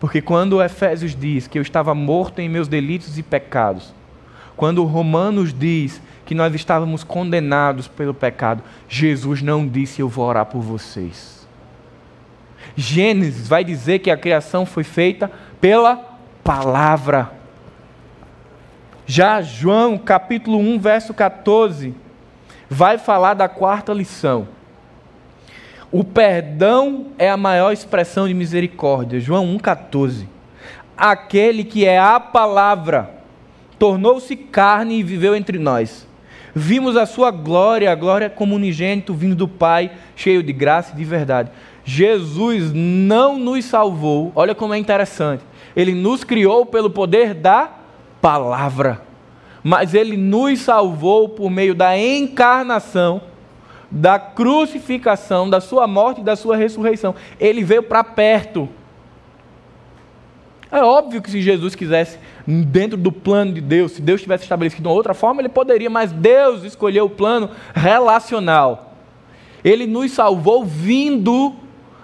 Porque 0.00 0.22
quando 0.22 0.62
Efésios 0.62 1.14
diz 1.14 1.46
que 1.46 1.58
eu 1.58 1.62
estava 1.62 1.94
morto 1.94 2.38
em 2.38 2.48
meus 2.48 2.68
delitos 2.68 3.18
e 3.18 3.22
pecados, 3.22 3.92
quando 4.56 4.84
Romanos 4.84 5.52
diz 5.52 6.00
que 6.28 6.34
nós 6.34 6.54
estávamos 6.54 7.02
condenados 7.02 7.88
pelo 7.88 8.12
pecado, 8.12 8.62
Jesus 8.86 9.40
não 9.40 9.66
disse 9.66 10.02
eu 10.02 10.10
vou 10.10 10.26
orar 10.26 10.44
por 10.44 10.60
vocês. 10.60 11.48
Gênesis 12.76 13.48
vai 13.48 13.64
dizer 13.64 14.00
que 14.00 14.10
a 14.10 14.16
criação 14.16 14.66
foi 14.66 14.84
feita 14.84 15.30
pela 15.58 15.96
palavra. 16.44 17.32
Já 19.06 19.40
João, 19.40 19.96
capítulo 19.96 20.58
1, 20.58 20.78
verso 20.78 21.14
14, 21.14 21.94
vai 22.68 22.98
falar 22.98 23.32
da 23.32 23.48
quarta 23.48 23.94
lição. 23.94 24.48
O 25.90 26.04
perdão 26.04 27.06
é 27.16 27.30
a 27.30 27.38
maior 27.38 27.72
expressão 27.72 28.28
de 28.28 28.34
misericórdia. 28.34 29.18
João 29.18 29.46
1,14. 29.56 30.26
Aquele 30.94 31.64
que 31.64 31.86
é 31.86 31.98
a 31.98 32.20
palavra 32.20 33.14
tornou-se 33.78 34.36
carne 34.36 34.98
e 34.98 35.02
viveu 35.02 35.34
entre 35.34 35.58
nós. 35.58 36.06
Vimos 36.58 36.96
a 36.96 37.06
sua 37.06 37.30
glória, 37.30 37.90
a 37.90 37.94
glória 37.94 38.28
como 38.28 38.56
unigênito 38.56 39.14
vindo 39.14 39.36
do 39.36 39.46
Pai, 39.46 39.92
cheio 40.16 40.42
de 40.42 40.52
graça 40.52 40.92
e 40.92 40.96
de 40.96 41.04
verdade. 41.04 41.50
Jesus 41.84 42.72
não 42.74 43.38
nos 43.38 43.64
salvou, 43.64 44.32
olha 44.34 44.54
como 44.54 44.74
é 44.74 44.78
interessante. 44.78 45.44
Ele 45.76 45.94
nos 45.94 46.24
criou 46.24 46.66
pelo 46.66 46.90
poder 46.90 47.32
da 47.32 47.70
palavra, 48.20 49.02
mas 49.62 49.94
ele 49.94 50.16
nos 50.16 50.60
salvou 50.60 51.28
por 51.28 51.48
meio 51.48 51.74
da 51.74 51.96
encarnação 51.96 53.22
da 53.90 54.18
crucificação, 54.18 55.48
da 55.48 55.60
sua 55.60 55.86
morte 55.86 56.20
e 56.20 56.24
da 56.24 56.36
sua 56.36 56.56
ressurreição. 56.56 57.14
Ele 57.40 57.64
veio 57.64 57.82
para 57.82 58.04
perto. 58.04 58.68
É 60.70 60.82
óbvio 60.82 61.22
que 61.22 61.30
se 61.30 61.40
Jesus 61.40 61.74
quisesse, 61.74 62.18
dentro 62.50 62.96
do 62.96 63.12
plano 63.12 63.52
de 63.52 63.60
Deus, 63.60 63.92
se 63.92 64.00
Deus 64.00 64.22
tivesse 64.22 64.44
estabelecido 64.44 64.80
de 64.80 64.88
uma 64.88 64.94
outra 64.94 65.12
forma, 65.12 65.42
ele 65.42 65.50
poderia, 65.50 65.90
mas 65.90 66.10
Deus 66.10 66.64
escolheu 66.64 67.04
o 67.04 67.10
plano 67.10 67.50
relacional. 67.74 68.96
Ele 69.62 69.86
nos 69.86 70.12
salvou 70.12 70.64
vindo 70.64 71.54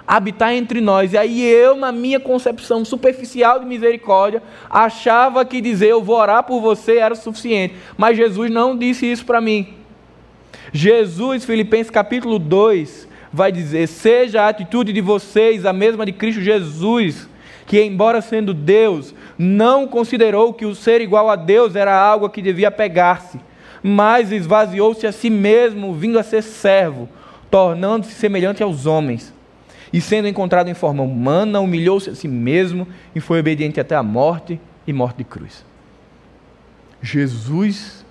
habitar 0.07 0.53
entre 0.53 0.83
nós. 0.83 1.15
E 1.15 1.17
aí 1.17 1.43
eu, 1.43 1.77
na 1.77 1.91
minha 1.91 2.21
concepção 2.21 2.85
superficial 2.85 3.59
de 3.59 3.65
misericórdia, 3.65 4.43
achava 4.69 5.47
que 5.47 5.63
dizer 5.63 5.89
eu 5.89 6.03
vou 6.03 6.17
orar 6.17 6.43
por 6.43 6.61
você 6.61 6.99
era 6.99 7.15
suficiente. 7.15 7.75
Mas 7.97 8.19
Jesus 8.19 8.51
não 8.51 8.77
disse 8.77 9.11
isso 9.11 9.25
para 9.25 9.41
mim. 9.41 9.73
Jesus, 10.73 11.47
Filipenses 11.47 11.91
capítulo 11.91 12.39
2, 12.39 13.09
vai 13.33 13.51
dizer: 13.51 13.87
Seja 13.87 14.43
a 14.43 14.49
atitude 14.49 14.93
de 14.93 15.01
vocês 15.01 15.65
a 15.65 15.73
mesma 15.73 16.05
de 16.05 16.13
Cristo 16.13 16.43
Jesus, 16.43 17.29
que, 17.67 17.81
embora 17.81 18.21
sendo 18.21 18.53
Deus, 18.53 19.15
não 19.39 19.87
considerou 19.87 20.53
que 20.53 20.67
o 20.67 20.75
ser 20.75 21.01
igual 21.01 21.29
a 21.29 21.37
Deus 21.37 21.75
era 21.77 21.95
algo 21.95 22.27
a 22.27 22.31
que 22.31 22.43
devia 22.43 22.71
pegar-se, 22.71 23.41
mas 23.83 24.33
esvaziou-se 24.33 25.07
a 25.07 25.13
si 25.13 25.29
mesmo, 25.29 25.95
vindo 25.95 26.19
a 26.19 26.23
ser 26.23 26.43
servo, 26.43 27.09
tornando-se 27.51 28.13
semelhante 28.13 28.63
aos 28.63 28.87
homens. 28.87 29.33
E 29.93 30.01
sendo 30.01 30.27
encontrado 30.27 30.69
em 30.69 30.75
forma 30.75 31.03
humana, 31.03 31.61
humilhou-se 31.61 32.11
a 32.11 32.15
si 32.15 32.27
mesmo 32.27 32.87
e 33.15 33.21
foi 33.21 33.39
obediente 33.39 33.79
até 33.79 33.95
a 33.95 34.03
morte 34.03 34.61
e 34.87 34.93
morte 34.93 35.19
de 35.19 35.25
cruz. 35.25 35.65
Jesus, 37.01 38.05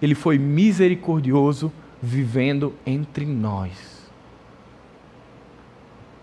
ele 0.00 0.14
foi 0.14 0.38
misericordioso 0.38 1.72
vivendo 2.02 2.74
entre 2.86 3.26
nós. 3.26 4.00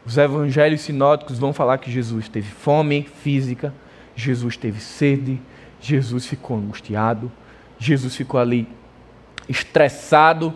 Os 0.06 0.18
evangelhos 0.18 0.82
sinóticos 0.82 1.38
vão 1.38 1.54
falar 1.54 1.78
que 1.78 1.92
Jesus 1.92 2.28
teve 2.28 2.50
fome 2.50 3.04
física, 3.04 3.74
Jesus 4.18 4.58
teve 4.58 4.82
sede, 4.82 5.40
Jesus 5.80 6.26
ficou 6.26 6.58
angustiado, 6.58 7.32
Jesus 7.78 8.16
ficou 8.16 8.40
ali 8.40 8.68
estressado 9.48 10.52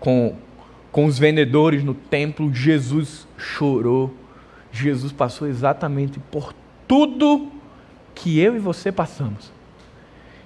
com, 0.00 0.34
com 0.90 1.04
os 1.04 1.18
vendedores 1.18 1.84
no 1.84 1.92
templo, 1.92 2.52
Jesus 2.52 3.28
chorou, 3.36 4.12
Jesus 4.72 5.12
passou 5.12 5.46
exatamente 5.46 6.18
por 6.18 6.54
tudo 6.88 7.52
que 8.14 8.40
eu 8.40 8.56
e 8.56 8.58
você 8.58 8.90
passamos. 8.90 9.52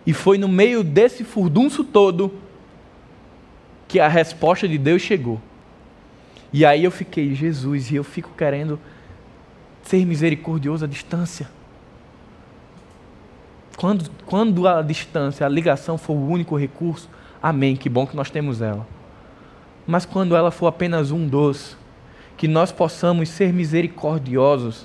E 0.04 0.12
foi 0.12 0.36
no 0.36 0.48
meio 0.48 0.82
desse 0.82 1.22
furdunço 1.22 1.84
todo 1.84 2.34
que 3.86 4.00
a 4.00 4.09
resposta 4.09 4.66
de 4.66 4.78
Deus 4.78 5.00
chegou. 5.00 5.40
E 6.52 6.64
aí 6.64 6.82
eu 6.82 6.90
fiquei, 6.90 7.34
Jesus, 7.36 7.92
e 7.92 7.96
eu 7.96 8.02
fico 8.02 8.30
querendo 8.36 8.80
ser 9.84 10.04
misericordioso 10.04 10.84
à 10.84 10.88
distância. 10.88 11.57
Quando, 13.78 14.10
quando 14.26 14.66
a 14.66 14.82
distância, 14.82 15.46
a 15.46 15.48
ligação 15.48 15.96
for 15.96 16.14
o 16.14 16.28
único 16.28 16.56
recurso, 16.56 17.08
amém, 17.40 17.76
que 17.76 17.88
bom 17.88 18.06
que 18.06 18.16
nós 18.16 18.28
temos 18.28 18.60
ela. 18.60 18.84
Mas 19.86 20.04
quando 20.04 20.34
ela 20.34 20.50
for 20.50 20.66
apenas 20.66 21.12
um 21.12 21.26
dos, 21.26 21.76
que 22.36 22.48
nós 22.48 22.72
possamos 22.72 23.28
ser 23.28 23.52
misericordiosos, 23.52 24.84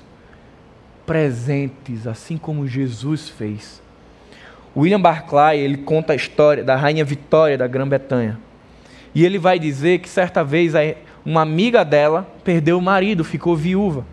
presentes, 1.04 2.06
assim 2.06 2.38
como 2.38 2.66
Jesus 2.66 3.28
fez 3.28 3.82
William 4.76 5.00
Barclay, 5.00 5.60
ele 5.60 5.78
conta 5.78 6.12
a 6.12 6.16
história 6.16 6.64
da 6.64 6.74
rainha 6.74 7.04
Vitória 7.04 7.58
da 7.58 7.66
Grã-Bretanha. 7.66 8.38
E 9.14 9.24
ele 9.24 9.38
vai 9.38 9.58
dizer 9.58 9.98
que 9.98 10.08
certa 10.08 10.42
vez 10.42 10.72
uma 11.24 11.42
amiga 11.42 11.84
dela 11.84 12.28
perdeu 12.42 12.78
o 12.78 12.82
marido, 12.82 13.22
ficou 13.24 13.56
viúva. 13.56 14.04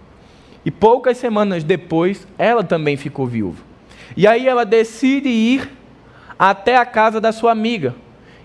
E 0.66 0.70
poucas 0.70 1.18
semanas 1.18 1.64
depois, 1.64 2.28
ela 2.38 2.64
também 2.64 2.96
ficou 2.96 3.26
viúva. 3.26 3.71
E 4.16 4.28
aí 4.28 4.48
ela 4.48 4.66
decide 4.66 5.30
ir 5.30 5.70
até 6.38 6.76
a 6.76 6.86
casa 6.86 7.22
da 7.22 7.32
sua 7.32 7.52
amiga. 7.52 7.96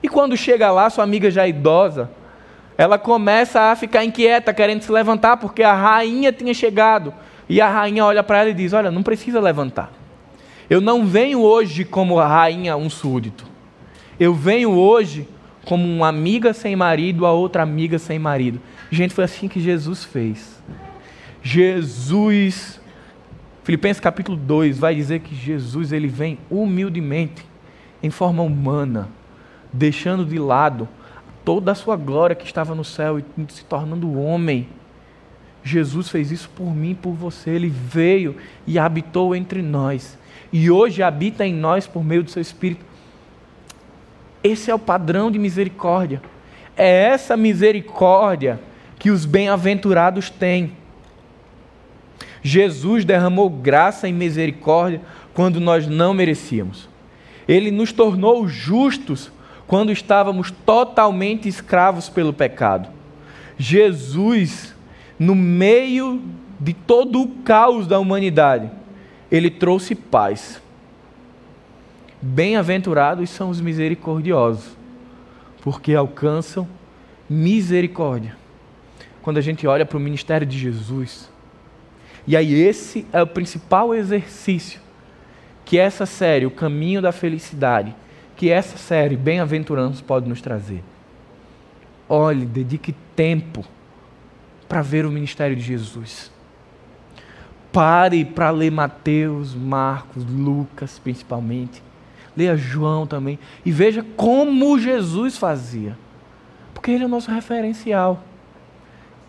E 0.02 0.08
quando 0.08 0.36
chega 0.36 0.70
lá, 0.70 0.88
sua 0.90 1.04
amiga 1.04 1.30
já 1.30 1.46
idosa, 1.46 2.10
ela 2.78 2.98
começa 2.98 3.60
a 3.60 3.76
ficar 3.76 4.04
inquieta, 4.04 4.52
querendo 4.52 4.82
se 4.82 4.92
levantar, 4.92 5.38
porque 5.38 5.62
a 5.62 5.74
rainha 5.74 6.32
tinha 6.32 6.52
chegado. 6.52 7.12
E 7.48 7.60
a 7.60 7.68
rainha 7.68 8.04
olha 8.04 8.22
para 8.22 8.40
ela 8.40 8.50
e 8.50 8.54
diz: 8.54 8.72
Olha, 8.72 8.90
não 8.90 9.02
precisa 9.02 9.40
levantar. 9.40 9.92
Eu 10.68 10.80
não 10.80 11.06
venho 11.06 11.40
hoje 11.40 11.84
como 11.84 12.16
rainha, 12.16 12.76
um 12.76 12.90
súdito. 12.90 13.46
Eu 14.18 14.34
venho 14.34 14.72
hoje 14.72 15.28
como 15.64 15.84
uma 15.84 16.08
amiga 16.08 16.52
sem 16.52 16.76
marido, 16.76 17.24
a 17.24 17.32
outra 17.32 17.62
amiga 17.62 17.98
sem 17.98 18.18
marido. 18.18 18.60
Gente, 18.90 19.14
foi 19.14 19.24
assim 19.24 19.48
que 19.48 19.60
Jesus 19.60 20.04
fez. 20.04 20.62
Jesus, 21.42 22.75
Filipenses 23.66 23.98
capítulo 23.98 24.36
2, 24.36 24.78
vai 24.78 24.94
dizer 24.94 25.18
que 25.18 25.34
Jesus 25.34 25.90
ele 25.90 26.06
vem 26.06 26.38
humildemente, 26.48 27.44
em 28.00 28.10
forma 28.10 28.40
humana, 28.40 29.08
deixando 29.72 30.24
de 30.24 30.38
lado 30.38 30.88
toda 31.44 31.72
a 31.72 31.74
sua 31.74 31.96
glória 31.96 32.36
que 32.36 32.46
estava 32.46 32.76
no 32.76 32.84
céu 32.84 33.18
e 33.18 33.24
se 33.48 33.64
tornando 33.64 34.20
homem. 34.20 34.68
Jesus 35.64 36.08
fez 36.08 36.30
isso 36.30 36.48
por 36.50 36.72
mim, 36.72 36.94
por 36.94 37.10
você. 37.10 37.50
Ele 37.50 37.68
veio 37.68 38.36
e 38.68 38.78
habitou 38.78 39.34
entre 39.34 39.60
nós 39.62 40.16
e 40.52 40.70
hoje 40.70 41.02
habita 41.02 41.44
em 41.44 41.52
nós 41.52 41.88
por 41.88 42.04
meio 42.04 42.22
do 42.22 42.30
seu 42.30 42.40
Espírito. 42.40 42.84
Esse 44.44 44.70
é 44.70 44.74
o 44.76 44.78
padrão 44.78 45.28
de 45.28 45.40
misericórdia. 45.40 46.22
É 46.76 47.08
essa 47.08 47.36
misericórdia 47.36 48.60
que 48.96 49.10
os 49.10 49.24
bem-aventurados 49.24 50.30
têm. 50.30 50.70
Jesus 52.42 53.04
derramou 53.04 53.48
graça 53.50 54.08
e 54.08 54.12
misericórdia 54.12 55.00
quando 55.34 55.60
nós 55.60 55.86
não 55.86 56.14
merecíamos. 56.14 56.88
Ele 57.48 57.70
nos 57.70 57.92
tornou 57.92 58.48
justos 58.48 59.30
quando 59.66 59.92
estávamos 59.92 60.50
totalmente 60.50 61.48
escravos 61.48 62.08
pelo 62.08 62.32
pecado. 62.32 62.88
Jesus, 63.58 64.74
no 65.18 65.34
meio 65.34 66.22
de 66.58 66.72
todo 66.72 67.20
o 67.20 67.28
caos 67.42 67.86
da 67.86 67.98
humanidade, 67.98 68.70
ele 69.30 69.50
trouxe 69.50 69.94
paz. 69.94 70.60
Bem-aventurados 72.20 73.28
são 73.30 73.50
os 73.50 73.60
misericordiosos, 73.60 74.76
porque 75.62 75.94
alcançam 75.94 76.66
misericórdia. 77.28 78.36
Quando 79.22 79.38
a 79.38 79.42
gente 79.42 79.66
olha 79.66 79.84
para 79.84 79.98
o 79.98 80.00
ministério 80.00 80.46
de 80.46 80.56
Jesus, 80.58 81.28
e 82.26 82.36
aí 82.36 82.54
esse 82.54 83.06
é 83.12 83.22
o 83.22 83.26
principal 83.26 83.94
exercício 83.94 84.80
que 85.66 85.76
essa 85.76 86.06
série, 86.06 86.46
O 86.46 86.50
Caminho 86.50 87.02
da 87.02 87.10
Felicidade, 87.10 87.94
que 88.36 88.48
essa 88.50 88.78
série, 88.78 89.16
Bem-aventurados, 89.16 90.00
pode 90.00 90.28
nos 90.28 90.40
trazer. 90.40 90.82
Olhe, 92.08 92.46
dedique 92.46 92.94
tempo 93.16 93.64
para 94.68 94.80
ver 94.80 95.04
o 95.04 95.10
ministério 95.10 95.56
de 95.56 95.62
Jesus. 95.62 96.30
Pare 97.72 98.24
para 98.24 98.50
ler 98.50 98.70
Mateus, 98.70 99.54
Marcos, 99.54 100.24
Lucas, 100.24 101.00
principalmente. 101.00 101.82
Leia 102.36 102.56
João 102.56 103.06
também. 103.06 103.38
E 103.64 103.72
veja 103.72 104.06
como 104.16 104.78
Jesus 104.78 105.36
fazia. 105.36 105.98
Porque 106.72 106.92
ele 106.92 107.02
é 107.02 107.06
o 107.06 107.10
nosso 107.10 107.30
referencial. 107.30 108.22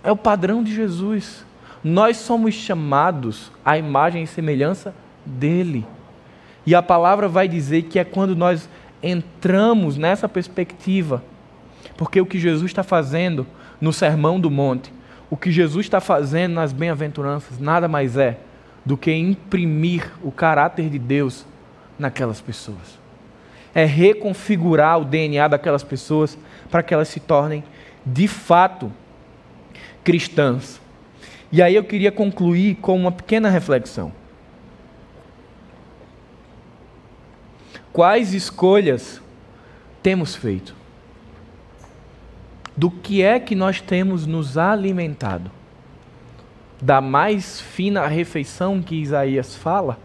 É 0.03 0.11
o 0.11 0.15
padrão 0.15 0.63
de 0.63 0.73
Jesus. 0.73 1.43
Nós 1.87 2.17
somos 2.17 2.53
chamados 2.53 3.51
à 3.63 3.77
imagem 3.77 4.23
e 4.23 4.27
semelhança 4.27 4.93
dele. 5.25 5.85
E 6.65 6.75
a 6.75 6.81
palavra 6.81 7.27
vai 7.27 7.47
dizer 7.47 7.83
que 7.83 7.97
é 7.99 8.03
quando 8.03 8.35
nós 8.35 8.69
entramos 9.01 9.97
nessa 9.97 10.27
perspectiva. 10.27 11.23
Porque 11.95 12.19
o 12.19 12.25
que 12.25 12.39
Jesus 12.39 12.71
está 12.71 12.83
fazendo 12.83 13.47
no 13.79 13.93
Sermão 13.93 14.39
do 14.39 14.51
Monte 14.51 14.91
o 15.29 15.35
que 15.35 15.51
Jesus 15.51 15.85
está 15.85 15.99
fazendo 15.99 16.53
nas 16.53 16.71
bem-aventuranças 16.71 17.59
nada 17.59 17.87
mais 17.87 18.17
é 18.17 18.37
do 18.85 18.95
que 18.95 19.11
imprimir 19.11 20.09
o 20.23 20.31
caráter 20.31 20.89
de 20.89 20.97
Deus 20.97 21.45
naquelas 21.99 22.39
pessoas. 22.39 22.97
É 23.75 23.83
reconfigurar 23.83 24.99
o 24.99 25.05
DNA 25.05 25.49
daquelas 25.49 25.83
pessoas 25.83 26.37
para 26.71 26.81
que 26.81 26.93
elas 26.93 27.09
se 27.09 27.19
tornem 27.19 27.63
de 28.05 28.27
fato 28.27 28.91
cristãs. 30.03 30.79
E 31.51 31.61
aí 31.61 31.75
eu 31.75 31.83
queria 31.83 32.11
concluir 32.11 32.75
com 32.75 32.95
uma 32.95 33.11
pequena 33.11 33.49
reflexão. 33.49 34.11
Quais 37.93 38.33
escolhas 38.33 39.21
temos 40.03 40.35
feito? 40.35 40.77
do 42.77 42.91
que 42.91 43.23
é 43.23 43.39
que 43.39 43.55
nós 43.55 43.81
temos 43.81 44.27
nos 44.27 44.55
alimentado. 44.55 45.49
Da 46.79 47.01
mais 47.01 47.59
fina 47.59 48.05
refeição 48.05 48.83
que 48.83 49.01
Isaías 49.01 49.55
fala, 49.55 49.97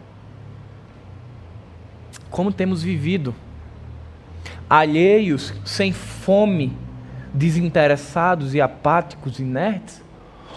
como 2.30 2.51
temos 2.51 2.82
vivido, 2.82 3.34
alheios, 4.70 5.53
sem 5.66 5.93
fome, 5.93 6.74
desinteressados 7.34 8.55
e 8.55 8.61
apáticos, 8.61 9.38
inertes, 9.38 10.01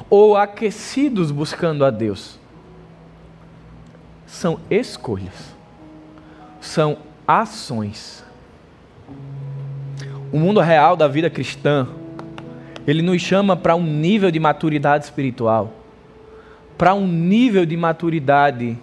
ou 0.09 0.35
aquecidos 0.35 1.31
buscando 1.31 1.85
a 1.85 1.89
Deus. 1.89 2.39
São 4.25 4.59
escolhas, 4.69 5.55
são 6.59 6.97
ações. 7.27 8.23
O 10.31 10.39
mundo 10.39 10.59
real 10.59 10.95
da 10.95 11.07
vida 11.07 11.29
cristã 11.29 11.87
ele 12.87 13.01
nos 13.01 13.21
chama 13.21 13.55
para 13.55 13.75
um 13.75 13.83
nível 13.83 14.29
de 14.29 14.39
maturidade 14.39 15.05
espiritual. 15.05 15.73
Para 16.77 16.93
um 16.93 17.07
nível 17.07 17.65
de 17.65 17.75
maturidade 17.75 18.77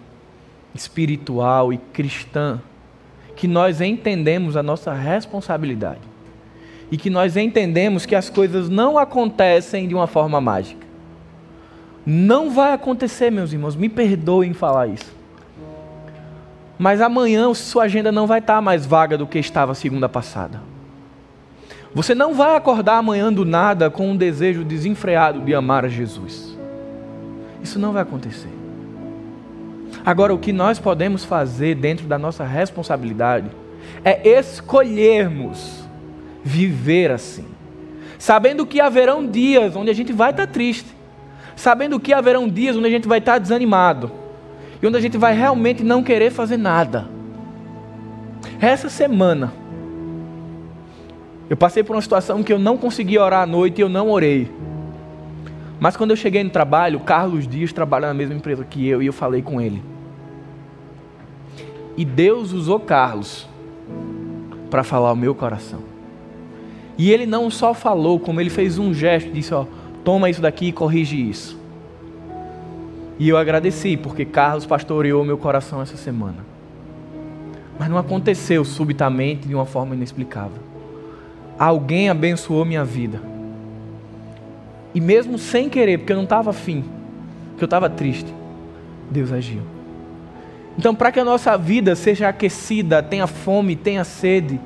espiritual 0.74 1.72
e 1.72 1.78
cristã. 1.78 2.60
Que 3.36 3.46
nós 3.46 3.80
entendemos 3.80 4.56
a 4.56 4.62
nossa 4.62 4.92
responsabilidade. 4.92 6.00
E 6.90 6.96
que 6.96 7.08
nós 7.08 7.36
entendemos 7.36 8.04
que 8.04 8.14
as 8.14 8.28
coisas 8.28 8.68
não 8.68 8.98
acontecem 8.98 9.86
de 9.86 9.94
uma 9.94 10.06
forma 10.06 10.40
mágica. 10.40 10.82
Não 12.05 12.50
vai 12.50 12.72
acontecer, 12.72 13.30
meus 13.30 13.53
irmãos, 13.53 13.76
me 13.76 13.88
perdoem 13.88 14.53
falar 14.53 14.88
isso. 14.88 15.12
Mas 16.78 17.00
amanhã 17.00 17.53
sua 17.55 17.84
agenda 17.84 18.11
não 18.11 18.26
vai 18.26 18.40
estar 18.40 18.61
mais 18.61 18.84
vaga 18.84 19.16
do 19.16 19.26
que 19.26 19.38
estava 19.38 19.74
segunda 19.74 20.09
passada. 20.09 20.61
Você 21.94 22.14
não 22.14 22.34
vai 22.34 22.57
acordar 22.57 22.96
amanhã 22.96 23.32
do 23.32 23.44
nada 23.44 23.90
com 23.90 24.11
um 24.11 24.16
desejo 24.16 24.64
desenfreado 24.64 25.40
de 25.42 25.55
amar 25.55 25.84
a 25.84 25.88
Jesus. 25.88 26.57
Isso 27.62 27.78
não 27.78 27.92
vai 27.92 28.03
acontecer. 28.03 28.48
Agora, 30.05 30.34
o 30.34 30.38
que 30.38 30.53
nós 30.53 30.78
podemos 30.78 31.24
fazer 31.24 31.76
dentro 31.76 32.07
da 32.07 32.18
nossa 32.18 32.44
responsabilidade 32.44 33.48
é 34.05 34.38
escolhermos 34.38 35.84
viver 36.42 37.11
assim, 37.12 37.44
sabendo 38.18 38.66
que 38.66 38.80
haverão 38.80 39.24
dias 39.24 39.76
onde 39.76 39.90
a 39.90 39.94
gente 39.94 40.12
vai 40.12 40.30
estar 40.30 40.46
triste, 40.46 40.92
sabendo 41.57 42.00
que 42.00 42.12
haverão 42.12 42.48
dias 42.48 42.76
onde 42.76 42.86
a 42.86 42.90
gente 42.90 43.09
vai 43.09 43.18
estar 43.18 43.38
desanimado 43.38 44.11
e 44.80 44.86
onde 44.86 44.96
a 44.96 45.00
gente 45.00 45.16
vai 45.16 45.34
realmente 45.34 45.82
não 45.82 46.03
querer 46.03 46.30
fazer 46.30 46.57
nada. 46.57 47.09
Essa 48.61 48.88
semana, 48.88 49.53
eu 51.48 51.57
passei 51.57 51.82
por 51.82 51.94
uma 51.94 52.03
situação 52.03 52.42
que 52.42 52.53
eu 52.53 52.59
não 52.59 52.76
conseguia 52.76 53.22
orar 53.22 53.42
à 53.42 53.46
noite 53.46 53.78
e 53.78 53.82
eu 53.82 53.88
não 53.88 54.11
orei. 54.11 54.50
Mas 55.78 55.96
quando 55.96 56.11
eu 56.11 56.16
cheguei 56.16 56.42
no 56.44 56.50
trabalho, 56.50 57.00
Carlos 57.00 57.46
Dias 57.46 57.72
trabalha 57.72 58.09
na 58.09 58.14
mesma 58.14 58.34
empresa 58.34 58.64
que 58.64 58.86
eu 58.86 59.03
e 59.03 59.07
eu 59.07 59.12
falei 59.12 59.42
com 59.42 59.61
ele. 59.61 59.82
E 61.96 62.05
Deus 62.05 62.53
usou 62.53 62.80
Carlos 62.80 63.48
para 64.70 64.82
falar 64.82 65.12
o 65.12 65.16
meu 65.16 65.34
coração. 65.34 65.80
E 66.96 67.11
ele 67.11 67.26
não 67.26 67.50
só 67.50 67.74
falou, 67.74 68.18
como 68.20 68.40
ele 68.40 68.48
fez 68.48 68.78
um 68.78 68.94
gesto, 68.94 69.30
disse: 69.30 69.53
Ó, 69.53 69.66
toma 70.05 70.30
isso 70.30 70.40
daqui 70.40 70.68
e 70.68 70.72
corrige 70.72 71.16
isso. 71.16 71.61
E 73.18 73.28
eu 73.28 73.36
agradeci, 73.36 73.96
porque 73.96 74.24
Carlos 74.24 74.66
pastoreou 74.66 75.24
meu 75.24 75.38
coração 75.38 75.80
essa 75.80 75.96
semana. 75.96 76.38
Mas 77.78 77.88
não 77.88 77.98
aconteceu 77.98 78.64
subitamente 78.64 79.46
de 79.46 79.55
uma 79.55 79.66
forma 79.66 79.94
inexplicável. 79.94 80.59
Alguém 81.59 82.09
abençoou 82.09 82.64
minha 82.64 82.84
vida. 82.84 83.20
E 84.94 85.00
mesmo 85.00 85.38
sem 85.38 85.68
querer, 85.68 85.98
porque 85.98 86.12
eu 86.12 86.16
não 86.16 86.24
estava 86.24 86.50
afim, 86.50 86.84
porque 87.50 87.64
eu 87.64 87.66
estava 87.66 87.88
triste, 87.88 88.32
Deus 89.11 89.32
agiu. 89.32 89.62
Então, 90.78 90.94
para 90.94 91.12
que 91.12 91.20
a 91.20 91.24
nossa 91.24 91.57
vida 91.57 91.94
seja 91.94 92.28
aquecida, 92.28 93.03
tenha 93.03 93.26
fome, 93.26 93.76
tenha 93.76 94.05
sede, 94.05 94.59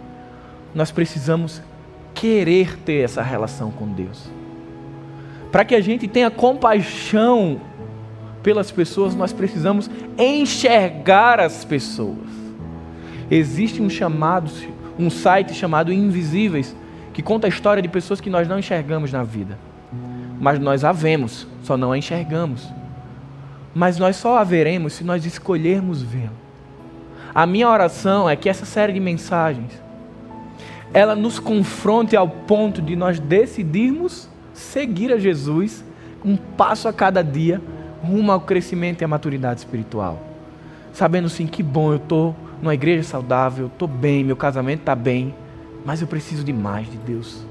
nós 0.75 0.91
precisamos 0.91 1.63
querer 2.15 2.79
ter 2.79 3.05
essa 3.05 3.23
relação 3.23 3.71
com 3.71 3.87
Deus. 3.87 4.36
Para 5.57 5.65
que 5.65 5.75
a 5.75 5.81
gente 5.81 6.07
tenha 6.07 6.31
compaixão 6.31 7.59
pelas 8.43 8.71
pessoas, 8.71 9.15
nós 9.15 9.33
precisamos 9.33 9.89
enxergar 10.19 11.41
as 11.41 11.65
pessoas. 11.65 12.29
Existe 13.31 13.81
um 13.81 13.89
chamado, 13.89 14.51
um 14.99 15.09
site 15.09 15.55
chamado 15.55 15.91
Invisíveis, 15.91 16.77
que 17.15 17.23
conta 17.23 17.47
a 17.47 17.49
história 17.49 17.83
de 17.83 17.89
pessoas 17.89 18.21
que 18.21 18.29
nós 18.29 18.47
não 18.47 18.59
enxergamos 18.59 19.11
na 19.11 19.23
vida. 19.23 19.59
Mas 20.39 20.59
nós 20.59 20.85
a 20.85 20.93
vemos, 20.93 21.47
só 21.63 21.75
não 21.75 21.93
a 21.93 21.97
enxergamos. 21.97 22.71
Mas 23.75 23.97
nós 23.97 24.17
só 24.17 24.37
a 24.37 24.45
veremos 24.45 24.93
se 24.93 25.05
nós 25.05 25.25
escolhermos 25.25 26.03
vê-lo. 26.03 26.37
A 27.35 27.47
minha 27.47 27.71
oração 27.71 28.29
é 28.29 28.37
que 28.37 28.51
essa 28.51 28.67
série 28.67 28.93
de 28.93 29.01
mensagens 29.01 29.73
ela 30.93 31.17
nos 31.17 31.39
confronte 31.39 32.15
ao 32.15 32.29
ponto 32.29 32.83
de 32.83 32.95
nós 32.95 33.19
decidirmos 33.19 34.29
seguir 34.57 35.13
a 35.13 35.19
Jesus 35.19 35.85
um 36.25 36.37
passo 36.37 36.89
a 36.89 36.93
cada 36.93 37.23
dia 37.23 37.61
rumo 38.03 38.33
ao 38.33 38.41
crescimento 38.41 39.03
e 39.03 39.05
à 39.05 39.09
maturidade 39.09 39.61
espiritual. 39.61 40.19
Sabendo 40.93 41.29
sim 41.29 41.47
que 41.47 41.63
bom 41.63 41.93
eu 41.93 41.99
estou 41.99 42.35
numa 42.61 42.75
igreja 42.75 43.03
saudável, 43.03 43.67
estou 43.67 43.87
bem, 43.87 44.25
meu 44.25 44.37
casamento 44.37 44.81
está 44.81 44.95
bem, 44.95 45.35
mas 45.85 46.01
eu 46.01 46.09
preciso 46.09 46.43
de 46.43 46.53
mais 46.53 46.91
de 46.91 46.97
Deus. 46.97 47.45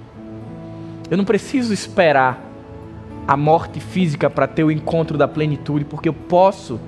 Eu 1.09 1.17
não 1.17 1.25
preciso 1.25 1.71
esperar 1.71 2.41
a 3.27 3.37
morte 3.37 3.79
física 3.79 4.29
para 4.29 4.47
ter 4.47 4.63
o 4.63 4.71
encontro 4.71 5.17
da 5.17 5.27
plenitude, 5.27 5.85
porque 5.85 6.09
eu 6.09 6.13
posso 6.13 6.79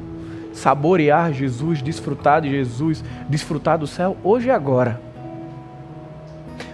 saborear 0.51 1.31
Jesus, 1.31 1.81
desfrutar 1.81 2.41
de 2.41 2.49
Jesus, 2.49 3.03
desfrutar 3.29 3.77
do 3.77 3.85
céu 3.85 4.17
hoje 4.23 4.47
e 4.47 4.51
agora. 4.51 4.99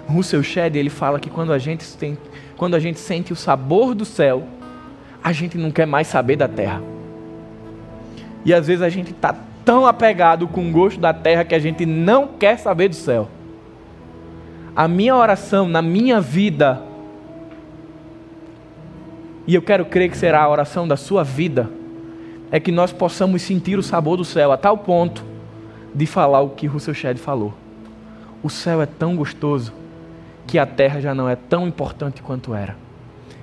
Russell 0.08 0.44
Shedd, 0.44 0.78
ele 0.78 0.90
fala 0.90 1.20
que 1.20 1.30
quando 1.30 1.52
a 1.52 1.58
gente 1.58 1.86
tem, 1.98 2.18
quando 2.64 2.76
a 2.76 2.80
gente 2.80 2.98
sente 2.98 3.34
o 3.34 3.36
sabor 3.36 3.94
do 3.94 4.06
céu, 4.06 4.48
a 5.22 5.34
gente 5.34 5.58
não 5.58 5.70
quer 5.70 5.86
mais 5.86 6.08
saber 6.08 6.38
da 6.38 6.48
terra. 6.48 6.82
E 8.46 8.54
às 8.54 8.68
vezes 8.68 8.82
a 8.82 8.88
gente 8.88 9.12
está 9.12 9.36
tão 9.66 9.86
apegado 9.86 10.48
com 10.48 10.70
o 10.70 10.72
gosto 10.72 10.98
da 10.98 11.14
terra 11.14 11.44
que 11.44 11.54
a 11.54 11.60
gente 11.60 11.86
não 11.86 12.26
quer 12.26 12.58
saber 12.58 12.88
do 12.88 12.96
céu. 12.96 13.28
A 14.74 14.88
minha 14.88 15.14
oração 15.14 15.68
na 15.68 15.82
minha 15.82 16.22
vida, 16.22 16.82
e 19.46 19.56
eu 19.56 19.62
quero 19.62 19.84
crer 19.84 20.10
que 20.10 20.18
será 20.18 20.42
a 20.42 20.50
oração 20.50 20.88
da 20.88 20.96
sua 20.96 21.22
vida, 21.22 21.70
é 22.50 22.62
que 22.62 22.72
nós 22.72 22.94
possamos 22.94 23.42
sentir 23.42 23.78
o 23.78 23.84
sabor 23.84 24.16
do 24.16 24.24
céu 24.24 24.54
a 24.54 24.58
tal 24.58 24.78
ponto 24.78 25.22
de 25.94 26.06
falar 26.06 26.40
o 26.40 26.52
que 26.52 26.66
Russell 26.66 26.94
Shedd 26.94 27.18
falou. 27.18 27.54
O 28.42 28.50
céu 28.50 28.82
é 28.82 28.86
tão 28.86 29.18
gostoso 29.18 29.83
que 30.48 30.60
a 30.60 30.66
terra 30.66 31.00
já 31.00 31.14
não 31.14 31.30
é 31.30 31.36
tão 31.36 31.68
importante 31.68 32.22
quanto 32.22 32.54
era. 32.54 32.76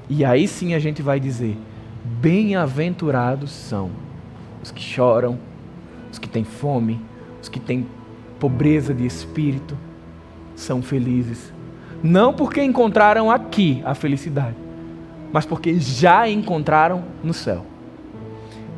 E 0.09 0.25
aí 0.25 0.47
sim 0.49 0.75
a 0.75 0.79
gente 0.79 1.03
vai 1.03 1.21
dizer: 1.21 1.57
bem-aventurados 2.05 3.51
são 3.51 3.91
os 4.63 4.71
que 4.71 4.83
choram, 4.83 5.39
os 6.11 6.19
que 6.19 6.29
têm 6.29 6.45
fome, 6.45 7.01
os 7.41 7.49
que 7.49 7.61
têm 7.61 7.87
pobreza 8.39 8.93
de 8.93 9.07
espírito, 9.07 9.77
são 10.55 10.83
felizes. 10.83 11.53
Não 12.03 12.33
porque 12.33 12.63
encontraram 12.63 13.31
aqui 13.31 13.83
a 13.85 13.95
felicidade, 13.95 14.57
mas 15.33 15.45
porque 15.45 15.79
já 15.79 16.29
encontraram 16.29 17.05
no 17.23 17.35
céu. 17.35 17.67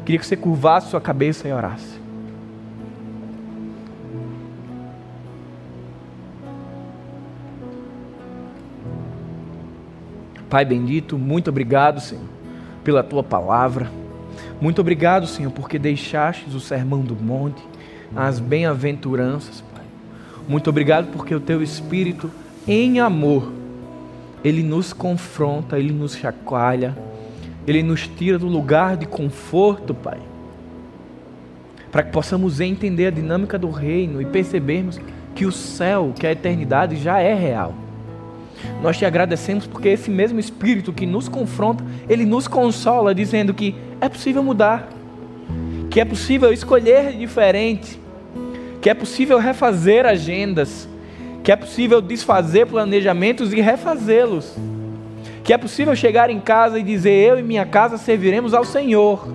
Queria 0.05 0.19
que 0.19 0.27
você 0.27 0.37
curvasse 0.37 0.91
sua 0.91 1.01
cabeça 1.01 1.47
e 1.47 1.53
orasse. 1.53 1.92
Pai 10.53 10.67
bendito, 10.67 11.17
muito 11.17 11.49
obrigado, 11.49 11.99
Senhor, 11.99 12.27
pela 12.85 13.03
tua 13.03 13.23
palavra. 13.23 13.91
Muito 14.61 14.83
obrigado, 14.83 15.27
Senhor, 15.27 15.51
porque 15.51 15.79
deixastes 15.79 16.55
o 16.55 16.61
sermão 16.61 17.01
do 17.01 17.17
monte, 17.17 17.63
as 18.15 18.39
bem-aventuranças, 18.39 19.65
Pai. 19.75 19.83
Muito 20.47 20.69
obrigado 20.69 21.11
porque 21.11 21.35
o 21.35 21.41
teu 21.41 21.63
Espírito, 21.63 22.31
em 22.69 23.01
amor, 23.01 23.51
ele 24.45 24.63
nos 24.63 24.93
confronta, 24.93 25.79
ele 25.79 25.91
nos 25.91 26.17
chacoalha, 26.17 26.95
ele 27.67 27.83
nos 27.83 28.07
tira 28.07 28.39
do 28.39 28.47
lugar 28.47 28.99
de 28.99 29.07
conforto, 29.07 29.95
Pai. 29.95 30.21
Para 31.91 32.03
que 32.03 32.13
possamos 32.13 32.61
entender 32.61 33.07
a 33.07 33.11
dinâmica 33.11 33.59
do 33.59 33.71
reino 33.71 34.21
e 34.21 34.27
percebermos 34.27 35.01
que 35.35 35.47
o 35.47 35.51
céu, 35.51 36.13
que 36.15 36.27
a 36.27 36.33
eternidade 36.33 36.97
já 36.97 37.21
é 37.21 37.33
real. 37.33 37.75
Nós 38.83 38.99
te 38.99 39.05
agradecemos 39.05 39.67
porque 39.67 39.89
esse 39.89 40.11
mesmo 40.11 40.41
Espírito 40.41 40.93
que 40.93 41.07
nos 41.07 41.29
confronta, 41.29 41.85
ele 42.09 42.25
nos 42.25 42.49
consola, 42.49 43.15
dizendo 43.15 43.55
que 43.55 43.75
é 44.01 44.09
possível 44.09 44.43
mudar, 44.43 44.89
que 45.91 46.01
é 46.01 46.05
possível 46.05 46.53
escolher 46.53 47.13
diferente, 47.17 48.01
que 48.81 48.91
é 48.91 48.95
possível 48.95 49.39
refazer 49.39 50.07
agendas, 50.07 50.89
que 51.45 51.53
é 51.53 51.57
possível 51.57 52.01
desfazer 52.01 52.67
planejamentos 52.67 53.53
e 53.53 53.61
refazê-los, 53.61 54.57
que 55.45 55.53
é 55.53 55.59
possível 55.59 55.95
chegar 55.95 56.31
em 56.31 56.41
casa 56.41 56.79
e 56.79 56.83
dizer: 56.83 57.11
Eu 57.11 57.39
e 57.39 57.43
minha 57.43 57.67
casa 57.67 57.97
serviremos 57.97 58.55
ao 58.55 58.65
Senhor. 58.65 59.29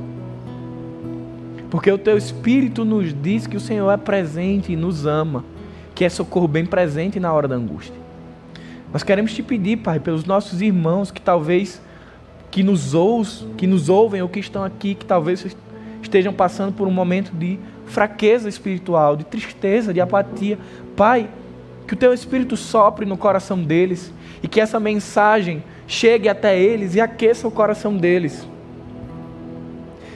Porque 1.69 1.91
o 1.91 1.97
teu 1.97 2.17
Espírito 2.17 2.85
nos 2.85 3.13
diz 3.13 3.45
que 3.45 3.57
o 3.57 3.59
Senhor 3.59 3.91
é 3.91 3.97
presente 3.97 4.71
e 4.71 4.75
nos 4.75 5.05
ama, 5.05 5.43
que 5.93 6.05
é 6.05 6.09
socorro 6.09 6.47
bem 6.47 6.65
presente 6.65 7.19
na 7.19 7.31
hora 7.33 7.47
da 7.47 7.55
angústia. 7.55 8.06
Nós 8.97 9.03
queremos 9.03 9.31
te 9.31 9.43
pedir, 9.43 9.77
Pai, 9.77 9.99
pelos 9.99 10.25
nossos 10.25 10.59
irmãos 10.59 11.11
que 11.11 11.21
talvez 11.21 11.79
que 12.49 12.63
nos, 12.63 12.95
ous, 12.95 13.45
que 13.55 13.67
nos 13.67 13.89
ouvem 13.89 14.23
ou 14.23 14.27
que 14.27 14.39
estão 14.39 14.63
aqui, 14.63 14.95
que 14.95 15.05
talvez 15.05 15.55
estejam 16.01 16.33
passando 16.33 16.73
por 16.73 16.87
um 16.87 16.91
momento 16.91 17.31
de 17.31 17.59
fraqueza 17.85 18.49
espiritual, 18.49 19.15
de 19.15 19.23
tristeza, 19.23 19.93
de 19.93 20.01
apatia. 20.01 20.57
Pai, 20.95 21.29
que 21.85 21.93
o 21.93 21.95
teu 21.95 22.11
Espírito 22.11 22.57
sopre 22.57 23.05
no 23.05 23.15
coração 23.15 23.61
deles 23.61 24.11
e 24.41 24.47
que 24.47 24.59
essa 24.59 24.79
mensagem 24.79 25.63
chegue 25.85 26.27
até 26.27 26.59
eles 26.59 26.95
e 26.95 26.99
aqueça 26.99 27.47
o 27.47 27.51
coração 27.51 27.95
deles. 27.95 28.47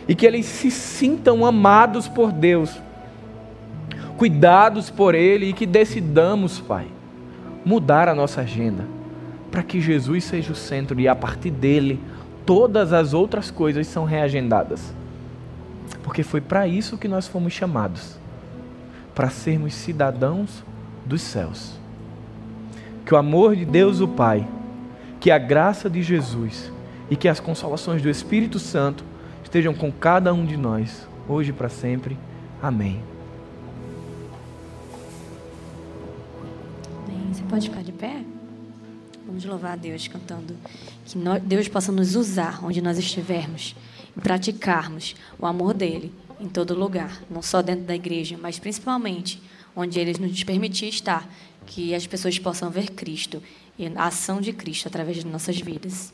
E 0.08 0.16
que 0.16 0.26
eles 0.26 0.48
se 0.48 0.72
sintam 0.72 1.46
amados 1.46 2.08
por 2.08 2.32
Deus, 2.32 2.82
cuidados 4.18 4.90
por 4.90 5.14
Ele 5.14 5.50
e 5.50 5.54
que 5.54 5.68
decidamos, 5.68 6.60
Pai 6.60 6.88
mudar 7.66 8.08
a 8.08 8.16
nossa 8.16 8.42
agenda 8.42 8.86
para 9.52 9.62
que 9.62 9.82
Jesus 9.82 10.24
seja 10.24 10.54
o 10.54 10.56
centro 10.56 11.00
e 11.00 11.08
a 11.08 11.16
partir 11.16 11.52
dele 11.52 12.00
todas 12.46 12.94
as 12.94 13.14
outras 13.14 13.52
coisas 13.52 13.86
são 13.86 14.06
reagendadas. 14.06 14.94
Porque 16.04 16.24
foi 16.24 16.42
para 16.42 16.68
isso 16.68 16.98
que 16.98 17.08
nós 17.08 17.28
fomos 17.28 17.54
chamados 17.54 18.18
para 19.14 19.30
sermos 19.30 19.74
cidadãos 19.74 20.64
dos 21.06 21.22
céus. 21.22 21.74
Que 23.06 23.14
o 23.14 23.18
amor 23.18 23.56
de 23.56 23.66
Deus 23.66 24.00
o 24.00 24.08
Pai, 24.08 24.48
que 25.20 25.30
a 25.30 25.38
graça 25.38 25.90
de 25.90 26.02
Jesus 26.02 26.72
e 27.10 27.16
que 27.16 27.28
as 27.28 27.40
consolações 27.40 28.02
do 28.02 28.10
Espírito 28.10 28.58
Santo 28.58 29.04
estejam 29.44 29.74
com 29.74 29.92
cada 29.92 30.34
um 30.34 30.46
de 30.46 30.56
nós, 30.56 31.08
hoje 31.28 31.50
e 31.50 31.54
para 31.54 31.68
sempre. 31.68 32.18
Amém. 32.62 33.02
Pode 37.52 37.70
ficar 37.70 37.84
de 37.84 37.92
pé? 37.92 38.24
Vamos 39.28 39.44
louvar 39.44 39.74
a 39.74 39.76
Deus 39.76 40.08
cantando. 40.08 40.56
Que 41.06 41.18
Deus 41.44 41.68
possa 41.68 41.92
nos 41.92 42.16
usar 42.16 42.64
onde 42.64 42.82
nós 42.82 42.98
estivermos 42.98 43.76
e 44.16 44.22
praticarmos 44.22 45.18
o 45.38 45.46
amor 45.46 45.74
dele 45.74 46.14
em 46.40 46.48
todo 46.48 46.74
lugar, 46.74 47.22
não 47.30 47.42
só 47.42 47.62
dentro 47.62 47.84
da 47.84 47.94
igreja, 47.94 48.38
mas 48.42 48.58
principalmente 48.58 49.44
onde 49.76 50.00
ele 50.00 50.18
nos 50.18 50.44
permitir 50.46 50.88
estar, 50.88 51.30
que 51.66 51.94
as 51.94 52.08
pessoas 52.08 52.40
possam 52.40 52.70
ver 52.70 52.92
Cristo 52.92 53.44
e 53.78 53.86
a 53.86 54.06
ação 54.06 54.40
de 54.40 54.54
Cristo 54.54 54.88
através 54.88 55.18
de 55.18 55.28
nossas 55.28 55.60
vidas. 55.60 56.14